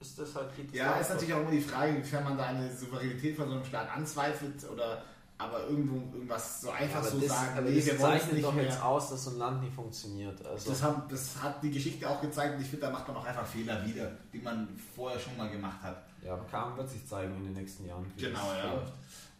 ist 0.00 0.18
das 0.18 0.34
halt 0.34 0.54
geht 0.56 0.68
das 0.70 0.76
Ja, 0.76 0.96
ist 0.96 1.10
natürlich 1.10 1.34
auch 1.34 1.40
immer 1.40 1.50
die 1.50 1.60
Frage, 1.60 1.90
inwiefern 1.96 2.24
man 2.24 2.36
da 2.36 2.44
eine 2.46 2.74
Souveränität 2.74 3.36
von 3.36 3.48
so 3.48 3.54
einem 3.54 3.64
Staat 3.64 3.88
anzweifelt 3.96 4.68
oder 4.70 5.02
aber 5.36 5.64
irgendwo 5.66 5.96
irgendwas 6.16 6.60
so 6.60 6.68
Ja, 6.68 6.74
einfach 6.74 7.00
aber 7.00 7.08
so 7.08 7.18
das, 7.18 7.28
sagen, 7.28 7.58
aber 7.58 7.68
nee, 7.68 7.76
das 7.76 7.86
wir 7.86 7.98
wollen 7.98 8.12
es 8.12 8.18
zeichnet 8.20 8.34
nicht 8.34 8.44
doch 8.44 8.54
mehr. 8.54 8.64
jetzt 8.64 8.80
aus, 8.82 9.10
dass 9.10 9.24
so 9.24 9.30
ein 9.30 9.38
Land 9.38 9.62
nicht 9.62 9.74
funktioniert. 9.74 10.46
Also, 10.46 10.70
Das, 10.70 10.82
haben, 10.82 11.02
das 11.08 11.42
hat 11.42 11.62
die 11.62 11.70
Geschichte 11.72 12.08
auch 12.08 12.20
gezeigt 12.20 12.54
und 12.56 12.62
ich 12.62 12.68
finde, 12.68 12.86
da 12.86 12.92
macht 12.92 13.08
man 13.08 13.16
auch 13.16 13.24
einfach 13.24 13.44
Fehler 13.46 13.84
wieder, 13.84 14.12
die 14.32 14.38
man 14.38 14.68
vorher 14.94 15.18
schon 15.18 15.36
mal 15.36 15.50
gemacht 15.50 15.82
hat. 15.82 16.04
ja, 16.22 16.34
aber 16.34 16.44
Kamen 16.44 16.76
wird 16.76 16.88
sich 16.88 17.04
zeigen 17.06 17.34
in 17.36 17.44
den 17.44 17.52
nächsten 17.54 17.84
Jahren. 17.86 18.10
Genau, 18.16 18.52
ja. 18.52 18.60
verläuft. 18.68 18.92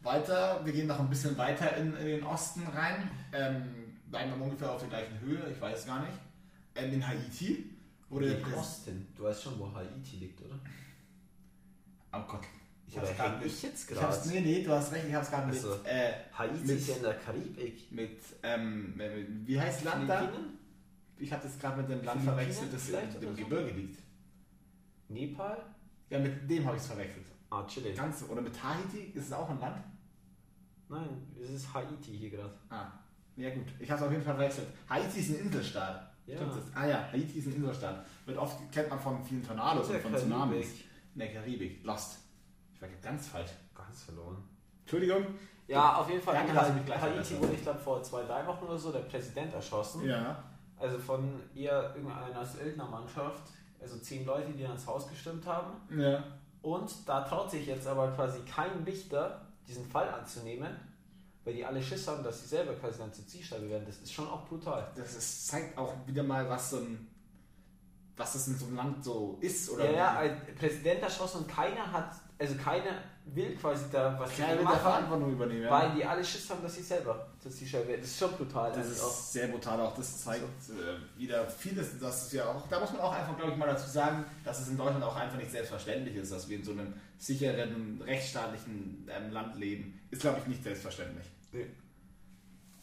Weiter, 0.03 0.61
wir 0.65 0.73
gehen 0.73 0.87
noch 0.89 0.99
ein 0.99 1.09
bisschen 1.09 1.39
weiter 1.39 1.77
in, 1.77 1.95
in 1.97 2.07
den 2.07 2.25
Osten 2.25 2.67
rein, 2.75 3.11
ähm, 3.33 3.65
bleiben 4.11 4.33
wir 4.37 4.45
ungefähr 4.45 4.73
auf 4.73 4.81
der 4.81 4.89
gleichen 4.89 5.19
Höhe, 5.21 5.49
ich 5.51 5.61
weiß 5.61 5.87
gar 5.87 6.01
nicht. 6.01 6.13
Ähm, 6.75 6.93
in 6.93 7.07
Haiti 7.07 7.71
wurde 8.15 8.29
der 8.29 8.39
Im 8.39 8.45
Präs- 8.45 8.57
Osten. 8.59 9.07
Du 9.17 9.25
weißt 9.25 9.43
schon, 9.43 9.59
wo 9.59 9.73
Haiti 9.75 10.17
liegt, 10.17 10.41
oder? 10.41 10.59
Oh 12.13 12.23
Gott, 12.29 12.43
ich 12.87 12.97
Oder 12.97 13.09
hab's 13.09 13.17
gerade 13.17 13.37
mit. 13.39 13.47
ich 13.47 13.63
jetzt 13.63 13.89
gerade? 13.89 14.29
nee, 14.29 14.41
nee, 14.41 14.63
du 14.63 14.71
hast 14.71 14.93
recht, 14.93 15.07
ich 15.09 15.15
hab's 15.15 15.31
gerade 15.31 15.47
mit, 15.47 15.57
Also, 15.57 15.75
äh, 15.85 16.13
Haiti 16.33 16.59
mit- 16.61 16.79
ist 16.79 16.89
ja 16.89 16.97
in 16.97 17.03
der 17.03 17.15
Karibik. 17.15 17.93
mit, 17.93 18.19
ähm, 18.43 18.97
mit- 18.97 19.47
wie 19.47 19.61
heißt 19.61 19.85
das 19.85 19.85
Land 19.95 20.09
da? 20.09 20.33
Ich 21.19 21.33
habe 21.33 21.43
das 21.43 21.59
gerade 21.59 21.81
mit 21.83 21.91
dem 21.91 22.05
Land 22.05 22.23
verwechselt, 22.23 22.73
das 22.73 22.89
in 22.89 22.95
oder 22.95 23.07
dem 23.21 23.37
so? 23.37 23.43
Gebirge 23.43 23.71
liegt. 23.73 23.99
Nepal? 25.09 25.59
Ja, 26.11 26.19
mit 26.19 26.49
dem 26.51 26.65
habe 26.67 26.77
ich 26.77 26.83
es 26.83 26.89
verwechselt. 26.89 27.27
Ah, 27.51 27.65
Chile. 27.67 27.93
Ganz, 27.95 28.25
oder 28.29 28.41
mit 28.43 28.55
Tahiti, 28.55 29.13
ist 29.15 29.27
es 29.27 29.33
auch 29.33 29.49
ein 29.49 29.61
Land? 29.61 29.77
Nein, 30.89 31.09
es 31.43 31.51
ist 31.51 31.73
Haiti 31.75 32.17
hier 32.17 32.31
gerade. 32.31 32.53
Ah, 32.69 32.91
ja 33.37 33.51
gut, 33.55 33.67
ich 33.81 33.91
habe 33.91 34.01
es 34.01 34.07
auf 34.07 34.13
jeden 34.13 34.25
Fall 34.25 34.35
verwechselt. 34.35 34.69
Haiti 34.89 35.19
ist 35.21 35.31
ein 35.31 35.47
Inselstaat. 35.47 36.14
Ja. 36.27 36.37
Stimmt 36.37 36.57
das? 36.57 36.65
Ah 36.75 36.87
ja, 36.87 37.09
Haiti 37.13 37.39
ist 37.39 37.49
ein 37.49 37.57
Inselstaat. 37.57 38.05
Wird 38.27 38.39
oft, 38.39 38.73
kennt 38.73 38.89
man 38.89 38.99
von 38.99 39.23
vielen 39.23 39.43
Tornados 39.43 39.89
und 39.89 40.01
von 40.01 40.15
Tsunamis. 40.15 40.67
Karibik. 40.67 40.85
In 41.15 41.19
der 41.21 41.33
Karibik. 41.33 41.85
Lost. 41.85 42.19
Ich 42.75 42.83
war 42.83 42.89
ganz 43.03 43.29
falsch. 43.29 43.51
Ganz 43.75 44.03
verloren. 44.05 44.37
Entschuldigung. 44.81 45.27
Ja, 45.67 45.97
auf 45.97 46.09
jeden 46.11 46.23
Fall 46.23 46.35
Danke, 46.35 46.53
dass 46.53 46.75
mich 46.75 46.85
gleich 46.85 47.01
Haiti 47.01 47.41
wurde, 47.41 47.53
ich 47.55 47.63
glaube, 47.63 47.79
vor 47.79 48.03
zwei, 48.03 48.23
drei 48.25 48.47
Wochen 48.47 48.65
oder 48.65 48.79
so 48.79 48.93
der 48.93 49.01
Präsident 49.01 49.55
erschossen. 49.55 50.05
Ja. 50.07 50.43
Also 50.79 50.99
von 50.99 51.41
eher 51.55 51.95
irgendeiner 51.95 52.45
Söldnermannschaft. 52.45 53.43
Also 53.81 53.99
zehn 53.99 54.25
Leute, 54.25 54.53
die 54.53 54.65
ans 54.65 54.87
Haus 54.87 55.09
gestimmt 55.09 55.47
haben. 55.47 55.73
Ja. 55.99 56.23
Und 56.63 56.91
da 57.07 57.21
traut 57.21 57.51
sich 57.51 57.67
jetzt 57.67 57.87
aber 57.87 58.09
quasi 58.13 58.41
kein 58.41 58.83
Richter, 58.85 59.43
diesen 59.67 59.85
Fall 59.87 60.09
anzunehmen, 60.09 60.75
weil 61.45 61.55
die 61.55 61.65
alle 61.65 61.83
Schiss 61.83 62.09
haben, 62.09 62.23
dass 62.23 62.41
sie 62.41 62.49
selber 62.49 62.75
quasi 62.75 62.99
dann 62.99 63.13
zur 63.13 63.27
Zielscheibe 63.27 63.69
werden. 63.69 63.85
Das 63.87 63.99
ist 63.99 64.13
schon 64.13 64.29
auch 64.29 64.47
brutal. 64.47 64.91
Das 64.97 65.15
ist, 65.15 65.49
zeigt 65.49 65.77
auch 65.77 65.95
wieder 66.07 66.23
mal, 66.23 66.49
was 66.49 66.71
so 66.71 66.79
ein 66.79 67.07
was 68.17 68.33
das 68.35 68.49
in 68.49 68.57
so 68.57 68.67
einem 68.67 68.77
Land 68.77 69.05
so 69.05 69.39
ist. 69.41 69.71
Oder 69.71 69.91
ja, 69.91 69.97
ja, 69.97 70.19
ein 70.19 70.41
Präsident 70.57 71.03
erschossen 71.03 71.39
und 71.39 71.49
keiner 71.49 71.91
hat, 71.91 72.13
also 72.39 72.55
keiner 72.57 72.99
will 73.27 73.57
quasi 73.57 73.87
da 73.91 74.19
was 74.19 74.37
keiner 74.37 74.59
will 74.59 74.65
machen, 74.65 74.81
Verantwortung 74.81 75.33
übernehmen. 75.33 75.63
Ja. 75.63 75.71
weil 75.71 75.95
die 75.95 76.05
alle 76.05 76.23
Schiss 76.23 76.49
haben, 76.51 76.63
dass 76.63 76.75
sie 76.75 76.83
selber 76.83 77.27
zur 77.41 77.51
Zielscheibe 77.51 77.89
werden. 77.89 78.03
Das 78.03 78.11
ist 78.11 78.19
schon 78.19 78.33
brutal. 78.33 78.71
Das 78.71 78.87
also 78.87 79.07
auch. 79.07 79.11
ist 79.11 79.33
sehr 79.33 79.49
brutal, 79.49 79.81
auch 79.81 79.97
das 79.97 80.23
zeigt 80.23 80.45
äh, 80.45 81.19
wieder 81.19 81.49
vieles, 81.49 81.99
das 81.99 82.27
ist 82.27 82.33
ja 82.35 82.47
auch, 82.47 82.69
da 82.69 82.81
muss 82.81 82.93
man 82.93 83.01
auch 83.01 83.13
einfach, 83.13 83.37
glaube 83.37 83.53
ich, 83.53 83.59
mal 83.59 83.67
dazu 83.67 83.89
sagen, 83.89 84.25
dass 84.45 84.61
es 84.61 84.69
in 84.69 84.77
Deutschland 84.77 85.03
auch 85.03 85.17
einfach 85.17 85.39
nicht 85.39 85.51
selbstverständlich 85.51 86.17
ist, 86.17 86.33
dass 86.33 86.49
wir 86.49 86.59
in 86.59 86.65
so 86.65 86.73
einem 86.73 86.93
sicheren, 87.17 88.01
rechtsstaatlichen 88.05 89.09
ähm, 89.11 89.33
Land 89.33 89.57
leben. 89.57 90.01
Ist, 90.11 90.21
glaube 90.21 90.41
ich, 90.41 90.47
nicht 90.47 90.63
selbstverständlich. 90.63 91.27
Nee. 91.55 91.67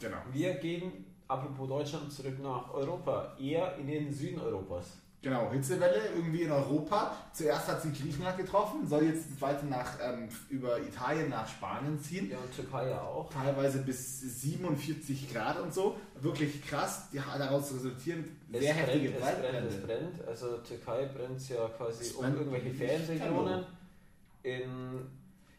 Genau. 0.00 0.18
Wir 0.32 0.54
gehen, 0.54 1.04
apropos 1.28 1.68
Deutschland, 1.68 2.10
zurück 2.10 2.42
nach 2.42 2.72
Europa, 2.72 3.36
eher 3.38 3.76
in 3.76 3.86
den 3.86 4.12
Süden 4.12 4.40
Europas. 4.40 4.98
Genau, 5.22 5.52
Hitzewelle 5.52 6.00
irgendwie 6.16 6.42
in 6.42 6.50
Europa. 6.50 7.16
Zuerst 7.32 7.68
hat 7.68 7.80
sie 7.80 7.92
Griechenland 7.92 8.36
getroffen, 8.36 8.88
soll 8.88 9.04
jetzt 9.04 9.40
weiter 9.40 9.64
nach, 9.66 9.96
ähm, 10.02 10.28
über 10.50 10.80
Italien 10.80 11.28
nach 11.28 11.46
Spanien 11.46 12.00
ziehen. 12.00 12.28
Ja, 12.28 12.38
und 12.38 12.52
Türkei 12.52 12.88
ja 12.88 13.00
auch. 13.00 13.30
Teilweise 13.32 13.82
bis 13.82 14.20
47 14.42 15.32
Grad 15.32 15.60
und 15.60 15.72
so. 15.72 15.96
Wirklich 16.20 16.66
krass. 16.66 17.08
Die, 17.12 17.18
daraus 17.18 17.72
resultieren 17.72 18.24
Es 18.50 18.62
sehr 18.62 18.74
heftige 18.74 19.10
brennt, 19.10 19.38
es 19.38 19.50
brennt, 19.50 19.70
es 19.70 19.82
brennt. 19.82 20.28
Also 20.28 20.58
Türkei 20.58 21.06
brennt 21.06 21.48
ja 21.48 21.68
quasi 21.68 22.02
Es 22.02 22.12
um 22.14 22.24
irgendwelche 22.24 22.70
Ferienregionen. 22.74 23.64
In, 24.42 25.06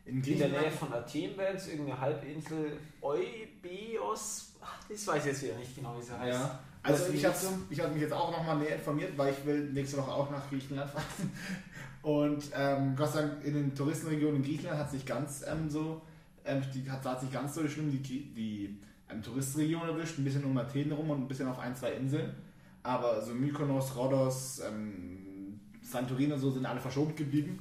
In 0.05 0.21
in 0.21 0.37
der 0.37 0.49
Nähe 0.49 0.71
von 0.71 0.91
Athen 0.91 1.35
brennt 1.35 1.59
es, 1.59 1.69
irgendeine 1.69 1.99
Halbinsel 1.99 2.77
Eubios. 3.01 4.53
Das 4.89 5.07
weiß 5.07 5.25
ich 5.25 5.31
jetzt 5.31 5.43
wieder 5.43 5.55
nicht 5.55 5.75
genau, 5.75 5.97
wie 5.97 6.03
sie 6.03 6.17
heißt. 6.17 6.39
Ja. 6.39 6.59
Also 6.83 7.13
ich 7.13 7.23
habe 7.23 7.35
ich 7.69 7.79
hab 7.79 7.93
mich 7.93 8.01
jetzt 8.01 8.13
auch 8.13 8.31
nochmal 8.31 8.57
näher 8.57 8.75
informiert, 8.75 9.17
weil 9.17 9.31
ich 9.33 9.45
will 9.45 9.71
nächste 9.71 9.97
Woche 9.97 10.11
auch 10.11 10.29
nach 10.29 10.49
Griechenland 10.49 10.91
fahren. 10.91 11.31
Und 12.01 12.43
ähm, 12.53 12.95
Gott 12.97 13.13
sei 13.13 13.21
Dank 13.21 13.45
in 13.45 13.53
den 13.53 13.73
Touristenregionen 13.73 14.37
in 14.37 14.43
Griechenland 14.43 14.77
hat 14.77 14.87
es 14.87 14.93
nicht 14.93 15.05
ganz 15.05 15.45
ähm, 15.47 15.69
so, 15.69 16.01
ähm, 16.43 16.61
die 16.73 16.91
hat 16.91 17.05
hat 17.05 17.21
nicht 17.23 17.31
ganz 17.31 17.55
so 17.55 17.65
schlimm 17.65 17.89
die, 17.89 18.33
die 18.33 18.77
ähm, 19.09 19.23
Touristenregion 19.23 19.87
erwischt, 19.87 20.17
ein 20.17 20.25
bisschen 20.25 20.43
um 20.43 20.57
Athen 20.57 20.91
rum 20.91 21.09
und 21.09 21.21
ein 21.21 21.27
bisschen 21.29 21.47
auf 21.47 21.59
ein, 21.59 21.73
zwei 21.73 21.93
Inseln. 21.93 22.35
Aber 22.83 23.21
so 23.21 23.33
Mykonos, 23.33 23.95
Rhodos, 23.95 24.61
ähm, 24.67 25.59
Santorin 25.81 26.33
und 26.33 26.39
so 26.39 26.51
sind 26.51 26.65
alle 26.65 26.81
verschoben 26.81 27.15
geblieben. 27.15 27.59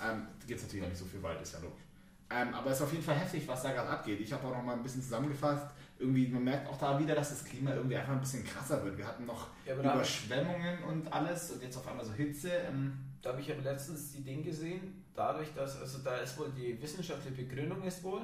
Ähm, 0.00 0.22
gibt 0.46 0.58
es 0.60 0.66
natürlich 0.66 0.84
auch 0.84 0.88
nicht 0.90 0.98
so 0.98 1.04
viel 1.06 1.22
Wald, 1.22 1.40
ist 1.40 1.52
ja 1.54 1.58
logisch. 1.60 1.82
Ähm, 2.30 2.54
aber 2.54 2.70
es 2.70 2.76
ist 2.78 2.82
auf 2.82 2.92
jeden 2.92 3.04
Fall 3.04 3.16
heftig, 3.16 3.46
was 3.46 3.62
da 3.62 3.72
gerade 3.72 3.88
abgeht. 3.88 4.20
Ich 4.20 4.32
habe 4.32 4.46
auch 4.46 4.56
noch 4.56 4.62
mal 4.62 4.72
ein 4.74 4.82
bisschen 4.82 5.02
zusammengefasst. 5.02 5.66
Irgendwie, 5.98 6.26
man 6.28 6.42
merkt 6.42 6.68
auch 6.68 6.78
da 6.78 6.98
wieder, 6.98 7.14
dass 7.14 7.30
das 7.30 7.44
Klima 7.44 7.72
irgendwie 7.74 7.96
einfach 7.96 8.12
ein 8.14 8.20
bisschen 8.20 8.44
krasser 8.44 8.82
wird. 8.84 8.96
Wir 8.98 9.06
hatten 9.06 9.24
noch 9.26 9.48
Ja, 9.64 9.74
Überschwemmungen 9.74 10.82
und 10.84 11.12
alles 11.12 11.52
und 11.52 11.62
jetzt 11.62 11.76
auf 11.76 11.86
einmal 11.86 12.04
so 12.04 12.12
Hitze. 12.12 12.50
Ähm, 12.50 12.92
Da 13.22 13.30
habe 13.30 13.40
ich 13.40 13.50
aber 13.52 13.62
letztens 13.62 14.12
die 14.12 14.22
Ding 14.22 14.42
gesehen, 14.42 15.02
dadurch, 15.14 15.54
dass, 15.54 15.80
also 15.80 15.98
da 15.98 16.16
ist 16.16 16.36
wohl 16.38 16.50
die 16.50 16.80
wissenschaftliche 16.82 17.42
Begründung 17.44 17.82
ist 17.84 18.02
wohl, 18.02 18.22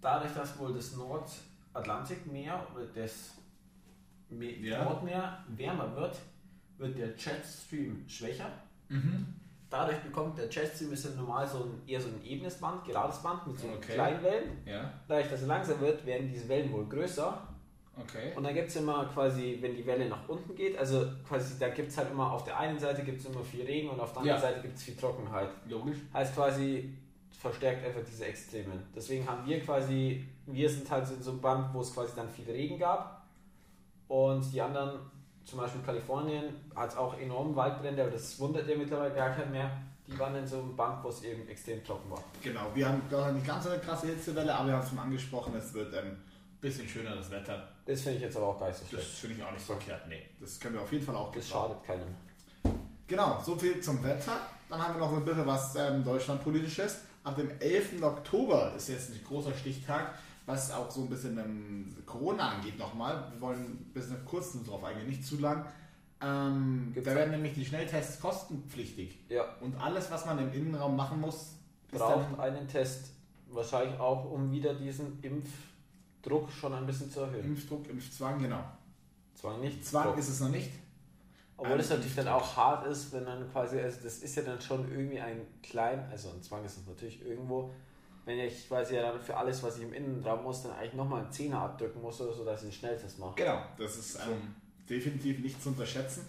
dadurch, 0.00 0.32
dass 0.32 0.58
wohl 0.58 0.72
das 0.72 0.94
Nordatlantikmeer 1.74 2.66
oder 2.74 2.86
das 2.86 3.32
Me 4.30 4.52
Ja. 4.58 4.84
Nordmeer 4.84 5.44
wärmer 5.48 5.94
wird, 5.96 6.18
wird 6.76 6.96
der 6.98 7.08
Jetstream 7.16 8.04
schwächer. 8.08 8.50
Dadurch 9.70 9.98
bekommt 9.98 10.38
der 10.38 10.48
Jetstream 10.48 10.92
ist 10.94 11.04
ja 11.04 11.10
normal 11.10 11.46
so 11.46 11.58
ein, 11.64 11.82
eher 11.86 12.00
so 12.00 12.08
ein 12.08 12.20
ebenes 12.24 12.56
Band, 12.58 12.84
gerades 12.84 13.18
Band 13.22 13.46
mit 13.46 13.58
so 13.58 13.66
Okay. 13.68 13.92
kleinen 13.94 14.22
Wellen. 14.22 14.50
Ja, 14.64 14.90
Dadurch, 15.06 15.28
dass 15.28 15.42
es 15.42 15.46
langsam 15.46 15.80
wird, 15.80 16.04
werden 16.06 16.28
diese 16.32 16.48
Wellen 16.48 16.72
wohl 16.72 16.86
größer. 16.86 17.42
okay. 18.00 18.32
Und 18.34 18.44
dann 18.44 18.54
gibt 18.54 18.68
es 18.68 18.76
immer 18.76 19.04
quasi, 19.12 19.58
wenn 19.60 19.74
die 19.76 19.84
Welle 19.84 20.08
nach 20.08 20.26
unten 20.28 20.54
geht, 20.54 20.78
also 20.78 21.04
quasi, 21.28 21.58
da 21.58 21.68
gibt 21.68 21.88
es 21.90 21.98
halt 21.98 22.10
immer, 22.10 22.32
auf 22.32 22.44
der 22.44 22.58
einen 22.58 22.78
Seite 22.78 23.02
gibt 23.02 23.20
es 23.20 23.26
immer 23.26 23.42
viel 23.44 23.64
Regen 23.66 23.90
und 23.90 24.00
auf 24.00 24.12
der 24.12 24.22
anderen 24.22 24.40
Ja. 24.42 24.48
Seite 24.48 24.62
gibt 24.62 24.76
es 24.76 24.82
viel 24.84 24.96
Trockenheit. 24.96 25.50
Logisch. 25.68 25.98
Heißt 26.14 26.34
quasi, 26.34 26.94
verstärkt 27.30 27.84
einfach 27.84 28.00
diese 28.08 28.24
Extremen. 28.24 28.82
Deswegen 28.96 29.28
haben 29.28 29.46
wir 29.46 29.60
quasi, 29.60 30.24
wir 30.46 30.70
sind 30.70 30.90
halt 30.90 31.06
so 31.06 31.14
in 31.14 31.22
so 31.22 31.32
einem 31.32 31.40
Band, 31.42 31.74
wo 31.74 31.82
es 31.82 31.92
quasi 31.92 32.14
dann 32.16 32.28
viel 32.28 32.46
Regen 32.50 32.78
gab. 32.78 33.22
Und 34.08 34.50
die 34.50 34.60
anderen, 34.62 35.00
zum 35.48 35.58
Beispiel 35.60 35.80
Kalifornien, 35.82 36.54
hat 36.76 36.96
auch 36.96 37.18
enorm 37.18 37.56
Waldbrände, 37.56 38.02
aber 38.02 38.10
das 38.12 38.38
wundert 38.38 38.68
ja 38.68 38.76
mittlerweile 38.76 39.14
gar 39.14 39.30
keinen 39.30 39.50
mehr. 39.52 39.70
Die 40.06 40.18
waren 40.18 40.34
in 40.36 40.46
so 40.46 40.58
einem 40.58 40.74
Band, 40.76 41.02
wo 41.04 41.08
es 41.08 41.22
eben 41.22 41.46
extrem 41.48 41.82
trocken 41.84 42.10
war. 42.10 42.22
Genau, 42.42 42.66
wir 42.74 42.88
haben 42.88 43.02
gar 43.10 43.30
nicht 43.32 43.46
ganz 43.46 43.66
eine 43.66 43.78
krasse 43.78 44.06
Hitzewelle, 44.08 44.54
aber 44.54 44.68
wir 44.68 44.74
haben 44.74 44.82
es 44.82 44.88
schon 44.88 44.98
angesprochen, 44.98 45.54
es 45.56 45.72
wird 45.74 45.92
ähm, 45.94 46.16
bisschen 46.60 46.88
schöneres 46.88 47.30
Wetter. 47.30 47.68
Das 47.86 48.00
finde 48.02 48.16
ich 48.16 48.22
jetzt 48.24 48.36
aber 48.36 48.46
auch 48.48 48.58
gar 48.58 48.68
nicht 48.68 48.78
so 48.78 48.84
Das 48.84 48.90
schlecht. 49.04 49.18
finde 49.18 49.36
ich 49.36 49.42
auch 49.44 49.52
nicht 49.52 49.66
so 49.66 49.72
verkehrt. 49.74 50.02
Nee, 50.08 50.22
das 50.40 50.58
können 50.60 50.74
wir 50.74 50.82
auf 50.82 50.92
jeden 50.92 51.04
Fall 51.04 51.14
auch 51.16 51.32
Das 51.32 51.46
gebrauchen. 51.46 51.74
schadet 51.82 51.84
keinem. 52.64 52.78
Genau, 53.06 53.40
so 53.44 53.56
viel 53.56 53.80
zum 53.80 54.02
Wetter. 54.04 54.38
Dann 54.68 54.82
haben 54.82 54.94
wir 54.94 55.00
noch 55.00 55.12
ein 55.16 55.24
bisschen 55.24 55.46
was 55.46 55.74
ähm, 55.76 56.04
Deutschlandpolitisches. 56.04 57.00
Ab 57.24 57.36
dem 57.36 57.50
11. 57.60 58.02
Oktober 58.02 58.72
ist 58.76 58.88
jetzt 58.88 59.10
ein 59.10 59.20
großer 59.26 59.52
Stichtag, 59.54 60.14
was 60.48 60.72
auch 60.72 60.90
so 60.90 61.02
ein 61.02 61.08
bisschen 61.10 61.38
ähm, 61.38 61.94
Corona 62.06 62.52
angeht 62.52 62.78
nochmal. 62.78 63.30
Wir 63.32 63.40
wollen 63.40 63.60
ein 63.60 63.92
bisschen 63.92 64.24
kurz 64.24 64.52
drauf 64.64 64.82
eingehen, 64.82 65.06
nicht 65.06 65.24
zu 65.24 65.38
lang. 65.38 65.66
Ähm, 66.20 66.92
da 66.96 67.14
werden 67.14 67.30
nämlich 67.30 67.54
die 67.54 67.64
Schnelltests 67.64 68.18
kostenpflichtig. 68.18 69.18
Ja, 69.28 69.44
Und 69.60 69.76
alles, 69.76 70.10
was 70.10 70.24
man 70.26 70.38
im 70.38 70.52
Innenraum 70.52 70.96
machen 70.96 71.20
muss, 71.20 71.54
braucht 71.92 72.38
einen 72.40 72.66
Test. 72.66 73.12
Wahrscheinlich 73.50 74.00
auch, 74.00 74.30
um 74.30 74.50
wieder 74.50 74.74
diesen 74.74 75.22
Impfdruck 75.22 76.50
schon 76.50 76.74
ein 76.74 76.86
bisschen 76.86 77.10
zu 77.10 77.20
erhöhen. 77.20 77.44
Impfdruck, 77.44 77.88
Impfzwang, 77.88 78.40
genau. 78.40 78.64
Zwang 79.34 79.60
nicht. 79.60 79.84
Zwang 79.84 80.08
Druck. 80.08 80.18
ist 80.18 80.28
es 80.28 80.40
noch 80.40 80.48
nicht. 80.48 80.70
Obwohl 81.58 81.78
es 81.80 81.90
natürlich 81.90 82.14
dann 82.14 82.28
auch 82.28 82.56
hart 82.56 82.86
ist, 82.86 83.12
wenn 83.12 83.24
dann 83.24 83.50
quasi, 83.50 83.78
also 83.80 83.98
das 84.02 84.18
ist 84.18 84.34
ja 84.36 84.42
dann 84.42 84.60
schon 84.60 84.90
irgendwie 84.90 85.20
ein 85.20 85.40
klein, 85.62 86.06
also 86.10 86.30
ein 86.30 86.42
Zwang 86.42 86.64
ist 86.64 86.78
es 86.78 86.86
natürlich 86.86 87.24
irgendwo, 87.24 87.70
wenn 88.28 88.40
ich 88.40 88.68
quasi 88.68 88.94
ja 88.94 89.10
dann 89.10 89.20
für 89.20 89.34
alles, 89.34 89.62
was 89.62 89.78
ich 89.78 89.84
im 89.84 89.94
Innenraum 89.94 90.42
muss, 90.42 90.62
dann 90.62 90.72
eigentlich 90.72 90.92
nochmal 90.92 91.22
einen 91.22 91.32
Zehner 91.32 91.60
abdrücken 91.62 92.02
muss 92.02 92.20
oder 92.20 92.34
so, 92.34 92.44
dass 92.44 92.60
ich 92.60 92.64
einen 92.64 92.72
Schnelltest 92.72 93.18
mache. 93.18 93.34
Genau, 93.36 93.62
das 93.78 93.96
ist 93.96 94.16
ähm, 94.16 94.54
definitiv 94.88 95.38
nicht 95.38 95.62
zu 95.62 95.70
unterschätzen. 95.70 96.26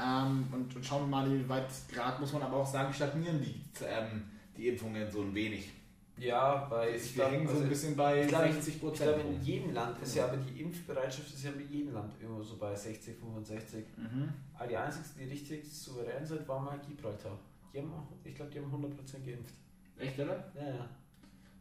Ähm, 0.00 0.46
und, 0.52 0.76
und 0.76 0.86
schauen 0.86 1.02
wir 1.02 1.08
mal, 1.08 1.28
wie 1.30 1.48
weit 1.48 1.66
gerade 1.92 2.20
muss 2.20 2.32
man 2.32 2.42
aber 2.42 2.58
auch 2.58 2.66
sagen, 2.66 2.94
stagnieren 2.94 3.42
die, 3.42 3.60
ähm, 3.84 4.22
die 4.56 4.68
Impfungen 4.68 5.10
so 5.10 5.22
ein 5.22 5.34
wenig. 5.34 5.72
Ja, 6.16 6.70
weil 6.70 6.94
Wir 6.94 7.28
hängen 7.28 7.48
so 7.48 7.60
ein 7.60 7.68
bisschen 7.68 7.96
bei 7.96 8.22
ich 8.22 8.28
glaube, 8.28 8.52
60 8.52 8.74
ich 8.74 8.80
Prozent. 8.80 9.10
glaube, 9.16 9.28
in 9.28 9.42
jedem 9.42 9.72
Land 9.74 10.00
ist 10.00 10.14
ja, 10.14 10.26
aber 10.26 10.36
die 10.36 10.60
Impfbereitschaft 10.60 11.34
ist 11.34 11.42
ja 11.42 11.50
in 11.50 11.68
jedem 11.68 11.94
Land 11.94 12.14
irgendwo 12.20 12.42
so 12.42 12.56
bei 12.58 12.72
60, 12.72 13.16
65. 13.16 13.84
Mhm. 13.96 14.32
Aber 14.54 14.68
die 14.68 14.76
einzigen, 14.76 15.04
die 15.18 15.24
richtig 15.24 15.72
souverän 15.72 16.24
sind, 16.24 16.46
waren 16.46 16.64
mal 16.64 16.78
Gibraltar. 16.86 17.36
Die 17.74 17.78
haben 17.78 17.92
auch, 17.92 18.06
ich 18.22 18.34
glaube, 18.36 18.52
die 18.52 18.60
haben 18.60 18.72
100% 18.72 19.26
geimpft. 19.26 19.54
Echt, 19.98 20.18
oder? 20.20 20.52
Ja, 20.54 20.68
ja. 20.68 20.88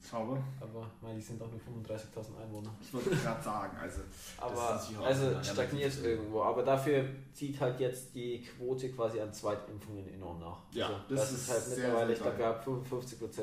Sauber. 0.02 0.44
Aber 0.60 0.90
meine, 1.02 1.16
die 1.16 1.22
sind 1.22 1.40
doch 1.40 1.50
nur 1.50 1.60
35.000 1.60 2.42
Einwohner. 2.44 2.74
Ich 2.82 2.94
wollte 2.94 3.12
gerade 3.12 3.44
sagen, 3.44 3.78
also. 3.78 4.02
Aber 4.38 4.52
Das 4.54 4.84
ist 4.84 4.90
natürlich 4.90 5.00
auch 5.00 5.06
also 5.06 5.44
stagniert 5.44 6.04
irgendwo. 6.04 6.42
Aber 6.42 6.64
dafür 6.64 7.06
zieht 7.34 7.60
halt 7.62 7.80
jetzt 7.80 8.14
die 8.16 8.44
Quote 8.44 8.90
quasi 8.92 9.20
an 9.22 9.32
Zweitimpfungen 9.32 10.08
enorm 10.14 10.40
nach. 10.40 10.58
Ja, 10.72 10.88
also, 10.88 11.00
das 11.10 11.20
das, 11.20 11.32
ist 11.32 11.42
ist 11.44 11.50
halt 11.52 11.64
sehr, 11.64 11.78
mittlerweile, 11.78 12.08
sehr 12.08 12.16
ich 12.16 12.22
glaube, 12.22 12.38
wir 12.38 12.46
haben 12.48 12.84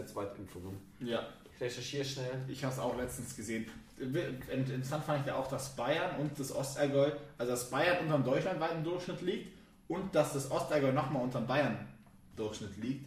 55% 0.03 0.07
Zweitimpfungen. 0.07 0.79
Ja, 1.01 1.27
Ich 1.55 1.61
recherchiere 1.61 2.05
schnell. 2.05 2.44
ich 2.49 2.62
habe 2.64 2.75
es 2.75 2.81
auch 2.81 2.97
letztens 2.97 3.37
gesehen. 3.37 3.66
Interessant 3.99 5.05
fand 5.05 5.21
ich 5.21 5.27
ja 5.27 5.37
auch, 5.37 5.49
dass 5.49 5.75
Bayern 5.75 6.21
und 6.21 6.38
das 6.38 6.55
Ostallgäu, 6.55 7.11
also 7.37 7.53
dass 7.53 7.68
Bayern 7.71 7.99
unter 8.03 8.14
dem 8.18 8.25
deutschlandweiten 8.25 8.85
Durchschnitt 8.85 9.23
liegt 9.23 9.53
und 9.88 10.14
dass 10.14 10.35
das 10.35 10.51
Ostallgäu 10.51 10.92
nochmal 10.92 11.23
unter 11.23 11.40
dem 11.40 11.47
Bayern-Durchschnitt 11.49 12.77
liegt. 12.77 13.07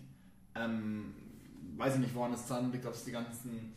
Ähm, 0.56 1.14
weiß 1.78 1.96
ich 1.96 2.00
nicht, 2.02 2.16
woran 2.16 2.34
es 2.34 2.46
dann 2.48 2.72
liegt, 2.72 2.86
ob 2.86 2.94
es 2.94 3.04
die 3.06 3.12
ganzen. 3.12 3.74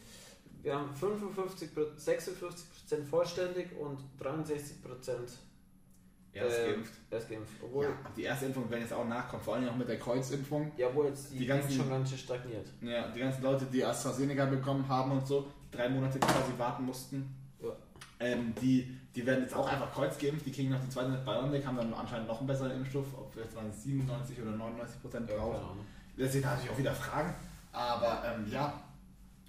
Wir 0.63 0.75
haben 0.77 0.95
55, 0.95 1.71
56% 1.75 3.05
vollständig 3.09 3.69
und 3.79 3.99
63% 4.19 5.39
Erst 6.37 6.59
Ähm, 6.59 6.71
geimpft. 6.73 6.93
erst 7.13 7.29
geimpft. 7.31 7.53
Obwohl, 7.63 7.85
Ja, 7.85 7.91
die 8.17 8.23
erste 8.25 8.47
Impfung 8.47 8.69
werden 8.69 8.81
jetzt 8.83 8.93
auch 8.93 9.07
nachkommen, 9.07 9.41
vor 9.43 9.55
allem 9.55 9.69
auch 9.69 9.77
mit 9.77 9.89
der 9.89 10.01
Kreuzimpfung. 10.01 10.73
ja, 10.77 10.93
wo 10.93 11.05
jetzt 11.05 11.33
die, 11.33 11.39
Die 11.39 11.47
ganzen- 11.47 11.71
schon 11.71 11.89
ganz 11.89 12.09
schön 12.11 12.19
stagniert. 12.19 12.67
Ja, 12.81 13.07
die 13.13 13.21
ganzen 13.21 13.43
Leute, 13.45 13.67
die 13.67 13.85
AstraZeneca 13.85 14.47
bekommen 14.47 14.89
haben 14.89 15.13
und 15.13 15.25
so, 15.25 15.47
die 15.73 15.77
drei 15.77 15.89
Monate 15.89 16.19
quasi 16.19 16.53
warten 16.59 16.87
mussten, 16.87 17.33
Ja. 17.63 17.69
ähm, 18.19 18.53
die, 18.61 18.99
die 19.15 19.25
werden 19.25 19.43
jetzt 19.45 19.55
auch 19.55 19.69
einfach 19.69 19.93
kreuzgeimpft, 19.95 20.45
die 20.45 20.51
kriegen 20.51 20.71
noch 20.71 20.81
die 20.81 20.89
zweite 20.89 21.11
mit 21.11 21.25
BioNTech, 21.25 21.65
haben 21.65 21.77
dann 21.77 21.95
anscheinend 21.95 22.27
noch 22.27 22.39
einen 22.39 22.49
besseren 22.49 22.73
Impfstoff, 22.73 23.07
ob 23.17 23.37
jetzt 23.37 23.55
waren 23.55 23.71
es 23.71 23.85
97 23.85 24.43
oder 24.43 24.51
99 24.51 25.01
Prozent 25.03 25.31
Ja, 25.31 25.37
drauf. 25.37 25.53
keine 25.55 25.65
Ahnung. 25.71 25.87
Lässt 26.17 26.33
sich 26.33 26.45
natürlich 26.45 26.71
auch 26.71 26.79
wieder 26.79 26.95
fragen, 26.95 27.33
aber 27.75 28.23
ähm, 28.25 28.51
ja. 28.51 28.81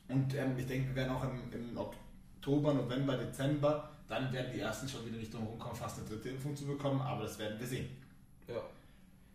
Und 0.09 0.33
ähm, 0.35 0.57
ich 0.57 0.65
denke, 0.67 0.89
wir 0.89 0.95
werden 0.97 1.15
auch 1.15 1.23
im, 1.23 1.51
im 1.53 1.77
Oktober, 1.77 2.73
November, 2.73 3.17
Dezember, 3.17 3.89
dann 4.07 4.31
werden 4.31 4.51
die 4.53 4.59
ersten 4.59 4.87
schon 4.87 5.05
wieder 5.05 5.17
nicht 5.17 5.33
drum 5.33 5.43
rumkommen, 5.47 5.75
fast 5.75 5.99
eine 5.99 6.07
dritte 6.07 6.29
Impfung 6.29 6.55
zu 6.55 6.65
bekommen, 6.65 7.01
aber 7.01 7.23
das 7.23 7.39
werden 7.39 7.59
wir 7.59 7.65
sehen. 7.67 7.89
Ja. 8.47 8.61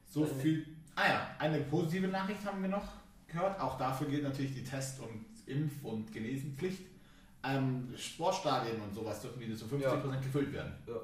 So 0.07 0.25
Eine- 0.25 0.35
viel. 0.35 0.67
Ah 0.95 1.09
ja, 1.09 1.31
eine 1.39 1.61
positive 1.63 2.09
Nachricht 2.09 2.45
haben 2.45 2.63
wir 2.63 2.69
noch 2.69 2.87
gehört. 3.27 3.59
Auch 3.61 3.79
dafür 3.79 4.09
gilt 4.09 4.23
natürlich 4.25 4.55
die 4.55 4.65
Test- 4.65 5.01
und 5.01 5.25
Impf- 5.47 5.83
und 5.83 6.13
Genesenpflicht. 6.13 6.83
Ähm, 7.43 7.89
Sportstadien 7.97 8.81
und 8.83 8.95
sowas 8.95 9.21
dürfen 9.23 9.41
wieder 9.41 9.57
zu 9.57 9.65
50% 9.65 10.21
gefüllt 10.21 10.53
werden. 10.53 10.73
Ja. 10.87 10.95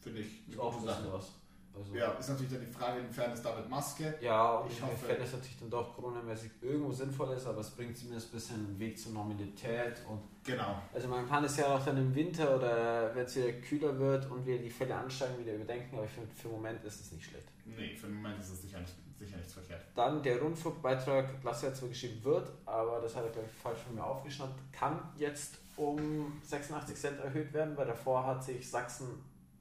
Finde 0.00 0.20
ich 0.20 0.48
Ist 0.48 0.54
eine 0.54 0.62
auch 0.62 0.72
gute 0.72 0.90
ein 0.90 0.96
bisschen 0.96 1.04
Sache. 1.04 1.18
was. 1.18 1.32
Also, 1.76 1.94
Ja, 1.94 2.12
ist 2.12 2.28
natürlich 2.28 2.52
dann 2.52 2.60
die 2.60 2.70
Frage, 2.72 3.00
inwiefern 3.00 3.32
ist 3.32 3.42
da 3.44 3.56
mit 3.56 3.68
Maske. 3.68 4.14
Ja, 4.20 4.58
und 4.58 4.70
Ich 4.70 4.78
fände 4.78 5.22
es 5.24 5.32
natürlich 5.32 5.58
dann 5.58 5.70
doch 5.70 5.94
coronamäßig 5.94 6.50
irgendwo 6.62 6.92
sinnvoll 6.92 7.32
ist, 7.36 7.46
aber 7.46 7.60
es 7.60 7.70
bringt 7.70 7.96
zumindest 7.96 8.28
ein 8.28 8.32
bisschen 8.32 8.56
einen 8.66 8.78
Weg 8.78 8.98
zur 8.98 9.12
Normalität 9.12 9.96
und 10.08 10.20
Genau. 10.44 10.76
also 10.92 11.08
man 11.08 11.26
kann 11.26 11.42
es 11.44 11.56
ja 11.56 11.74
auch 11.74 11.84
dann 11.84 11.96
im 11.96 12.14
Winter 12.14 12.56
oder 12.56 13.14
wenn 13.14 13.24
es 13.24 13.34
wieder 13.34 13.50
kühler 13.54 13.98
wird 13.98 14.30
und 14.30 14.44
wir 14.46 14.58
die 14.60 14.68
Fälle 14.70 14.94
ansteigen, 14.94 15.38
wieder 15.38 15.54
überdenken, 15.54 15.96
aber 15.96 16.04
ich 16.04 16.10
finde 16.12 16.30
für 16.34 16.48
den 16.48 16.52
Moment 16.52 16.84
ist 16.84 17.00
es 17.00 17.12
nicht 17.12 17.24
schlecht. 17.24 17.48
Nee, 17.64 17.96
für 17.96 18.06
den 18.08 18.16
Moment 18.16 18.38
ist 18.40 18.50
es 18.50 18.60
sicher, 18.62 18.78
nicht, 18.78 18.92
sicher 19.18 19.36
nichts 19.38 19.54
verkehrt. 19.54 19.80
Dann 19.94 20.22
der 20.22 20.40
Rundfunkbeitrag, 20.40 21.42
Lasse 21.42 21.68
hat 21.68 21.76
zwar 21.76 21.88
geschrieben 21.88 22.22
wird, 22.22 22.52
aber 22.66 23.00
das 23.00 23.16
hat 23.16 23.24
er 23.24 23.30
glaube 23.30 23.48
ich 23.50 23.62
falsch 23.62 23.78
von 23.80 23.94
mir 23.94 24.04
aufgeschnappt, 24.04 24.60
kann 24.72 25.00
jetzt 25.16 25.58
um 25.76 26.40
86 26.44 26.94
Cent 26.94 27.20
erhöht 27.20 27.52
werden, 27.52 27.76
weil 27.76 27.86
davor 27.86 28.24
hat 28.26 28.44
sich 28.44 28.68
Sachsen, 28.70 29.08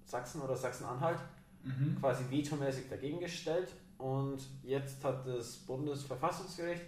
Sachsen 0.06 0.42
oder 0.42 0.56
Sachsen-Anhalt 0.56 1.18
Mhm. 1.64 1.98
quasi 2.00 2.24
vetomäßig 2.30 2.90
dagegen 2.90 3.20
gestellt 3.20 3.70
und 3.98 4.40
jetzt 4.64 5.04
hat 5.04 5.26
das 5.26 5.56
Bundesverfassungsgericht 5.60 6.84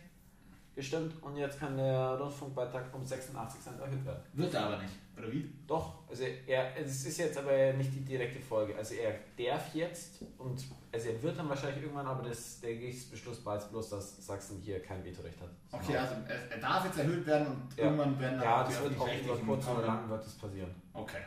gestimmt 0.76 1.14
und 1.24 1.38
jetzt 1.38 1.58
kann 1.60 1.78
der 1.78 2.20
Rundfunkbeitrag 2.20 2.94
um 2.94 3.06
86 3.06 3.62
Cent 3.62 3.80
erhöht 3.80 4.06
werden. 4.06 4.22
Wird 4.34 4.54
er 4.54 4.66
aber 4.66 4.78
nicht. 4.82 4.94
Oder 5.18 5.32
wie? 5.32 5.50
Doch, 5.66 6.00
also 6.10 6.24
er, 6.24 6.78
es 6.78 7.06
ist 7.06 7.18
jetzt 7.18 7.38
aber 7.38 7.72
nicht 7.74 7.94
die 7.94 8.04
direkte 8.04 8.42
Folge. 8.42 8.76
Also 8.76 8.96
er 8.96 9.16
darf 9.38 9.74
jetzt 9.74 10.20
und 10.38 10.66
also 10.92 11.08
er 11.10 11.24
wird 11.24 11.38
dann 11.40 11.48
wahrscheinlich 11.48 11.84
irgendwann, 11.84 12.06
aber 12.06 12.28
das, 12.28 12.60
der 12.60 12.76
Gerichtsbeschluss 12.76 13.46
war 13.46 13.56
jetzt 13.56 13.70
bloß, 13.72 13.90
dass 13.92 14.26
Sachsen 14.26 14.60
hier 14.60 14.82
kein 14.82 15.04
Vetorecht 15.06 15.40
hat. 15.40 15.50
Okay, 15.72 15.96
also 15.96 16.16
er, 16.28 16.52
er 16.52 16.58
darf 16.60 16.84
jetzt 16.84 17.00
erhöht 17.00 17.26
werden 17.26 17.48
und 17.48 17.78
Ja. 17.78 17.86
irgendwann 17.86 18.20
werden 18.20 18.40
dann 18.40 18.44
ja, 18.44 18.64
das 18.66 18.82
wird 18.84 19.00
auch 19.00 19.08
über 19.24 19.38
kurz 19.38 19.68
oder 19.70 19.88
lang 19.88 20.10
wird 20.10 20.26
das 20.26 20.34
passieren. 20.34 20.76
Okay, 20.92 21.22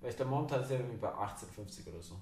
Weil 0.00 0.10
ich 0.10 0.16
der 0.16 0.26
momentan 0.26 0.62
ist 0.62 0.70
ja 0.70 0.76
irgendwie 0.78 0.96
bei 0.96 1.08
18,50 1.10 1.88
oder 1.92 2.02
so. 2.02 2.16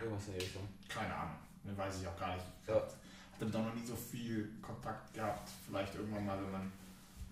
Irgendwas 0.00 0.26
in 0.28 0.34
die 0.34 0.38
Richtung. 0.40 0.62
keine 0.88 1.14
Ahnung. 1.14 1.36
Ne, 1.64 1.76
weiß 1.76 2.00
ich 2.00 2.06
auch 2.08 2.18
gar 2.18 2.34
nicht. 2.34 2.44
Ja. 2.66 2.74
Hat 2.74 2.94
damit 3.38 3.54
auch 3.56 3.64
noch 3.64 3.74
nie 3.74 3.84
so 3.84 3.94
viel 3.96 4.48
Kontakt 4.62 5.12
gehabt. 5.14 5.48
Vielleicht 5.66 5.94
irgendwann 5.94 6.24
mal, 6.26 6.38
wenn 6.42 6.52
man, 6.52 6.62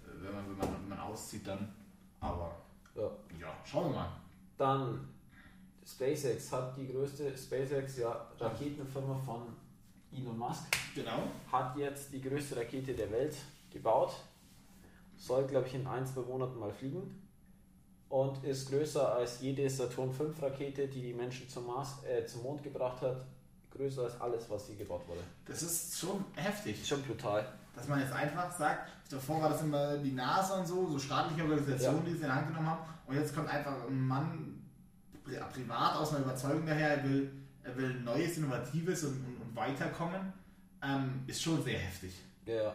äh, 0.04 0.24
wenn 0.24 0.34
man, 0.34 0.48
wenn 0.50 0.58
man, 0.58 0.80
wenn 0.82 0.88
man 0.90 0.98
auszieht 1.00 1.46
dann. 1.46 1.72
Aber 2.20 2.56
Ja. 2.94 3.10
ja, 3.40 3.54
schauen 3.64 3.90
wir 3.92 3.96
mal. 4.00 4.08
Dann 4.56 5.08
SpaceX 5.86 6.52
hat 6.52 6.76
die 6.76 6.86
größte 6.92 7.36
SpaceX, 7.36 7.98
ja, 7.98 8.26
Raketenfirma 8.38 9.14
von 9.16 9.42
Elon 10.12 10.38
Musk, 10.38 10.64
Genau. 10.94 11.24
hat 11.50 11.76
jetzt 11.76 12.12
die 12.12 12.20
größte 12.22 12.56
Rakete 12.56 12.94
der 12.94 13.10
Welt 13.10 13.36
gebaut. 13.70 14.14
Soll, 15.16 15.46
glaube 15.46 15.66
ich, 15.68 15.74
in 15.74 15.86
ein, 15.86 16.06
zwei 16.06 16.20
Monaten 16.22 16.58
mal 16.58 16.72
fliegen. 16.72 17.23
Und 18.14 18.44
ist 18.44 18.70
größer 18.70 19.12
als 19.16 19.40
jede 19.40 19.68
Saturn 19.68 20.12
V 20.12 20.26
Rakete, 20.40 20.86
die 20.86 21.02
die 21.02 21.12
Menschen 21.12 21.48
zum, 21.48 21.66
Mars, 21.66 21.96
äh, 22.04 22.24
zum 22.24 22.44
Mond 22.44 22.62
gebracht 22.62 23.02
hat. 23.02 23.24
Größer 23.72 24.04
als 24.04 24.20
alles, 24.20 24.48
was 24.48 24.68
je 24.68 24.76
gebaut 24.76 25.02
wurde. 25.08 25.18
Das 25.44 25.60
ist 25.62 25.98
schon 25.98 26.24
heftig. 26.36 26.86
Schon 26.86 27.02
brutal. 27.02 27.44
Dass 27.74 27.88
man 27.88 27.98
jetzt 27.98 28.12
einfach 28.12 28.56
sagt, 28.56 28.88
davor 29.10 29.42
war 29.42 29.48
das 29.50 29.62
immer 29.62 29.96
die 29.96 30.12
NASA 30.12 30.60
und 30.60 30.66
so, 30.68 30.86
so 30.86 30.96
staatliche 30.96 31.42
Organisationen, 31.42 31.96
Ja. 31.98 32.02
die 32.04 32.10
es 32.10 32.16
in 32.18 32.22
die 32.22 32.30
Hand 32.30 32.46
genommen 32.46 32.70
haben. 32.70 32.82
Und 33.08 33.16
jetzt 33.16 33.34
kommt 33.34 33.48
einfach 33.48 33.84
ein 33.88 34.06
Mann 34.06 34.62
pri 35.24 35.36
privat 35.52 35.96
aus 35.96 36.14
einer 36.14 36.24
Überzeugung 36.24 36.64
daher, 36.66 36.98
er 36.98 37.02
will, 37.02 37.32
er 37.64 37.76
will 37.76 37.94
Neues, 38.02 38.38
Innovatives 38.38 39.02
und, 39.02 39.26
und, 39.26 39.40
und 39.42 39.56
weiterkommen. 39.56 40.32
Ähm, 40.80 41.24
ist 41.26 41.42
schon 41.42 41.60
sehr 41.64 41.80
heftig. 41.80 42.14
Ja. 42.46 42.72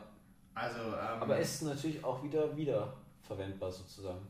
Also, 0.54 0.80
ähm, 0.82 1.22
Aber 1.22 1.40
ist 1.40 1.62
natürlich 1.62 2.04
auch 2.04 2.22
wieder 2.24 2.58
wiederverwendbar 2.58 3.72
sozusagen. 3.72 4.28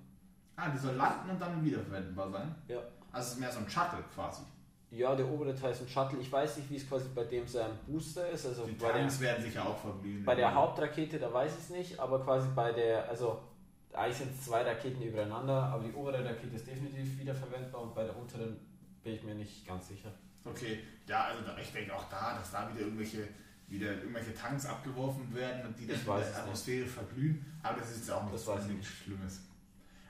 Ah, 0.59 0.69
die 0.69 0.77
soll 0.77 0.95
landen 0.95 1.29
und 1.31 1.41
dann 1.41 1.63
wiederverwendbar 1.63 2.29
sein. 2.31 2.55
Ja. 2.67 2.79
Also 3.11 3.27
es 3.27 3.33
ist 3.33 3.39
mehr 3.39 3.51
so 3.51 3.59
ein 3.59 3.69
Shuttle 3.69 4.03
quasi. 4.13 4.43
Ja, 4.91 5.15
der 5.15 5.27
obere 5.27 5.53
Teil 5.53 5.71
ist 5.71 5.81
ein 5.81 5.87
Shuttle. 5.87 6.19
Ich 6.19 6.31
weiß 6.31 6.57
nicht, 6.57 6.69
wie 6.71 6.75
es 6.77 6.87
quasi 6.89 7.07
bei 7.13 7.23
dem 7.23 7.47
sein 7.47 7.71
Booster 7.87 8.27
ist. 8.29 8.45
Also 8.47 8.65
Die 8.65 8.71
bei, 8.73 8.89
Tanks 8.91 9.19
werden 9.19 9.43
sicher 9.43 9.63
auch 9.65 9.77
verblieben. 9.77 10.25
bei 10.25 10.35
der 10.35 10.53
Hauptrakete, 10.53 11.19
da 11.19 11.31
weiß 11.31 11.53
ich 11.53 11.59
es 11.65 11.69
nicht, 11.69 11.99
aber 11.99 12.23
quasi 12.23 12.47
bei 12.55 12.71
der, 12.71 13.07
also 13.07 13.39
eigentlich 13.93 14.17
sind 14.17 14.31
es 14.31 14.45
zwei 14.45 14.61
Raketen 14.63 15.01
übereinander, 15.01 15.63
aber 15.63 15.83
die 15.83 15.93
obere 15.93 16.23
Rakete 16.25 16.55
ist 16.55 16.65
definitiv 16.67 17.19
wiederverwendbar 17.19 17.81
und 17.81 17.93
bei 17.95 18.03
der 18.03 18.15
unteren 18.17 18.57
bin 19.03 19.13
ich 19.13 19.23
mir 19.23 19.35
nicht 19.35 19.65
ganz 19.67 19.87
sicher. 19.87 20.11
Okay, 20.45 20.79
ja, 21.07 21.25
also 21.25 21.43
da, 21.43 21.57
ich 21.57 21.71
denke 21.71 21.95
auch 21.95 22.05
da, 22.09 22.35
dass 22.37 22.51
da 22.51 22.69
wieder 22.71 22.81
irgendwelche, 22.81 23.27
wieder 23.67 23.91
irgendwelche 23.93 24.33
Tanks 24.33 24.65
abgeworfen 24.65 25.33
werden 25.35 25.67
und 25.67 25.77
die 25.79 25.85
dann 25.85 25.99
in 25.99 26.05
der 26.05 26.17
nicht. 26.17 26.35
Atmosphäre 26.35 26.87
verglühen. 26.87 27.45
Aber 27.61 27.79
das 27.79 27.91
ist 27.91 27.97
jetzt 27.99 28.11
auch 28.11 28.31
Das 28.31 28.47
nichts 28.47 28.67
nichts 28.67 28.87
Schlimmes. 28.87 29.41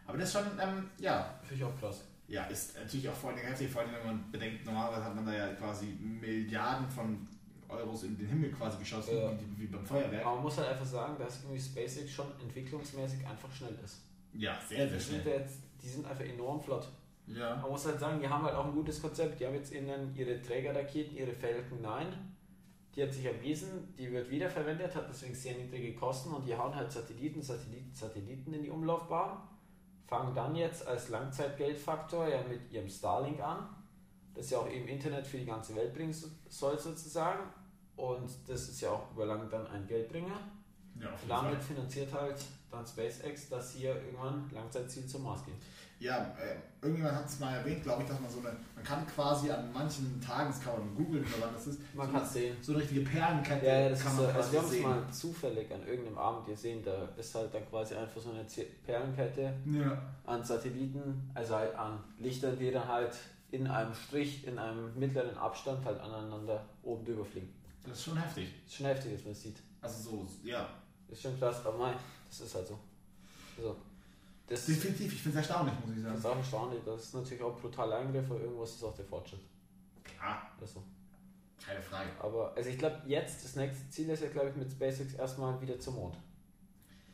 Aber 0.10 0.18
das 0.18 0.28
ist 0.28 0.34
schon, 0.34 0.60
ähm, 0.60 0.90
ja. 1.00 1.40
Finde 1.44 1.56
ich 1.56 1.64
auch 1.64 1.80
krass. 1.80 2.04
Ja, 2.28 2.44
ist 2.46 2.76
natürlich 2.78 3.10
auch 3.10 3.14
vor 3.16 3.32
allem 3.32 3.40
heftig, 3.40 3.70
vor 3.72 3.82
allem 3.82 3.92
wenn 3.94 4.06
man 4.06 4.32
bedenkt, 4.32 4.66
normalerweise 4.66 5.06
hat 5.06 5.16
man 5.16 5.26
da 5.26 5.34
ja 5.34 5.48
quasi 5.54 5.88
Milliarden 6.00 6.88
von 6.90 7.28
Euros 7.68 8.04
in 8.04 8.18
den 8.18 8.28
Himmel 8.28 8.52
quasi 8.52 8.78
geschossen, 8.80 9.18
Ja. 9.18 9.32
wie, 9.40 9.62
wie 9.64 9.68
beim 9.68 9.86
Feuerwerk. 9.86 10.26
Aber 10.26 10.36
man 10.36 10.44
muss 10.44 10.58
halt 10.58 10.70
einfach 10.70 10.86
sagen, 10.86 11.16
dass 11.18 11.44
irgendwie 11.44 11.60
SpaceX 11.62 12.12
schon 12.12 12.28
entwicklungsmäßig 12.42 13.26
einfach 13.28 13.52
schnell 13.52 13.76
ist. 13.84 14.02
Ja, 14.34 14.60
sehr, 14.68 14.88
sehr 14.88 14.98
Die 14.98 15.04
sind, 15.04 15.22
schnell. 15.24 15.40
jetzt, 15.40 15.60
die 15.82 15.88
sind 15.88 16.06
einfach 16.06 16.24
enorm 16.26 16.60
flott. 16.62 16.88
Ja. 17.28 17.56
Man 17.58 17.70
muss 17.72 17.86
halt 17.86 18.00
sagen, 18.00 18.20
die 18.20 18.28
haben 18.28 18.44
halt 18.44 18.56
auch 18.56 18.66
ein 18.66 18.74
gutes 18.74 19.02
Konzept. 19.02 19.40
Die 19.40 19.46
haben 19.46 19.54
jetzt 19.56 19.72
innen 19.72 20.16
ihre 20.16 20.42
Trägerraketen, 20.42 21.16
ihre 21.16 21.34
Falcon 21.34 21.82
9. 21.82 22.08
Die 22.96 23.04
hat 23.04 23.14
sich 23.14 23.26
erwiesen, 23.26 23.94
die 23.98 24.12
wird 24.12 24.30
wiederverwendet, 24.32 24.96
hat 24.96 25.08
deswegen 25.10 25.36
sehr 25.36 25.56
niedrige 25.56 25.94
Kosten 25.96 26.32
und 26.34 26.46
die 26.48 26.56
hauen 26.56 26.76
halt 26.76 26.92
Satelliten, 26.92 27.42
Satelliten, 27.42 27.94
Satelliten 27.94 28.52
in 28.54 28.64
die 28.64 28.70
Umlaufbahn. 28.72 29.38
Fangen 30.10 30.34
dann 30.34 30.56
jetzt 30.56 30.88
als 30.88 31.10
Langzeitgeldfaktor 31.10 32.28
ja 32.28 32.42
mit 32.42 32.72
ihrem 32.72 32.90
Starlink 32.90 33.40
an, 33.42 33.70
das 34.34 34.50
ja 34.50 34.58
auch 34.58 34.68
eben 34.68 34.88
Internet 34.88 35.28
für 35.28 35.38
die 35.38 35.46
ganze 35.46 35.76
Welt 35.76 35.94
bringen 35.94 36.12
so- 36.12 36.30
soll 36.48 36.80
sozusagen. 36.80 37.44
Und 37.96 38.28
das 38.48 38.70
ist 38.70 38.82
ja 38.82 38.90
auch 38.90 39.12
über 39.12 39.28
lang 39.28 39.48
dann 39.52 39.68
ein 39.68 39.86
Geldbringer. 39.86 40.40
Ja, 41.00 41.08
Damit 41.28 41.54
Fall. 41.56 41.62
finanziert 41.62 42.14
halt 42.14 42.36
dann 42.72 42.86
SpaceX, 42.86 43.50
dass 43.50 43.72
hier 43.74 43.96
irgendwann 43.96 44.50
Langzeitziel 44.54 45.06
zum 45.08 45.24
Mars 45.24 45.44
geht. 45.46 45.56
Ja, 46.00 46.34
äh, 46.40 46.56
irgendjemand 46.82 47.16
hat 47.16 47.26
es 47.26 47.40
mal 47.40 47.56
erwähnt, 47.58 47.84
glaube 47.84 48.04
ich, 48.04 48.08
dass 48.08 48.20
man 48.22 48.30
so 48.30 48.40
eine, 48.40 48.56
man 48.74 48.84
kann 48.86 49.06
quasi 49.06 49.50
an 49.52 49.70
manchen 49.74 50.22
Tagen, 50.22 50.50
das 50.50 50.62
kann 50.62 50.80
man 50.80 50.96
googeln 50.96 51.26
oder 51.26 51.46
wann 51.48 51.54
das 51.54 51.68
ist, 51.68 51.82
Man 51.94 52.08
so, 52.08 52.14
kann 52.14 52.24
es 52.24 52.34
sehen. 52.34 52.56
so 52.62 52.72
eine 52.72 52.82
richtige 52.84 53.02
Perlenkette 53.02 53.66
Ja, 53.66 53.80
ja, 53.82 53.90
das 53.90 54.00
kann 54.04 54.12
ist 54.14 54.18
man 54.18 54.26
so, 54.28 54.32
also 54.34 54.40
quasi 54.40 54.52
wir 54.54 54.60
haben 54.60 54.66
es 54.66 54.72
sehen. 54.72 54.84
mal 54.84 55.12
zufällig 55.12 55.74
an 55.74 55.86
irgendeinem 55.86 56.18
Abend 56.18 56.46
gesehen, 56.46 56.82
da 56.86 57.10
ist 57.18 57.36
halt 57.36 57.54
dann 57.54 57.70
quasi 57.70 57.96
einfach 57.96 58.22
so 58.22 58.30
eine 58.32 58.46
Perlenkette 58.86 59.54
Ja, 59.66 60.02
an 60.26 60.42
Satelliten, 60.44 61.30
also 61.34 61.56
halt 61.56 61.76
an 61.76 62.00
Lichtern, 62.20 62.58
die 62.58 62.72
dann 62.72 62.88
halt 62.88 63.18
in 63.52 63.68
einem 63.68 63.94
Strich, 63.94 64.48
in 64.48 64.58
einem 64.58 64.98
mittleren 64.98 65.38
Abstand 65.38 65.84
halt 65.84 66.00
aneinander 66.00 66.64
oben 66.84 67.04
drüber 67.04 67.26
fliegen. 67.26 67.54
das 67.84 67.98
ist 67.98 68.04
schon 68.06 68.18
heftig. 68.18 68.54
Das 68.64 68.72
ist 68.72 68.78
schon 68.78 68.86
heftig, 68.86 69.14
dass 69.16 69.24
man 69.24 69.34
das 69.34 69.42
sieht. 69.42 69.58
Also 69.82 70.12
so, 70.12 70.28
ja. 70.44 70.70
Das 71.10 71.18
ist 71.18 71.24
schon 71.24 71.40
krass, 71.40 71.66
aber 71.66 71.78
nein, 71.88 71.96
das 72.28 72.42
ist 72.42 72.56
halt 72.56 72.68
so. 72.68 72.80
Also, 73.58 73.76
das 74.48 74.68
ist 74.68 74.84
Definitiv, 74.84 75.14
ich 75.14 75.22
finde 75.22 75.40
es 75.40 75.48
erstaunlich, 75.48 75.76
muss 75.86 75.96
ich 75.98 76.04
sagen. 76.04 76.26
auch 76.26 76.38
erstaunlich, 76.38 76.82
das 76.86 77.04
ist 77.04 77.14
natürlich 77.16 77.44
auch 77.44 77.56
brutal 77.60 77.92
Eingriff, 77.94 78.30
aber 78.30 78.40
irgendwas 78.40 78.72
ist 78.76 78.84
auch 78.84 78.96
der 78.96 79.06
Fortschritt. 79.06 79.42
Klar, 80.04 80.52
Also, 80.62 80.84
keine 81.64 81.82
Frage. 81.82 82.10
aber, 82.22 82.54
also 82.56 82.70
ich 82.70 82.78
glaube, 82.78 83.02
jetzt, 83.06 83.44
das 83.44 83.56
nächste 83.56 83.90
Ziel 83.90 84.10
ist 84.10 84.24
ja, 84.24 84.30
glaube 84.30 84.50
ich, 84.50 84.56
mit 84.56 84.72
SpaceX 84.72 85.14
erstmal 85.14 85.60
wieder 85.62 85.80
zum 85.80 85.96
Mond. 85.96 86.16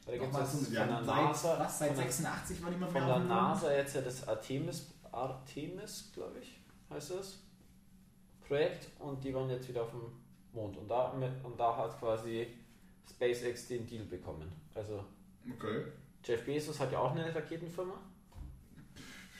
Weil 0.06 0.20
da 0.20 0.24
gibt 0.26 0.38
es 0.38 0.50
von 0.52 0.74
der 0.74 0.88
seit, 0.88 0.90
NASA, 1.06 1.60
was, 1.60 1.80
seit 1.80 1.88
von 1.90 1.98
der- 1.98 2.06
86 2.12 2.64
war 2.64 2.72
die 2.72 2.78
mal 2.78 2.88
von 2.90 3.06
der? 3.08 3.20
NASA 3.20 3.74
jetzt 3.74 3.96
ja 3.96 4.02
das 4.02 4.28
Artemis, 4.28 4.88
Artemis 5.12 6.12
glaube 6.14 6.40
ich, 6.40 6.60
heißt 6.92 7.12
das, 7.12 7.40
Projekt 8.48 8.88
und 9.00 9.24
die 9.24 9.34
waren 9.34 9.50
jetzt 9.50 9.68
wieder 9.68 9.82
auf 9.84 9.90
dem 9.90 10.02
Mond 10.54 10.78
und 10.78 10.88
da, 10.88 11.12
mit, 11.14 11.32
und 11.44 11.60
da 11.60 11.76
hat 11.76 12.00
quasi 12.00 12.48
SpaceX 13.10 13.68
den 13.68 13.86
Deal 13.86 14.06
bekommen. 14.06 14.52
Also 14.74 15.04
Okay, 15.54 15.86
Jeff 16.24 16.44
Bezos 16.44 16.80
hat 16.80 16.92
ja 16.92 17.00
auch 17.00 17.12
eine 17.12 17.34
Raketenfirma, 17.34 17.94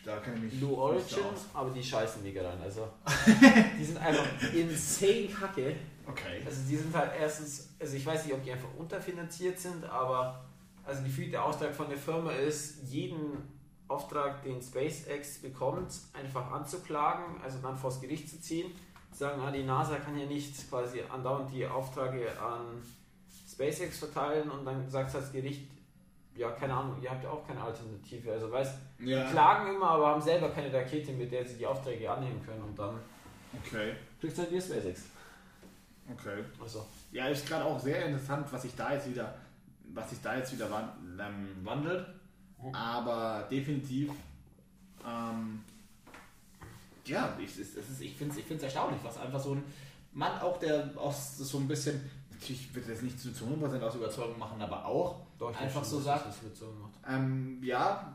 da 0.06 0.18
kann 0.18 0.48
ich 0.48 0.60
Blue 0.60 0.78
Origin, 0.78 1.24
aber 1.52 1.72
die 1.72 1.84
scheißen 1.84 2.22
mega 2.22 2.48
rein. 2.48 2.62
Also 2.62 2.88
die 3.80 3.84
sind 3.84 3.98
einfach 3.98 4.28
insane 4.54 5.28
kacke. 5.28 5.76
Okay. 6.08 6.44
Also 6.46 6.62
die 6.70 6.76
sind 6.76 6.96
halt 6.96 7.12
erstens, 7.20 7.74
also 7.80 7.98
ich 7.98 8.06
weiß 8.06 8.26
nicht, 8.26 8.36
ob 8.36 8.44
die 8.44 8.52
einfach 8.52 8.70
unterfinanziert 8.78 9.60
sind, 9.60 9.84
aber 9.86 10.46
also 10.84 11.02
gefühlt 11.02 11.34
der 11.34 11.44
Auftrag 11.44 11.74
von 11.74 11.90
der 11.90 11.98
Firma 11.98 12.32
ist, 12.32 12.84
jeden 12.88 13.56
Auftrag, 13.88 14.44
den 14.44 14.62
SpaceX 14.62 15.40
bekommt, 15.40 15.92
einfach 16.14 16.52
anzuklagen, 16.52 17.42
also 17.44 17.58
dann 17.64 17.76
vors 17.76 18.00
Gericht 18.00 18.30
zu 18.30 18.40
ziehen, 18.40 18.72
zu 19.12 19.20
sagen, 19.20 19.42
ah, 19.42 19.50
die 19.50 19.64
NASA 19.64 19.96
kann 19.98 20.16
ja 20.18 20.28
nicht 20.28 20.70
quasi 20.70 21.02
andauernd 21.02 21.52
die 21.52 21.66
Aufträge 21.66 22.40
an 22.40 22.84
SpaceX 23.56 24.00
verteilen 24.00 24.50
und 24.52 24.66
dann 24.66 24.90
sagt 24.90 25.14
das 25.14 25.32
Gericht, 25.32 25.70
ja, 26.36 26.52
keine 26.52 26.74
Ahnung, 26.74 27.02
ihr 27.02 27.10
habt 27.10 27.24
ja 27.24 27.30
auch 27.30 27.48
keine 27.48 27.62
Alternative. 27.62 28.32
Also 28.34 28.52
weißt, 28.52 28.76
die 29.00 29.06
Ja, 29.12 29.24
klagen 29.24 29.76
immer, 29.76 29.92
aber 29.92 30.08
haben 30.10 30.22
selber 30.22 30.50
keine 30.50 30.74
Rakete, 30.74 31.14
mit 31.14 31.32
der 31.32 31.46
sie 31.46 31.58
die 31.58 31.68
Aufträge 31.68 32.12
annehmen 32.12 32.44
können 32.46 32.62
und 32.64 32.78
dann 32.78 33.00
okay, 33.54 33.96
kriegt 34.20 34.38
halt 34.38 34.52
wie 34.52 34.62
SpaceX. 34.62 35.04
okay. 36.12 36.44
Also, 36.60 36.86
Ja, 37.12 37.28
ist 37.28 37.48
gerade 37.48 37.66
auch 37.66 37.80
sehr 37.80 38.06
interessant, 38.06 38.48
was 38.52 38.62
sich 38.64 38.76
da 38.76 38.94
jetzt 38.94 39.10
wieder, 39.10 39.34
was 39.94 40.10
sich 40.10 40.22
da 40.22 40.36
jetzt 40.38 40.54
wieder 40.54 40.70
ähm, 41.20 41.48
wandelt. 41.64 42.06
Aber 42.72 43.48
definitiv, 43.50 44.12
ähm, 45.06 45.64
ja, 47.06 47.38
ich, 47.40 47.52
es 47.60 47.76
ist, 47.76 48.02
ich 48.02 48.16
finde 48.16 48.34
es 48.34 48.40
ich 48.40 48.46
find's 48.46 48.64
erstaunlich, 48.64 49.00
was 49.04 49.18
einfach 49.18 49.40
so 49.40 49.54
ein 49.54 49.64
Mann 50.14 50.40
auch, 50.40 50.58
der 50.60 50.90
aus 50.96 51.38
so 51.38 51.60
ein 51.60 51.68
bisschen, 51.68 52.10
wird 52.74 52.88
er 52.88 52.94
das 52.94 53.02
nicht 53.04 53.20
zu, 53.20 53.34
zu 53.34 53.46
100% 53.46 53.82
aus 53.82 53.96
Überzeugung 53.96 54.38
machen, 54.40 54.62
aber 54.62 54.86
auch 54.86 55.22
doch, 55.38 55.52
ich 55.52 55.58
Einfach 55.58 55.84
so 55.84 56.00
sagt-. 56.00 56.26
Ähm, 57.08 57.60
ja, 57.64 58.14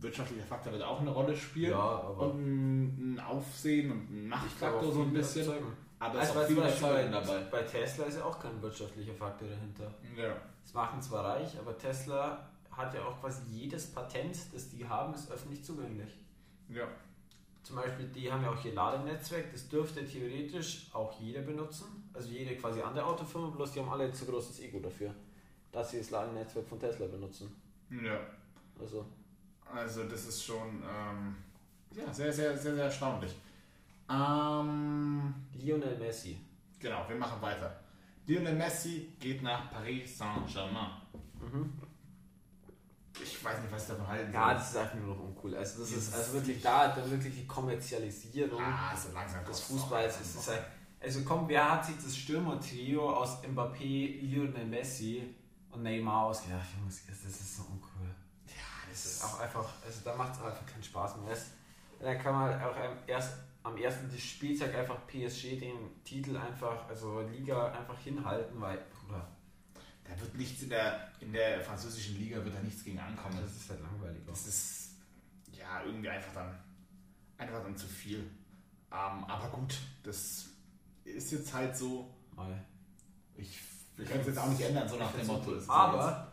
wirtschaftlicher 0.00 0.44
Faktor 0.44 0.72
wird 0.72 0.82
auch 0.82 1.00
eine 1.00 1.10
Rolle 1.10 1.36
spielen. 1.36 1.70
Ja, 1.72 1.78
aber- 1.78 2.32
Und 2.32 2.40
ein, 2.40 3.14
ein 3.14 3.20
Aufsehen 3.20 3.90
und 3.92 4.10
ein 4.10 4.28
Machtfaktor 4.28 4.92
so 4.92 5.02
ein 5.02 5.12
bisschen. 5.12 5.52
Aber 5.98 6.18
es 6.18 6.30
ist 6.30 6.36
Also 6.36 6.40
auch 6.40 6.46
viel 6.46 6.56
bei, 6.80 7.04
dabei. 7.08 7.40
bei 7.50 7.62
Tesla 7.62 8.04
ist 8.06 8.16
ja 8.18 8.24
auch 8.24 8.38
kein 8.40 8.60
wirtschaftlicher 8.62 9.12
Faktor 9.14 9.48
dahinter. 9.48 9.92
Ja. 10.16 10.34
Es 10.64 10.72
machen 10.72 11.00
zwar 11.02 11.24
reich, 11.24 11.58
aber 11.58 11.76
Tesla 11.76 12.48
hat 12.70 12.94
ja 12.94 13.04
auch 13.04 13.20
quasi 13.20 13.42
jedes 13.50 13.86
Patent, 13.92 14.36
das 14.54 14.70
die 14.70 14.86
haben, 14.88 15.12
ist 15.12 15.30
öffentlich 15.30 15.62
zugänglich. 15.62 16.10
Ja. 16.70 16.84
Zum 17.62 17.76
Beispiel, 17.76 18.06
die 18.06 18.32
haben 18.32 18.42
ja 18.42 18.50
auch 18.50 18.64
ihr 18.64 18.72
Ladenetzwerk, 18.72 19.52
das 19.52 19.68
dürfte 19.68 20.04
theoretisch 20.06 20.86
auch 20.94 21.12
jeder 21.20 21.42
benutzen. 21.42 21.99
Also 22.12 22.28
jede 22.28 22.56
quasi 22.56 22.80
andere 22.82 23.04
Autofirma, 23.04 23.48
bloß 23.48 23.72
die 23.72 23.80
haben 23.80 23.88
alle 23.90 24.12
zu 24.12 24.26
großes 24.26 24.60
Ego 24.60 24.80
dafür, 24.80 25.14
dass 25.72 25.90
sie 25.90 25.98
das 25.98 26.10
Ladenetzwerk 26.10 26.66
von 26.66 26.78
Tesla 26.80 27.06
benutzen. 27.06 27.54
Ja. 27.90 28.18
Also, 28.80 29.06
Also 29.72 30.04
das 30.04 30.26
ist 30.26 30.44
schon 30.44 30.82
ähm, 30.82 31.36
ja, 31.94 32.12
sehr, 32.12 32.32
sehr, 32.32 32.56
sehr, 32.58 32.74
sehr 32.74 32.84
erstaunlich. 32.84 33.34
Ähm, 34.08 35.34
Lionel 35.54 35.96
Messi. 35.98 36.38
genau, 36.80 37.08
wir 37.08 37.16
machen 37.16 37.40
weiter. 37.40 37.80
Lionel 38.26 38.54
Messi 38.56 39.12
geht 39.20 39.42
nach 39.42 39.70
Paris 39.70 40.18
Saint-Germain. 40.18 40.90
Ich 43.22 43.44
weiß 43.44 43.60
nicht, 43.60 43.72
was 43.72 43.82
ich 43.82 43.88
davon 43.88 44.06
halten 44.08 44.32
Ja, 44.32 44.46
soll. 44.46 44.54
das 44.54 44.70
ist 44.70 44.76
einfach 44.76 44.94
nur 44.94 45.14
noch 45.14 45.22
uncool. 45.24 45.54
Also 45.56 45.80
das 45.80 45.88
Dieses- 45.88 46.08
ist 46.08 46.14
also 46.14 46.32
wirklich 46.34 46.62
da, 46.62 46.88
dann 46.88 47.10
wirklich 47.10 47.34
die 47.34 47.46
Kommerzialisierung. 47.46 48.60
ah, 48.62 48.96
so 48.96 49.12
langsam 49.12 49.44
des 49.44 49.60
Fußballs. 49.60 50.20
Es 50.20 50.34
ist 50.36 50.48
halt, 50.48 50.62
also 51.00 51.22
komm, 51.24 51.48
wer 51.48 51.70
hat 51.72 51.86
sich 51.86 51.96
das 51.96 52.16
Stürmertrio 52.16 53.10
aus 53.10 53.42
Mbappé, 53.42 54.20
Lionel 54.20 54.66
Messi 54.66 55.34
und 55.70 55.82
Neymar 55.82 56.26
ausgedacht? 56.26 56.66
Jungs, 56.78 57.02
das 57.06 57.24
ist 57.24 57.56
so 57.56 57.62
uncool. 57.62 58.06
Ja, 58.46 58.52
Das 58.88 59.06
ist 59.06 59.24
auch 59.24 59.40
einfach, 59.40 59.66
also 59.84 60.00
da 60.04 60.14
macht 60.14 60.34
es 60.34 60.42
einfach 60.42 60.66
keinen 60.66 60.82
Spaß 60.82 61.16
mehr. 61.16 61.30
Das, 61.30 61.46
dann 62.00 62.18
kann 62.18 62.34
man 62.34 62.62
auch 62.62 62.76
am, 62.76 62.98
erst, 63.06 63.34
am 63.62 63.76
ersten 63.76 64.18
Spieltag 64.18 64.74
einfach 64.74 65.06
PSG 65.06 65.58
den 65.58 66.02
Titel 66.04 66.36
einfach, 66.36 66.86
also 66.88 67.20
Liga 67.20 67.72
einfach 67.72 67.98
hinhalten, 67.98 68.60
weil, 68.60 68.78
Bruder, 68.90 69.26
Da 70.04 70.20
wird 70.20 70.34
nichts 70.34 70.62
in 70.62 70.68
der, 70.68 71.10
in 71.20 71.32
der 71.32 71.60
französischen 71.60 72.18
Liga 72.18 72.44
wird 72.44 72.54
da 72.54 72.60
nichts 72.60 72.84
gegen 72.84 72.98
ankommen. 72.98 73.38
das 73.40 73.56
ist 73.56 73.70
halt 73.70 73.80
langweilig. 73.80 74.20
Das 74.26 74.46
ist 74.46 74.96
ja 75.52 75.82
irgendwie 75.84 76.10
einfach 76.10 76.34
dann 76.34 76.58
einfach 77.38 77.62
dann 77.62 77.76
zu 77.76 77.86
viel. 77.86 78.18
Ähm, 78.92 79.24
aber 79.24 79.48
gut, 79.48 79.78
das 80.02 80.49
ist 81.04 81.32
jetzt 81.32 81.52
halt 81.52 81.76
so. 81.76 82.08
Ich, 83.36 83.60
wir 83.96 84.04
können 84.04 84.20
es 84.20 84.28
jetzt 84.28 84.38
auch 84.38 84.48
nicht 84.48 84.60
ändern, 84.60 84.88
so 84.88 84.96
nach 84.96 85.12
dem 85.12 85.26
Motto. 85.26 85.54
Es 85.54 85.62
ist 85.62 85.70
Aber 85.70 86.32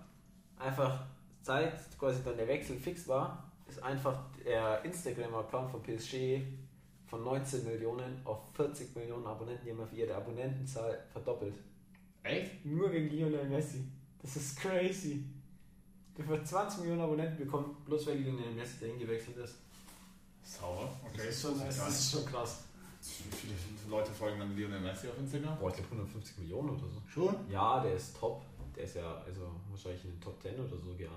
einfach 0.58 1.06
seit 1.42 1.98
quasi 1.98 2.24
dann 2.24 2.38
der 2.38 2.48
Wechsel 2.48 2.78
fix 2.78 3.08
war, 3.08 3.52
ist 3.68 3.82
einfach 3.84 4.26
der 4.46 4.84
Instagram-Account 4.84 5.72
von 5.72 5.82
PSG 5.84 6.42
von 7.06 7.24
19 7.24 7.66
Millionen 7.66 8.22
auf 8.26 8.40
40 8.54 8.96
Millionen 8.96 9.26
Abonnenten, 9.26 9.66
die 9.66 9.72
haben 9.72 9.82
auf 9.82 9.94
ihre 9.94 10.14
Abonnentenzahl 10.16 11.06
verdoppelt. 11.12 11.56
Echt? 12.24 12.66
Nur 12.66 12.92
wegen 12.92 13.10
Lionel 13.10 13.48
Messi. 13.48 13.86
Das 14.22 14.36
ist 14.36 14.60
crazy. 14.60 15.24
Der 16.18 16.28
wird 16.28 16.46
20 16.46 16.82
Millionen 16.82 17.02
Abonnenten 17.02 17.38
bekommen, 17.38 17.78
bloß 17.86 18.08
weil 18.08 18.18
Lionel 18.18 18.52
Messi 18.54 18.80
dahin 18.82 19.00
gewechselt 19.00 19.38
ist. 19.38 19.56
Sauer. 20.44 20.90
Okay. 21.06 21.18
Das 21.18 21.28
ist 21.28 21.42
schon, 21.42 21.60
das 21.60 21.88
ist 21.88 22.12
schon 22.12 22.26
krass. 22.26 22.64
Wie 23.32 23.36
viele 23.36 23.90
Leute 23.90 24.12
folgen 24.12 24.40
dann 24.40 24.56
Lionel 24.56 24.80
Messi 24.80 25.08
auf 25.08 25.18
Instagram? 25.18 25.58
Boah, 25.60 25.70
ich 25.70 25.76
glaube 25.76 25.92
150 25.92 26.38
Millionen 26.40 26.70
oder 26.70 26.88
so. 26.88 27.02
Schon? 27.08 27.36
Ja, 27.50 27.82
der 27.82 27.94
ist 27.96 28.18
top. 28.18 28.44
Der 28.76 28.84
ist 28.84 28.96
ja 28.96 29.24
also 29.26 29.52
wahrscheinlich 29.70 30.06
in 30.06 30.12
den 30.12 30.22
Top 30.22 30.42
10 30.42 30.60
oder 30.60 30.78
so. 30.78 30.94
Ja, 30.98 31.10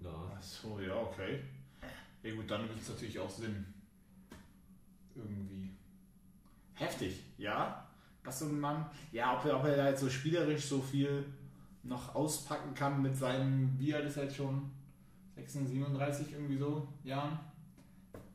ja. 0.00 0.32
Achso, 0.36 0.80
ja, 0.80 0.96
okay. 0.96 1.40
Ja 2.22 2.34
gut, 2.34 2.50
dann 2.50 2.66
gibt 2.66 2.80
es 2.80 2.88
natürlich 2.88 3.18
auch 3.18 3.30
Sinn. 3.30 3.64
Irgendwie. 5.14 5.70
Heftig, 6.74 7.22
ja. 7.38 7.86
Was 8.24 8.40
so 8.40 8.46
ein 8.46 8.58
Mann. 8.58 8.86
Ja, 9.12 9.38
ob 9.38 9.44
er, 9.44 9.58
ob 9.58 9.64
er 9.64 9.76
da 9.76 9.88
jetzt 9.90 10.00
so 10.00 10.08
spielerisch 10.08 10.64
so 10.64 10.80
viel 10.80 11.24
noch 11.82 12.14
auspacken 12.14 12.74
kann 12.74 13.02
mit 13.02 13.14
seinem, 13.16 13.78
wie 13.78 13.94
alt 13.94 14.06
ist 14.06 14.16
jetzt 14.16 14.36
schon? 14.36 14.70
36, 15.36 15.74
37 15.74 16.32
irgendwie 16.32 16.56
so 16.56 16.88
Jahren. 17.02 17.38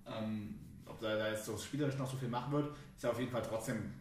Ähm, 0.05 0.58
ob 0.99 1.17
da, 1.17 1.29
jetzt 1.29 1.45
so 1.45 1.57
spielerisch 1.57 1.97
noch 1.97 2.09
so 2.09 2.17
viel 2.17 2.27
machen 2.29 2.51
wird, 2.51 2.75
ist 2.95 3.03
ja 3.03 3.09
auf 3.11 3.19
jeden 3.19 3.31
Fall 3.31 3.41
trotzdem 3.41 3.93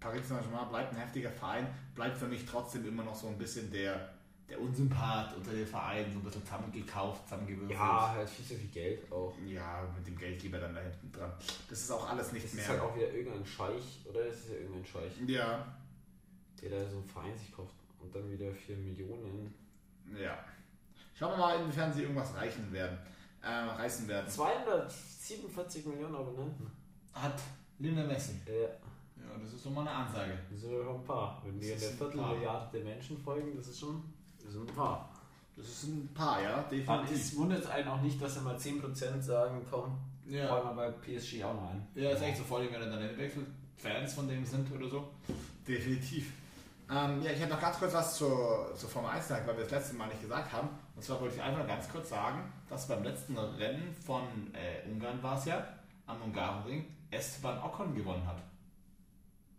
Paris 0.00 0.28
Saint-Germain 0.28 0.68
bleibt 0.68 0.92
ein 0.92 0.98
heftiger 0.98 1.30
Verein, 1.30 1.66
bleibt 1.94 2.18
für 2.18 2.26
mich 2.26 2.44
trotzdem 2.44 2.86
immer 2.86 3.02
noch 3.04 3.14
so 3.14 3.28
ein 3.28 3.38
bisschen 3.38 3.70
der, 3.70 4.10
der 4.48 4.60
Unsympath 4.60 5.34
unter 5.34 5.52
den 5.52 5.66
Vereinen, 5.66 6.12
so 6.12 6.18
ein 6.18 6.24
bisschen 6.24 6.44
zusammengekauft, 6.44 7.24
zusammengewürfelt. 7.24 7.70
Ja, 7.78 8.10
halt 8.10 8.28
viel 8.28 8.44
zu 8.44 8.54
viel 8.56 8.68
Geld 8.68 9.10
auch. 9.10 9.34
Ja, 9.46 9.82
mit 9.96 10.06
dem 10.06 10.18
Geldgeber 10.18 10.58
dann 10.58 10.74
da 10.74 10.80
hinten 10.82 11.10
dran. 11.10 11.32
Das 11.70 11.80
ist 11.80 11.90
auch 11.90 12.10
alles 12.10 12.32
nicht 12.32 12.44
Das 12.44 12.52
mehr. 12.52 12.64
ist 12.64 12.68
halt 12.70 12.80
auch 12.80 12.94
wieder 12.96 13.10
irgendein 13.10 13.46
Scheich, 13.46 14.00
oder? 14.04 14.24
Das 14.26 14.36
ist 14.40 14.48
ja 14.50 14.56
irgendein 14.56 14.84
Scheich, 14.84 15.12
ja, 15.26 15.74
der 16.60 16.70
da 16.70 16.90
so 16.90 16.96
einen 16.98 17.06
Verein 17.08 17.38
sich 17.38 17.50
kauft 17.54 17.74
und 18.00 18.14
dann 18.14 18.30
wieder 18.30 18.52
4 18.52 18.76
Millionen. 18.76 19.54
ja. 20.20 20.38
Schauen 21.16 21.30
wir 21.32 21.38
mal, 21.38 21.60
inwiefern 21.60 21.92
sie 21.92 22.02
irgendwas 22.02 22.34
reichen 22.34 22.70
werden, 22.72 22.98
äh, 23.44 23.48
reißen 23.80 24.08
werden. 24.08 24.28
247 24.28 25.86
Millionen 25.86 26.14
Abonnenten. 26.14 26.70
Hat 27.12 27.40
Lionel 27.78 28.06
Messi. 28.06 28.40
Ja, 28.46 28.52
Ja, 28.52 29.38
das 29.42 29.52
ist 29.54 29.64
doch 29.66 29.70
mal 29.70 29.82
eine 29.82 29.90
Ansage. 29.90 30.38
das 30.50 30.60
sind 30.60 30.72
ja 30.72 30.78
ein 30.90 31.04
paar. 31.04 31.42
Wenn 31.44 31.58
Das 31.60 31.68
ein 31.70 31.98
paar. 31.98 32.10
Viertelmilliarde 32.10 32.78
der 32.78 32.84
Menschen 32.84 33.18
folgen, 33.18 33.56
das 33.56 33.68
ist 33.68 33.80
schon 33.80 34.02
das 34.42 34.52
sind 34.52 34.68
ein 34.68 34.74
paar. 34.74 35.08
Das 35.56 35.66
ist 35.66 35.84
ein 35.84 36.08
paar, 36.12 36.42
ja, 36.42 36.62
definitiv. 36.64 37.12
ist, 37.16 37.36
wundert 37.36 37.62
es 37.62 37.70
einen 37.70 37.88
auch 37.88 38.00
nicht, 38.00 38.20
dass 38.20 38.36
immer 38.36 38.56
10% 38.56 39.20
sagen, 39.22 39.64
komm, 39.70 39.96
Ja. 40.26 40.50
wollen 40.50 40.64
wir 40.64 40.74
bei 40.74 40.90
PSG 40.90 41.44
auch 41.44 41.54
noch 41.54 41.70
ein. 41.70 41.86
Ja, 41.94 42.10
ist 42.10 42.22
echt 42.22 42.38
so 42.38 42.42
vor 42.44 42.58
allem, 42.58 42.72
wenn 42.72 42.80
dann 42.90 43.00
hinwechselt, 43.00 43.46
Fans 43.76 44.14
von 44.14 44.26
dem 44.28 44.44
sind 44.44 44.70
oder 44.72 44.88
so. 44.88 45.08
Definitiv. 45.66 46.32
Ähm, 46.90 47.22
ja, 47.22 47.30
ich 47.30 47.40
hätte 47.40 47.52
noch 47.54 47.60
ganz 47.60 47.78
kurz 47.78 47.94
was 47.94 48.16
zur, 48.16 48.72
zur 48.76 48.88
Formel 48.90 49.10
1 49.10 49.28
sagen, 49.28 49.46
weil 49.46 49.56
wir 49.56 49.62
das 49.64 49.72
letzte 49.72 49.94
Mal 49.94 50.08
nicht 50.08 50.20
gesagt 50.22 50.52
haben. 50.52 50.68
Und 50.96 51.02
zwar 51.02 51.20
wollte 51.20 51.34
ich 51.36 51.42
einfach 51.42 51.66
ganz 51.66 51.88
kurz 51.88 52.10
sagen, 52.10 52.52
dass 52.68 52.86
beim 52.88 53.02
letzten 53.02 53.36
Rennen 53.36 53.94
von 54.04 54.22
äh, 54.54 54.88
Ungarn 54.88 55.22
war 55.22 55.36
es 55.36 55.44
ja, 55.46 55.62
am 56.06 56.20
Ungarenring, 56.22 56.84
Esteban 57.10 57.58
Ocon 57.62 57.94
gewonnen 57.94 58.24
hat. 58.26 58.36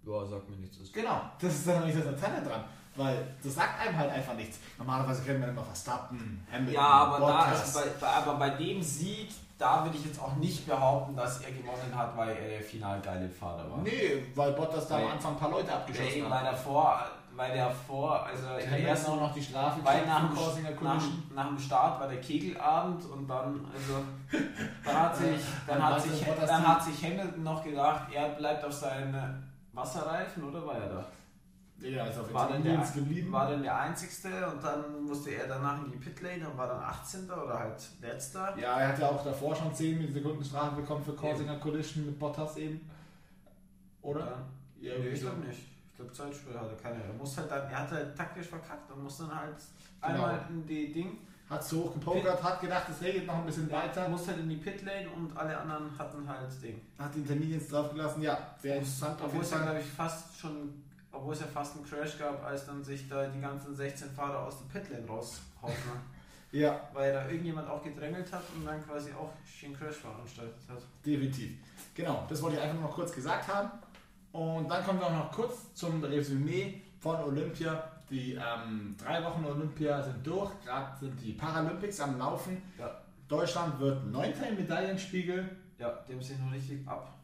Ja, 0.05 0.25
sagt 0.25 0.49
mir 0.49 0.57
nichts. 0.57 0.77
Genau, 0.93 1.21
das 1.39 1.53
ist 1.53 1.67
dann 1.67 1.85
nicht 1.85 1.97
das 1.97 2.07
Antenne 2.07 2.41
dran. 2.47 2.63
Weil 2.97 3.35
das 3.43 3.55
sagt 3.55 3.81
einem 3.81 3.97
halt 3.97 4.09
einfach 4.11 4.33
nichts. 4.35 4.57
Normalerweise 4.77 5.23
kennen 5.23 5.41
wir 5.41 5.49
immer 5.49 5.63
Verstappen, 5.63 6.45
Hamilton, 6.49 6.73
Ja, 6.75 6.81
aber, 6.87 7.19
da, 7.27 7.37
Bottas. 7.43 7.61
also 7.75 7.79
bei, 7.79 7.85
bei, 7.99 8.07
aber 8.07 8.33
bei 8.35 8.49
dem 8.51 8.81
Sieg, 8.81 9.31
da 9.57 9.83
würde 9.83 9.97
ich 9.97 10.05
jetzt 10.05 10.21
auch 10.21 10.33
nicht 10.37 10.65
behaupten, 10.65 11.13
dass 11.15 11.41
er 11.41 11.51
gewonnen 11.51 11.93
hat, 11.93 12.15
weil 12.15 12.29
er 12.37 12.47
der 12.49 12.61
final 12.61 13.01
geile 13.01 13.27
Fahrer 13.27 13.69
war. 13.69 13.79
Nee, 13.79 14.23
weil 14.35 14.53
Bottas 14.53 14.87
da 14.87 14.95
Weil- 14.95 15.03
am 15.05 15.11
Anfang 15.11 15.33
ein 15.33 15.39
paar 15.39 15.49
Leute 15.49 15.73
abgeschossen 15.73 16.23
hat. 16.23 16.29
bei 16.29 16.43
davor, 16.51 17.05
weil 17.35 17.53
der 17.53 17.69
vor, 17.69 18.25
also 18.25 18.47
in 18.63 18.69
der 18.69 18.87
ersten 18.87 19.11
auch 19.11 19.19
noch 19.19 19.33
die 19.33 19.43
Strafe 19.43 19.79
Weil 19.83 20.05
nach 20.05 20.31
nach, 20.81 21.03
nach 21.33 21.47
dem 21.49 21.59
Start 21.59 21.99
war 21.99 22.07
der 22.07 22.21
Kegelabend 22.21 23.05
und 23.05 23.27
dann, 23.27 23.65
also, 23.73 24.03
dann 24.85 24.95
hat 25.01 25.15
sich, 25.15 25.41
dann 25.67 25.79
Dann 25.79 25.83
hat 25.83 26.01
sich, 26.01 26.25
dann 26.25 26.67
hat 26.67 26.83
sich 26.83 27.03
Hamilton 27.03 27.43
noch 27.43 27.63
gedacht, 27.63 28.07
er 28.13 28.29
bleibt 28.29 28.63
auf 28.63 28.73
seinen 28.73 29.43
Wasserreifen, 29.73 30.43
oder 30.43 30.65
war 30.65 30.75
er 30.75 30.89
da? 30.89 31.05
Ja, 31.81 32.05
ist 32.05 32.17
auf 32.17 32.33
War 32.33 32.47
denn, 32.51 32.63
der, 32.63 32.77
geblieben. 32.77 33.31
war 33.33 33.49
denn 33.49 33.61
der 33.61 33.77
Einzigste 33.77 34.29
und 34.47 34.63
dann 34.63 35.03
musste 35.05 35.31
er 35.31 35.45
danach 35.47 35.83
in 35.83 35.91
die 35.91 35.97
Pitlane 35.97 36.47
und 36.49 36.57
war 36.57 36.67
dann 36.67 36.81
18. 36.81 37.29
oder 37.29 37.59
halt 37.59 37.75
letzter. 38.01 38.57
Ja, 38.57 38.79
er 38.79 38.87
hat 38.87 38.99
ja 38.99 39.09
auch 39.09 39.21
davor 39.21 39.53
schon 39.53 39.75
10 39.75 40.11
Sekunden 40.13 40.43
Strafe 40.43 40.77
bekommen 40.77 41.03
für 41.03 41.13
Causing 41.13 41.49
a 41.49 41.55
Collision 41.55 42.05
mit 42.05 42.17
Bottas 42.17 42.55
eben. 42.55 42.89
Oder? 44.01 44.21
Dann, 44.21 44.45
Ja, 44.79 44.93
nee, 44.97 45.09
ich 45.09 45.19
glaube 45.19 45.41
nicht. 45.41 45.74
Zeitspiel 46.11 46.57
hatte 46.57 46.75
keiner. 46.81 47.03
Er 47.03 47.13
muss 47.13 47.37
halt 47.37 47.49
dann, 47.51 47.69
er 47.69 47.79
hat 47.79 47.91
halt 47.91 48.15
taktisch 48.17 48.47
verkackt 48.47 48.91
und 48.91 49.03
muss 49.03 49.17
dann 49.19 49.33
halt 49.35 49.55
Genau. 50.01 50.13
einmal 50.25 50.45
in 50.49 50.65
die 50.67 50.91
Ding, 50.91 51.17
Hat 51.49 51.63
zu 51.63 51.83
hoch 51.85 51.93
gepokert, 51.93 52.41
hat 52.43 52.59
gedacht, 52.61 52.85
es 52.89 53.01
regelt 53.01 53.25
noch 53.27 53.35
ein 53.35 53.45
bisschen 53.45 53.71
weiter. 53.71 54.07
muss 54.09 54.27
halt 54.27 54.39
in 54.39 54.49
die 54.49 54.57
Pitlane 54.57 55.07
und 55.09 55.35
alle 55.37 55.57
anderen 55.57 55.97
hatten 55.97 56.27
halt 56.27 56.49
Ding. 56.61 56.81
Hat 56.99 57.13
die 57.15 57.19
Intermediates 57.19 57.69
draufgelassen. 57.69 58.21
Ja, 58.23 58.37
sehr 58.61 58.75
interessant 58.77 59.19
Obwohl 59.23 59.41
es 59.41 59.51
ja, 59.51 59.59
glaube 59.59 59.79
ich, 59.79 59.85
fast 59.85 60.37
schon, 60.39 60.83
obwohl 61.11 61.33
es 61.33 61.39
ja 61.41 61.47
fast 61.47 61.75
einen 61.75 61.85
Crash 61.85 62.17
gab, 62.19 62.43
als 62.43 62.65
dann 62.65 62.83
sich 62.83 63.07
da 63.09 63.25
die 63.27 63.39
ganzen 63.41 63.75
16 63.75 64.09
Fahrer 64.11 64.39
aus 64.39 64.55
der 64.59 64.79
Pitlane 64.79 65.07
raushauen. 65.07 65.73
Ja, 66.51 66.79
weil 66.93 67.11
da 67.11 67.25
irgendjemand 67.27 67.67
auch 67.67 67.83
gedrängelt 67.83 68.31
hat 68.31 68.43
und 68.55 68.63
dann 68.65 68.81
quasi 68.85 69.11
auch 69.11 69.29
einen 69.65 69.75
Crash 69.75 69.95
veranstaltet 69.97 70.55
hat. 70.69 70.77
definitiv. 71.05 71.51
Genau, 71.93 72.25
das 72.29 72.41
wollte 72.41 72.55
ich 72.57 72.61
einfach 72.63 72.79
noch 72.79 72.93
kurz 72.93 73.11
gesagt 73.11 73.45
haben. 73.53 73.71
Und 74.35 74.67
dann 74.69 74.83
kommen 74.83 74.99
wir 74.99 75.05
auch 75.07 75.13
noch 75.13 75.31
kurz 75.31 75.73
zum 75.75 76.03
Resümee 76.03 76.81
von 76.99 77.15
Olympia. 77.21 77.89
Die 78.09 78.33
ähm, 78.33 78.93
drei 79.01 79.23
Wochen 79.23 79.45
Olympia 79.45 80.01
sind 80.03 80.27
durch, 80.27 80.51
gerade 80.65 80.99
sind 80.99 81.19
die 81.21 81.31
Paralympics 81.31 82.01
am 82.01 82.17
Laufen. 82.17 82.61
Ja. 82.77 83.01
Deutschland 83.29 83.79
wird 83.79 84.05
Neunter 84.11 84.49
im 84.49 84.57
Medaillenspiegel. 84.57 85.49
Ja, 85.79 85.89
dem 86.07 86.21
sich 86.21 86.37
noch 86.37 86.51
richtig 86.51 86.85
ab. 86.85 87.17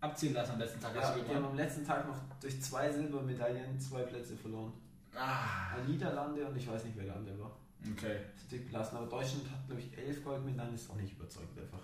Abziehen 0.00 0.32
lassen 0.34 0.52
am 0.52 0.58
letzten 0.60 0.80
Tag. 0.80 0.94
Ja, 0.94 1.12
die 1.12 1.34
haben 1.34 1.44
am 1.44 1.56
letzten 1.56 1.84
Tag 1.84 2.06
noch 2.06 2.16
durch 2.40 2.62
zwei 2.62 2.88
Silbermedaillen 2.92 3.80
zwei 3.80 4.02
Plätze 4.02 4.36
verloren. 4.36 4.72
Ah, 5.12 5.74
An 5.74 5.86
Niederlande 5.88 6.46
und 6.46 6.56
ich 6.56 6.70
weiß 6.70 6.84
nicht, 6.84 6.96
wer 6.96 7.04
der 7.06 7.16
andere 7.16 7.40
war. 7.40 7.50
okay. 7.92 8.18
Natürlich 8.44 8.66
belassen, 8.66 8.98
aber 8.98 9.06
Deutschland 9.08 9.50
hat, 9.50 9.66
glaube 9.66 9.82
ich, 9.82 9.98
elf 9.98 10.22
Goldmedaillen, 10.22 10.74
ist 10.76 10.88
auch 10.88 10.94
nicht 10.96 11.14
überzeugend 11.14 11.58
einfach. 11.58 11.80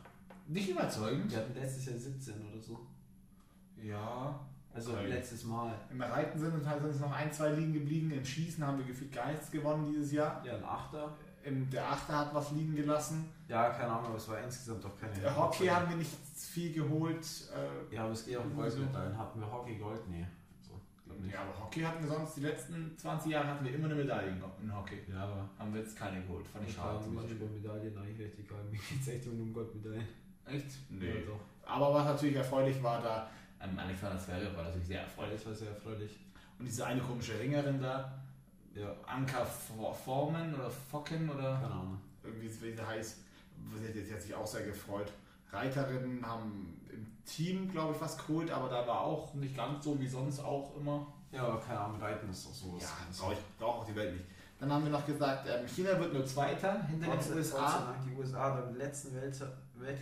Nicht 0.47 0.69
überzeugend. 0.69 1.33
Wir 1.33 1.39
hatten 1.39 1.55
letztes 1.55 1.87
Jahr 1.87 1.99
17 1.99 2.35
oder 2.53 2.61
so. 2.63 2.87
Ja. 3.83 4.39
Also 4.75 4.93
Okay. 4.93 5.07
letztes 5.09 5.45
Mal. 5.45 5.75
Im 5.91 6.01
Reiten 6.01 6.39
sind 6.39 6.55
uns 6.55 6.67
halt 6.67 6.83
noch 7.01 7.13
ein, 7.13 7.31
zwei 7.31 7.51
liegen 7.51 7.75
geblieben. 7.75 8.11
Im 8.11 8.25
Schießen 8.25 8.67
haben 8.67 8.79
wir 8.79 8.87
gefühlt 8.87 9.13
gar 9.13 9.31
nichts 9.31 9.51
gewonnen 9.51 9.85
dieses 9.87 10.13
Jahr. 10.13 10.43
Ja, 10.47 10.57
ein 10.57 10.65
Achter. 10.65 11.15
Im, 11.45 11.69
der 11.71 11.87
Achter 11.91 12.19
hat 12.21 12.35
was 12.35 12.53
liegen 12.53 12.75
gelassen. 12.75 13.29
Ja, 13.49 13.69
keine 13.71 13.91
Ahnung, 13.93 14.07
aber 14.07 14.17
es 14.17 14.29
war 14.29 14.39
insgesamt 14.41 14.83
doch 14.85 14.97
keine. 14.99 15.13
Der 15.15 15.37
Hockey 15.37 15.67
haben 15.67 15.91
wir 15.91 15.97
nicht 15.97 16.11
viel 16.37 16.73
geholt. 16.73 17.27
Äh, 17.91 17.95
Ja, 17.95 18.05
aber 18.05 18.13
es 18.13 18.25
geht 18.25 18.39
auch 18.39 18.45
um 18.45 18.55
Goldmedaillen. 18.55 19.19
Hatten 19.19 19.41
wir 19.41 19.51
Hockey 19.53 19.75
Gold? 19.77 20.01
Nee. 20.09 20.25
So, 20.63 20.81
ja, 21.29 21.41
aber 21.41 21.65
Hockey 21.65 21.81
hatten 21.83 22.05
wir 22.05 22.09
sonst, 22.15 22.37
die 22.37 22.41
letzten 22.43 22.97
20 22.97 23.33
Jahre 23.33 23.49
hatten 23.49 23.65
wir 23.65 23.75
immer 23.75 23.87
eine 23.87 23.97
Medaille 23.97 24.29
in 24.63 24.75
Hockey. 24.75 25.01
Ja, 25.13 25.25
aber. 25.25 25.49
Haben 25.59 25.75
wir 25.75 25.81
jetzt 25.83 25.99
keine 25.99 26.23
geholt. 26.23 26.47
Fand 26.47 26.67
ich 26.67 26.75
schade 26.75 27.03
zum 27.05 27.17
Beispiel. 27.17 27.37
über 27.37 27.47
Medaillen 27.47 27.99
eigentlich 27.99 28.21
recht 28.21 28.39
egal. 28.39 28.63
Mir 28.71 28.79
geht 28.79 29.01
es 29.03 29.09
echt 29.09 29.27
nur 29.27 29.35
um 29.35 29.53
Goldmedaillen. 29.53 30.07
Echt? 30.47 30.67
Ja, 30.91 31.13
doch. 31.27 31.41
Aber 31.71 31.93
was 31.95 32.05
natürlich 32.07 32.37
erfreulich 32.37 32.81
war 32.83 33.01
da, 33.03 33.29
ähm, 33.63 33.79
Alexander 33.79 34.19
Zverev 34.19 34.57
war 34.57 34.65
natürlich 34.65 34.87
sehr 34.89 35.03
erfreulich. 35.03 35.37
Das 35.37 35.47
war 35.47 35.55
sehr 35.55 35.71
erfreulich. 35.71 36.19
Und 36.59 36.67
diese 36.67 36.85
eine 36.87 37.01
komische 37.01 37.39
Ringerin 37.39 37.81
da, 37.81 38.13
Ja, 38.75 38.95
Anka 39.07 39.45
For- 39.45 39.95
Forman 39.95 40.55
oder 40.55 40.71
Focken 40.71 41.29
oder 41.29 41.55
keine 41.61 41.75
Ahnung. 41.75 41.99
irgendwie 42.25 42.47
wie 42.63 42.73
sie 42.73 42.83
heißt, 42.87 43.19
sie 43.81 43.87
hat, 43.89 44.07
sie 44.07 44.15
hat 44.15 44.23
sich 44.23 44.35
auch 44.35 44.47
sehr 44.47 44.65
gefreut. 44.67 45.13
Reiterinnen 45.51 46.25
haben 46.27 46.81
im 46.91 47.07
Team, 47.25 47.71
glaube 47.71 47.95
ich, 47.95 48.01
was 48.01 48.17
geholt, 48.17 48.51
aber 48.51 48.69
da 48.71 48.87
war 48.87 49.01
auch 49.03 49.35
nicht 49.35 49.55
ganz 49.57 49.85
so 49.85 49.99
wie 50.01 50.07
sonst 50.09 50.41
auch 50.41 50.75
immer. 50.77 51.07
Ja, 51.31 51.45
aber 51.47 51.61
keine 51.61 51.81
Ahnung, 51.81 52.01
Reiten 52.01 52.31
ist 52.31 52.47
doch 52.47 52.53
so. 52.55 52.79
Ja, 52.81 52.87
brauche 53.19 53.33
ich 53.35 53.39
brauch 53.59 53.79
auch 53.81 53.85
die 53.87 53.95
Welt 53.97 54.15
nicht. 54.15 54.25
Dann 54.59 54.73
haben 54.73 54.85
wir 54.85 54.93
noch 54.93 55.05
gesagt, 55.05 55.47
ähm, 55.49 55.67
China 55.67 55.99
wird 55.99 56.13
nur 56.13 56.25
Zweiter 56.25 56.85
hinter 56.85 57.09
Gott 57.09 57.25
den 57.27 57.35
USA. 57.37 57.95
Die 58.07 58.15
USA 58.15 58.51
beim 58.61 58.75
letzten 58.77 59.15
Welt 59.17 59.39
Wett 59.75 59.99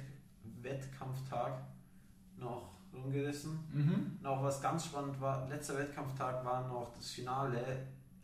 Wettkampftag 0.62 1.52
noch 2.36 2.68
rumgerissen. 3.02 3.58
Mhm. 3.72 4.18
Noch 4.22 4.42
was 4.42 4.60
ganz 4.60 4.86
spannend 4.86 5.20
war, 5.20 5.48
letzter 5.48 5.78
Wettkampftag 5.78 6.44
war 6.44 6.66
noch 6.68 6.92
das 6.96 7.10
Finale 7.10 7.60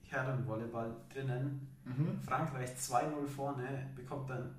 Herrenvolleyball 0.09 0.95
drinnen. 1.13 1.69
Mhm. 1.85 2.21
Frankreich 2.23 2.71
2-0 2.71 3.27
vorne, 3.27 3.91
bekommt 3.95 4.31
dann, 4.31 4.55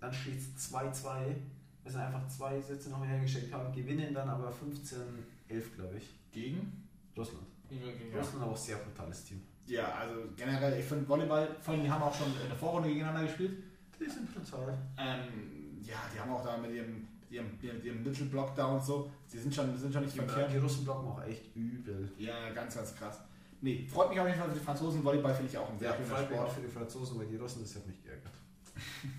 dann 0.00 0.12
steht 0.12 0.38
es 0.38 0.72
2-2, 0.72 1.34
wir 1.82 1.90
sind 1.90 2.00
einfach 2.00 2.26
zwei 2.28 2.60
Sätze 2.60 2.90
noch 2.90 3.00
mehr 3.00 3.08
hergeschickt 3.08 3.52
haben, 3.52 3.72
gewinnen 3.74 4.14
dann 4.14 4.28
aber 4.28 4.50
15-11, 4.50 5.74
glaube 5.76 5.96
ich. 5.96 6.08
Gegen? 6.30 6.86
Russland. 7.16 7.46
Ja. 7.70 8.18
Russland 8.18 8.42
aber 8.42 8.52
auch 8.52 8.56
sehr 8.56 8.76
brutales 8.76 9.24
Team. 9.24 9.40
ja, 9.66 9.94
also 9.94 10.14
generell, 10.36 10.78
ich 10.78 10.84
finde 10.84 11.08
Volleyball, 11.08 11.56
vor 11.60 11.74
allem 11.74 11.84
die 11.84 11.90
haben 11.90 12.02
auch 12.02 12.14
schon 12.14 12.28
in 12.42 12.48
der 12.48 12.56
Vorrunde 12.56 12.88
gegeneinander 12.88 13.26
gespielt. 13.26 13.62
Die 13.98 14.10
sind 14.10 14.32
brutal. 14.34 14.76
Ähm, 14.98 15.80
ja, 15.82 15.96
die 16.14 16.18
haben 16.20 16.30
auch 16.32 16.44
da 16.44 16.56
mit 16.56 16.72
ihrem, 16.72 17.06
mit 17.40 17.62
ihrem, 17.62 17.76
mit 17.76 17.84
ihrem 17.84 18.04
Little 18.04 18.26
Block 18.26 18.54
da 18.54 18.66
und 18.66 18.84
so, 18.84 19.10
sie 19.26 19.38
sind 19.38 19.54
schon, 19.54 19.76
sind 19.76 19.92
schon 19.92 20.02
nicht 20.04 20.14
verkehrt. 20.16 20.52
Die 20.52 20.58
Russen 20.58 20.84
blocken 20.84 21.08
auch 21.08 21.22
echt 21.24 21.54
übel. 21.56 22.10
Ja, 22.18 22.50
ganz, 22.50 22.74
ganz 22.74 22.94
krass. 22.94 23.20
Nee, 23.60 23.86
freut 23.90 24.10
mich 24.10 24.18
auf 24.20 24.26
jeden 24.26 24.38
Fall 24.38 24.48
für 24.50 24.58
die 24.58 24.64
Franzosen. 24.64 25.04
Volleyball 25.04 25.34
finde 25.34 25.50
ich 25.50 25.56
auch 25.56 25.70
ein 25.70 25.78
sehr 25.78 25.90
Ja, 25.90 25.96
schöner 25.96 26.14
auch 26.16 26.22
Sport. 26.24 26.52
für 26.52 26.60
die 26.62 26.68
Franzosen, 26.68 27.18
weil 27.18 27.26
die 27.26 27.36
Russen, 27.36 27.62
das 27.62 27.76
hat 27.76 27.86
mich 27.86 28.02
geärgert. 28.02 28.32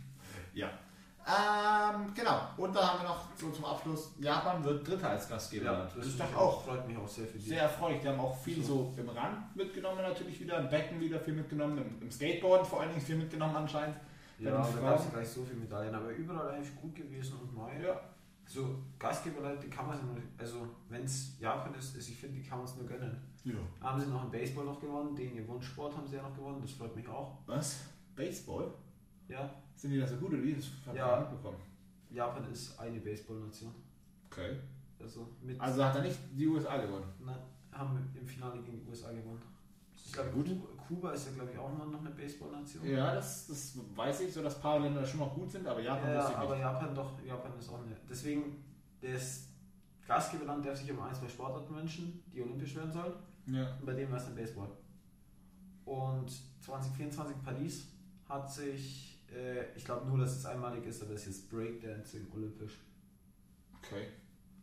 Ja. 0.55 0.70
Ähm, 1.26 2.14
genau. 2.14 2.41
Und 2.57 2.76
da 2.76 2.89
haben 2.89 2.99
wir 3.01 3.07
noch 3.07 3.26
so 3.36 3.49
zum 3.49 3.64
Abschluss, 3.64 4.11
Japan 4.20 4.61
wird 4.64 4.86
Dritter 4.86 5.09
als 5.11 5.28
Gastgeber. 5.30 5.89
das 5.95 6.05
ist 6.05 6.20
doch 6.20 6.36
auch 6.36 6.64
freut 6.66 6.86
mich 6.88 6.97
auch 6.97 7.07
sehr 7.07 7.26
für 7.26 7.38
die. 7.38 7.45
sehr 7.49 7.61
erfreulich. 7.64 8.01
Die 8.01 8.09
haben 8.09 8.20
auch 8.20 8.38
viel 8.38 8.61
so 8.61 8.93
im 8.97 9.07
Rand 9.09 9.55
mitgenommen 9.55 10.01
natürlich 10.01 10.39
wieder, 10.41 10.59
im 10.59 10.70
Becken 10.70 10.99
wieder 10.99 11.20
viel 11.22 11.34
mitgenommen, 11.34 11.78
im, 11.78 12.01
im 12.01 12.11
Skateboard 12.11 12.68
vor 12.68 12.82
allen 12.82 12.89
Dingen 12.89 13.01
viel 13.01 13.16
mitgenommen 13.16 13.55
anscheinend. 13.55 13.95
Ja, 14.44 14.62
bei 14.62 14.82
da 14.82 14.91
gab 14.96 15.12
gleich 15.14 15.28
so 15.28 15.44
viele 15.44 15.60
Medaillen, 15.60 15.96
aber 15.96 16.10
überall 16.12 16.50
eigentlich 16.52 16.76
gut 16.76 16.96
gewesen 16.96 17.38
und 17.41 17.54
neu. 17.56 17.82
Ja. 17.82 18.00
So, 18.46 18.78
Gastgeberleute 19.00 19.70
kann 19.70 19.88
man 19.88 19.96
sich 19.96 20.06
nur, 20.06 20.18
also 20.38 20.68
wenn 20.89 21.04
es 21.04 21.39
Japan 21.39 21.74
ist, 21.76 21.96
ist, 21.96 22.10
ich 22.10 22.18
finde, 22.18 22.39
die 22.39 22.48
kann 22.48 22.58
man 22.58 22.68
es 22.68 22.76
nur 22.76 22.86
gönnen. 22.86 23.16
ja. 23.46 23.54
Haben 23.82 24.02
sie 24.02 24.08
noch 24.08 24.26
im 24.26 24.32
Baseball 24.32 24.66
noch 24.66 24.80
gewonnen, 24.80 25.16
den 25.16 25.36
ihr 25.36 25.48
Wunschsport 25.48 25.96
haben 25.96 26.06
sie 26.08 26.18
ja 26.18 26.24
noch 26.24 26.36
gewonnen, 26.36 26.60
das 26.62 26.72
freut 26.72 26.96
mich 26.96 27.08
auch. 27.08 27.38
Was? 27.46 27.86
Baseball? 28.16 28.74
Ja, 29.30 29.50
Sind 29.76 29.91
die 29.91 30.00
da 30.00 30.06
so 30.08 30.18
gut 30.18 30.34
oder 30.34 30.44
wie? 30.44 30.54
Das 30.56 30.66
hab 30.86 30.94
ich 30.94 31.00
Ja. 31.00 31.20
mitbekommen. 31.22 31.58
Japan 32.12 32.52
ist 32.52 32.78
eine 32.80 33.00
Baseballnation. 33.00 33.74
Okay. 34.30 34.58
Also 35.00 35.28
mit 35.41 35.60
Also 35.60 35.84
hat 35.84 35.96
er 35.96 36.02
nicht 36.04 36.20
die 36.34 36.48
USA 36.48 36.78
gewonnen. 36.78 37.06
Nein, 37.20 37.39
haben 37.72 37.98
im 38.14 38.28
Finale 38.28 38.62
gegen 38.62 38.80
die 38.82 38.88
USA 38.89 39.12
gewonnen. 39.12 39.41
Ich 40.14 40.20
glaube, 40.20 40.30
Gut. 40.30 40.47
Kuba, 40.88 41.11
ist 41.11 41.26
ja, 41.26 41.32
glaube 41.32 41.51
ich, 41.51 41.57
auch 41.57 41.72
immer 41.72 41.86
noch 41.86 42.01
eine 42.01 42.11
Baseballnation. 42.11 42.86
Ja, 42.86 43.16
das, 43.16 43.47
das 43.47 43.80
weiß 43.95 44.22
ich, 44.22 44.32
so 44.32 44.43
dass 44.43 44.57
ein 44.57 44.61
paar 44.61 44.80
Länder 44.80 45.03
schon 45.03 45.22
noch 45.22 45.34
gut 45.34 45.49
sind, 45.49 45.66
aber 45.66 45.80
Japan 45.80 46.11
Ja, 46.11 46.20
wusste 46.20 46.32
ich 46.34 46.38
aber 46.38 46.53
nicht. 46.53 46.61
Japan 46.61 46.93
doch, 46.93 47.24
Japan 47.26 47.51
ist 47.57 47.70
auch 47.70 47.80
eine. 47.80 47.97
Deswegen, 48.07 48.64
das 49.01 49.47
Gastgeberland 50.05 50.64
darf 50.64 50.78
sich 50.78 50.91
um 50.91 51.01
ein, 51.01 51.16
zwei 51.16 51.28
Sportarten 51.28 51.76
wünschen, 51.76 52.24
die 52.32 52.43
olympisch 52.43 52.76
werden 52.76 52.91
sollen. 52.91 53.14
Ja. 53.47 53.76
Und 53.80 53.86
bei 53.88 53.93
dem 53.93 54.11
war 54.11 54.18
es 54.18 54.26
dann 54.26 54.36
Baseball. 54.36 54.70
Und 55.86 56.32
2024 56.61 57.41
Paris 57.41 57.88
hat 58.30 58.51
sich, 58.51 59.26
äh, 59.34 59.76
ich 59.76 59.84
glaube 59.84 60.05
nur, 60.05 60.20
dass 60.20 60.36
es 60.36 60.45
einmalig 60.45 60.86
ist, 60.86 61.01
aber 61.01 61.14
es 61.14 61.26
ist 61.26 61.38
jetzt 61.38 61.49
Breakdancing 61.49 62.28
olympisch. 62.32 62.78
Okay. 63.80 64.09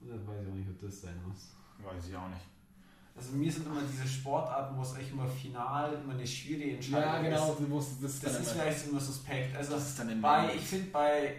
Und 0.01 0.11
dann 0.11 0.25
weiß 0.29 0.43
ich 0.43 0.49
auch 0.49 0.55
nicht, 0.55 0.71
ob 0.71 0.79
das 0.79 1.01
sein 1.01 1.21
muss. 1.27 1.49
Weiß 1.83 2.07
ich 2.07 2.17
auch 2.17 2.29
nicht. 2.29 2.60
Also 3.17 3.33
mir 3.33 3.53
sind 3.53 3.67
immer 3.67 3.83
diese 3.83 4.07
Sportarten, 4.09 4.77
wo 4.77 4.83
es 4.83 4.97
echt 4.97 5.11
immer 5.13 5.27
final, 5.27 5.93
immer 6.03 6.15
eine 6.15 6.27
schwierige 6.27 6.77
Entscheidung 6.77 7.03
Ja, 7.03 7.21
genau, 7.23 7.53
ist. 7.53 7.59
du 7.61 7.65
musst 7.65 8.03
das, 8.03 8.21
Das 8.21 8.41
ist 8.41 8.53
vielleicht 8.53 8.89
immer 8.89 9.01
suspekt. 9.01 9.55
Also 9.57 9.73
Das 9.75 9.89
ist 9.89 9.99
dann 9.99 10.09
immer 10.11 10.23
bei, 10.23 10.55
ich 10.55 10.63
finde 10.63 10.91
bei 10.91 11.35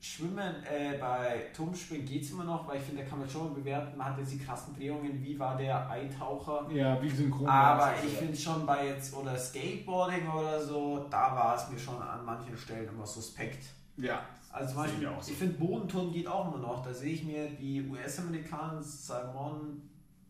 Schwimmen, 0.00 0.54
äh, 0.64 0.98
bei 1.00 1.46
Turmspringen 1.56 2.06
geht 2.06 2.22
es 2.22 2.30
immer 2.30 2.44
noch, 2.44 2.68
weil 2.68 2.76
ich 2.76 2.82
finde, 2.82 3.02
da 3.02 3.08
kann 3.08 3.20
man 3.20 3.28
schon 3.28 3.54
bewerten, 3.54 3.96
man 3.96 4.08
hat 4.08 4.18
jetzt 4.18 4.32
die 4.32 4.38
krassen 4.38 4.76
Drehungen, 4.76 5.22
wie 5.24 5.38
war 5.38 5.56
der 5.56 5.88
Eintaucher. 5.88 6.68
Ja, 6.70 7.00
wie 7.00 7.08
synchron. 7.08 7.48
Aber 7.48 7.94
ich 8.04 8.12
ja. 8.12 8.18
finde 8.18 8.36
schon 8.36 8.66
bei 8.66 8.88
jetzt, 8.88 9.14
oder 9.14 9.36
Skateboarding 9.36 10.28
oder 10.28 10.62
so, 10.62 11.06
da 11.10 11.34
war 11.34 11.56
es 11.56 11.70
mir 11.70 11.78
schon 11.78 12.00
an 12.02 12.22
manchen 12.22 12.54
Stellen 12.56 12.86
immer 12.90 13.06
suspekt. 13.06 13.64
Ja. 13.96 14.20
Also 14.52 14.74
zum 14.74 14.84
ich 14.84 14.90
Beispiel, 14.90 15.08
auch 15.08 15.22
so. 15.22 15.32
ich 15.32 15.38
finde 15.38 15.54
Bodenturnen 15.54 16.12
geht 16.12 16.26
auch 16.28 16.48
immer 16.48 16.58
noch. 16.62 16.84
Da 16.84 16.92
sehe 16.92 17.14
ich 17.14 17.24
mir 17.24 17.48
die 17.48 17.88
US-Amerikaner 17.88 18.82
Simon 18.82 19.82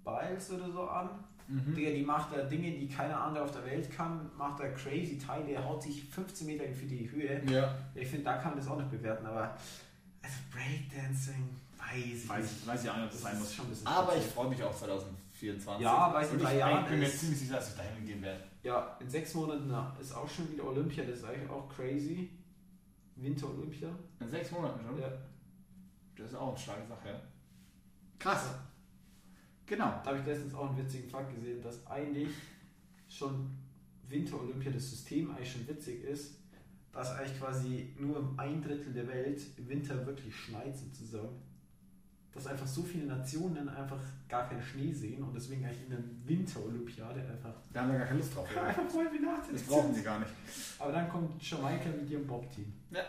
Biles 0.04 0.50
oder 0.50 0.70
so 0.70 0.82
an. 0.88 1.08
Mhm. 1.46 1.74
Digga, 1.74 1.90
die 1.90 2.02
macht 2.02 2.34
da 2.34 2.42
Dinge, 2.42 2.70
die 2.72 2.88
keiner 2.88 3.20
andere 3.20 3.44
auf 3.44 3.52
der 3.52 3.64
Welt 3.66 3.90
kann, 3.94 4.30
macht 4.38 4.60
da 4.60 4.68
crazy 4.70 5.18
Teile, 5.18 5.44
der 5.46 5.64
haut 5.64 5.82
sich 5.82 6.04
15 6.04 6.46
Meter 6.46 6.64
für 6.72 6.86
die 6.86 7.10
Höhe. 7.10 7.42
Ja. 7.50 7.74
Ich 7.94 8.08
finde, 8.08 8.24
da 8.24 8.36
kann 8.38 8.52
man 8.52 8.58
das 8.60 8.68
auch 8.68 8.78
nicht 8.78 8.90
bewerten, 8.90 9.26
aber 9.26 9.54
also 10.22 10.36
Breakdancing, 10.50 11.50
weiß 11.78 11.96
ich 12.24 12.28
Weiß, 12.28 12.42
nicht. 12.44 12.66
weiß 12.66 12.84
ich 12.84 12.90
auch 12.90 12.96
nicht, 12.96 13.04
ob 13.04 13.10
das 13.10 13.20
Das 13.20 13.30
sein 13.30 13.38
muss. 13.38 13.54
schon 13.54 13.66
ein 13.66 13.70
bisschen 13.70 13.86
Aber 13.86 14.16
ich 14.16 14.24
freue 14.24 14.48
mich 14.48 14.62
auf 14.62 14.78
2024. 14.78 15.84
Ja, 15.84 16.18
in 16.18 16.30
Und 16.30 16.42
drei 16.42 16.52
ich 16.54 16.58
Jahren 16.60 16.84
bin 16.88 17.00
mir 17.00 17.10
ziemlich 17.10 17.38
sicher, 17.40 17.56
dass 17.56 17.68
ich 17.70 17.76
dahin 17.76 18.06
gehen 18.06 18.22
werde. 18.22 18.42
Ja, 18.62 18.96
in 19.00 19.10
sechs 19.10 19.34
Monaten 19.34 19.66
na, 19.68 19.94
ist 20.00 20.14
auch 20.14 20.28
schon 20.28 20.50
wieder 20.50 20.64
Olympia, 20.66 21.04
das 21.04 21.18
ist 21.18 21.24
eigentlich 21.24 21.50
auch 21.50 21.68
crazy. 21.68 22.30
Winter-Olympia. 23.16 23.88
In 24.20 24.28
sechs 24.28 24.50
Monaten 24.50 24.80
schon? 24.82 24.98
Ja. 24.98 25.08
Das 26.16 26.28
ist 26.28 26.34
auch 26.36 26.48
eine 26.48 26.58
starke 26.58 26.86
Sache, 26.88 27.08
ja. 27.10 27.20
Krass. 28.18 28.46
Genau. 29.66 30.00
Da 30.02 30.10
habe 30.10 30.18
ich 30.18 30.26
letztens 30.26 30.54
auch 30.54 30.68
einen 30.68 30.78
witzigen 30.78 31.08
Fakt 31.08 31.34
gesehen, 31.34 31.62
dass 31.62 31.86
eigentlich 31.86 32.28
schon 33.08 33.50
Winter-Olympia 34.08 34.70
das 34.72 34.90
System 34.90 35.30
eigentlich 35.30 35.52
schon 35.52 35.66
witzig 35.66 36.04
ist, 36.04 36.34
dass 36.92 37.12
eigentlich 37.12 37.38
quasi 37.38 37.94
nur 37.98 38.18
im 38.18 38.38
ein 38.38 38.62
Drittel 38.62 38.92
der 38.92 39.08
Welt 39.08 39.42
im 39.56 39.68
Winter 39.68 40.06
wirklich 40.06 40.34
schneit 40.34 40.76
sozusagen. 40.76 41.40
Dass 42.32 42.48
einfach 42.48 42.66
so 42.66 42.82
viele 42.82 43.06
Nationen 43.06 43.68
einfach 43.68 44.00
gar 44.28 44.48
keinen 44.48 44.62
Schnee 44.62 44.92
sehen 44.92 45.22
und 45.22 45.34
deswegen 45.34 45.64
eigentlich 45.64 45.84
in 45.84 45.90
der 45.90 46.00
Winter-Olympiade 46.24 47.20
einfach, 47.20 47.54
Da 47.72 47.82
haben 47.82 47.92
wir 47.92 47.98
gar 47.98 48.08
keine 48.08 48.18
Lust 48.18 48.34
drauf. 48.34 48.48
einfach 48.56 48.88
voll 48.88 49.06
wie 49.12 49.52
Das 49.52 49.62
brauchen 49.62 49.94
sie 49.94 50.02
gar 50.02 50.18
nicht. 50.18 50.32
Aber 50.78 50.92
dann 50.92 51.08
kommt 51.08 51.40
Jamaika 51.48 51.90
mit 51.90 52.10
ihrem 52.10 52.26
Bob-Team. 52.26 52.72
Ja. 52.90 53.02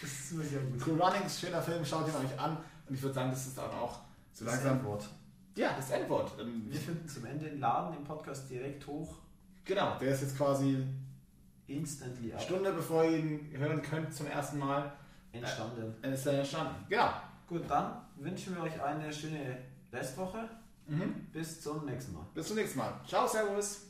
Das 0.00 0.12
ist 0.12 0.32
immer 0.32 0.44
sehr 0.44 0.60
gut. 0.60 0.86
Cool 0.86 1.00
Runnings, 1.00 1.40
schöner 1.40 1.62
Film, 1.62 1.84
schaut 1.84 2.06
ihn 2.06 2.14
euch 2.14 2.38
an. 2.38 2.58
Und 2.86 2.94
ich 2.94 3.02
würde 3.02 3.14
sagen, 3.14 3.30
das 3.30 3.46
ist 3.46 3.56
dann 3.56 3.70
auch 3.70 4.00
so 4.32 4.44
langsam. 4.44 4.76
Endwort. 4.76 5.08
Ja, 5.56 5.72
das 5.74 5.90
Endwort. 5.90 6.32
Ähm, 6.40 6.66
Wir 6.68 6.78
finden 6.78 7.08
zum 7.08 7.24
Ende, 7.24 7.48
laden 7.56 7.92
den 7.96 8.04
Podcast 8.04 8.48
direkt 8.50 8.86
hoch, 8.86 9.16
Genau, 9.64 9.98
der 9.98 10.12
ist 10.12 10.22
jetzt 10.22 10.36
quasi 10.36 10.86
instantly 11.66 12.30
eine 12.30 12.34
up, 12.40 12.40
Stunde 12.46 12.72
bevor 12.72 13.04
ihr 13.04 13.18
ihn 13.18 13.50
hören 13.58 13.82
könnt 13.82 14.14
zum 14.14 14.26
ersten 14.28 14.58
Mal. 14.60 14.92
entstanden. 15.32 15.92
Dann 16.02 16.12
ist 16.12 16.24
er 16.26 16.38
entstanden. 16.38 16.86
Genau. 16.88 17.10
Gut, 17.48 17.62
dann 17.68 18.00
wünschen 18.16 18.54
wir 18.54 18.62
euch 18.62 18.80
eine 18.80 19.12
schöne 19.12 19.58
Restwoche. 19.92 20.48
Mhm. 20.86 21.26
Bis 21.32 21.60
zum 21.60 21.84
nächsten 21.84 22.12
Mal. 22.14 22.24
Bis 22.32 22.46
zum 22.46 22.56
nächsten 22.56 22.78
Mal. 22.78 22.92
Ciao, 23.06 23.26
Servus. 23.26 23.86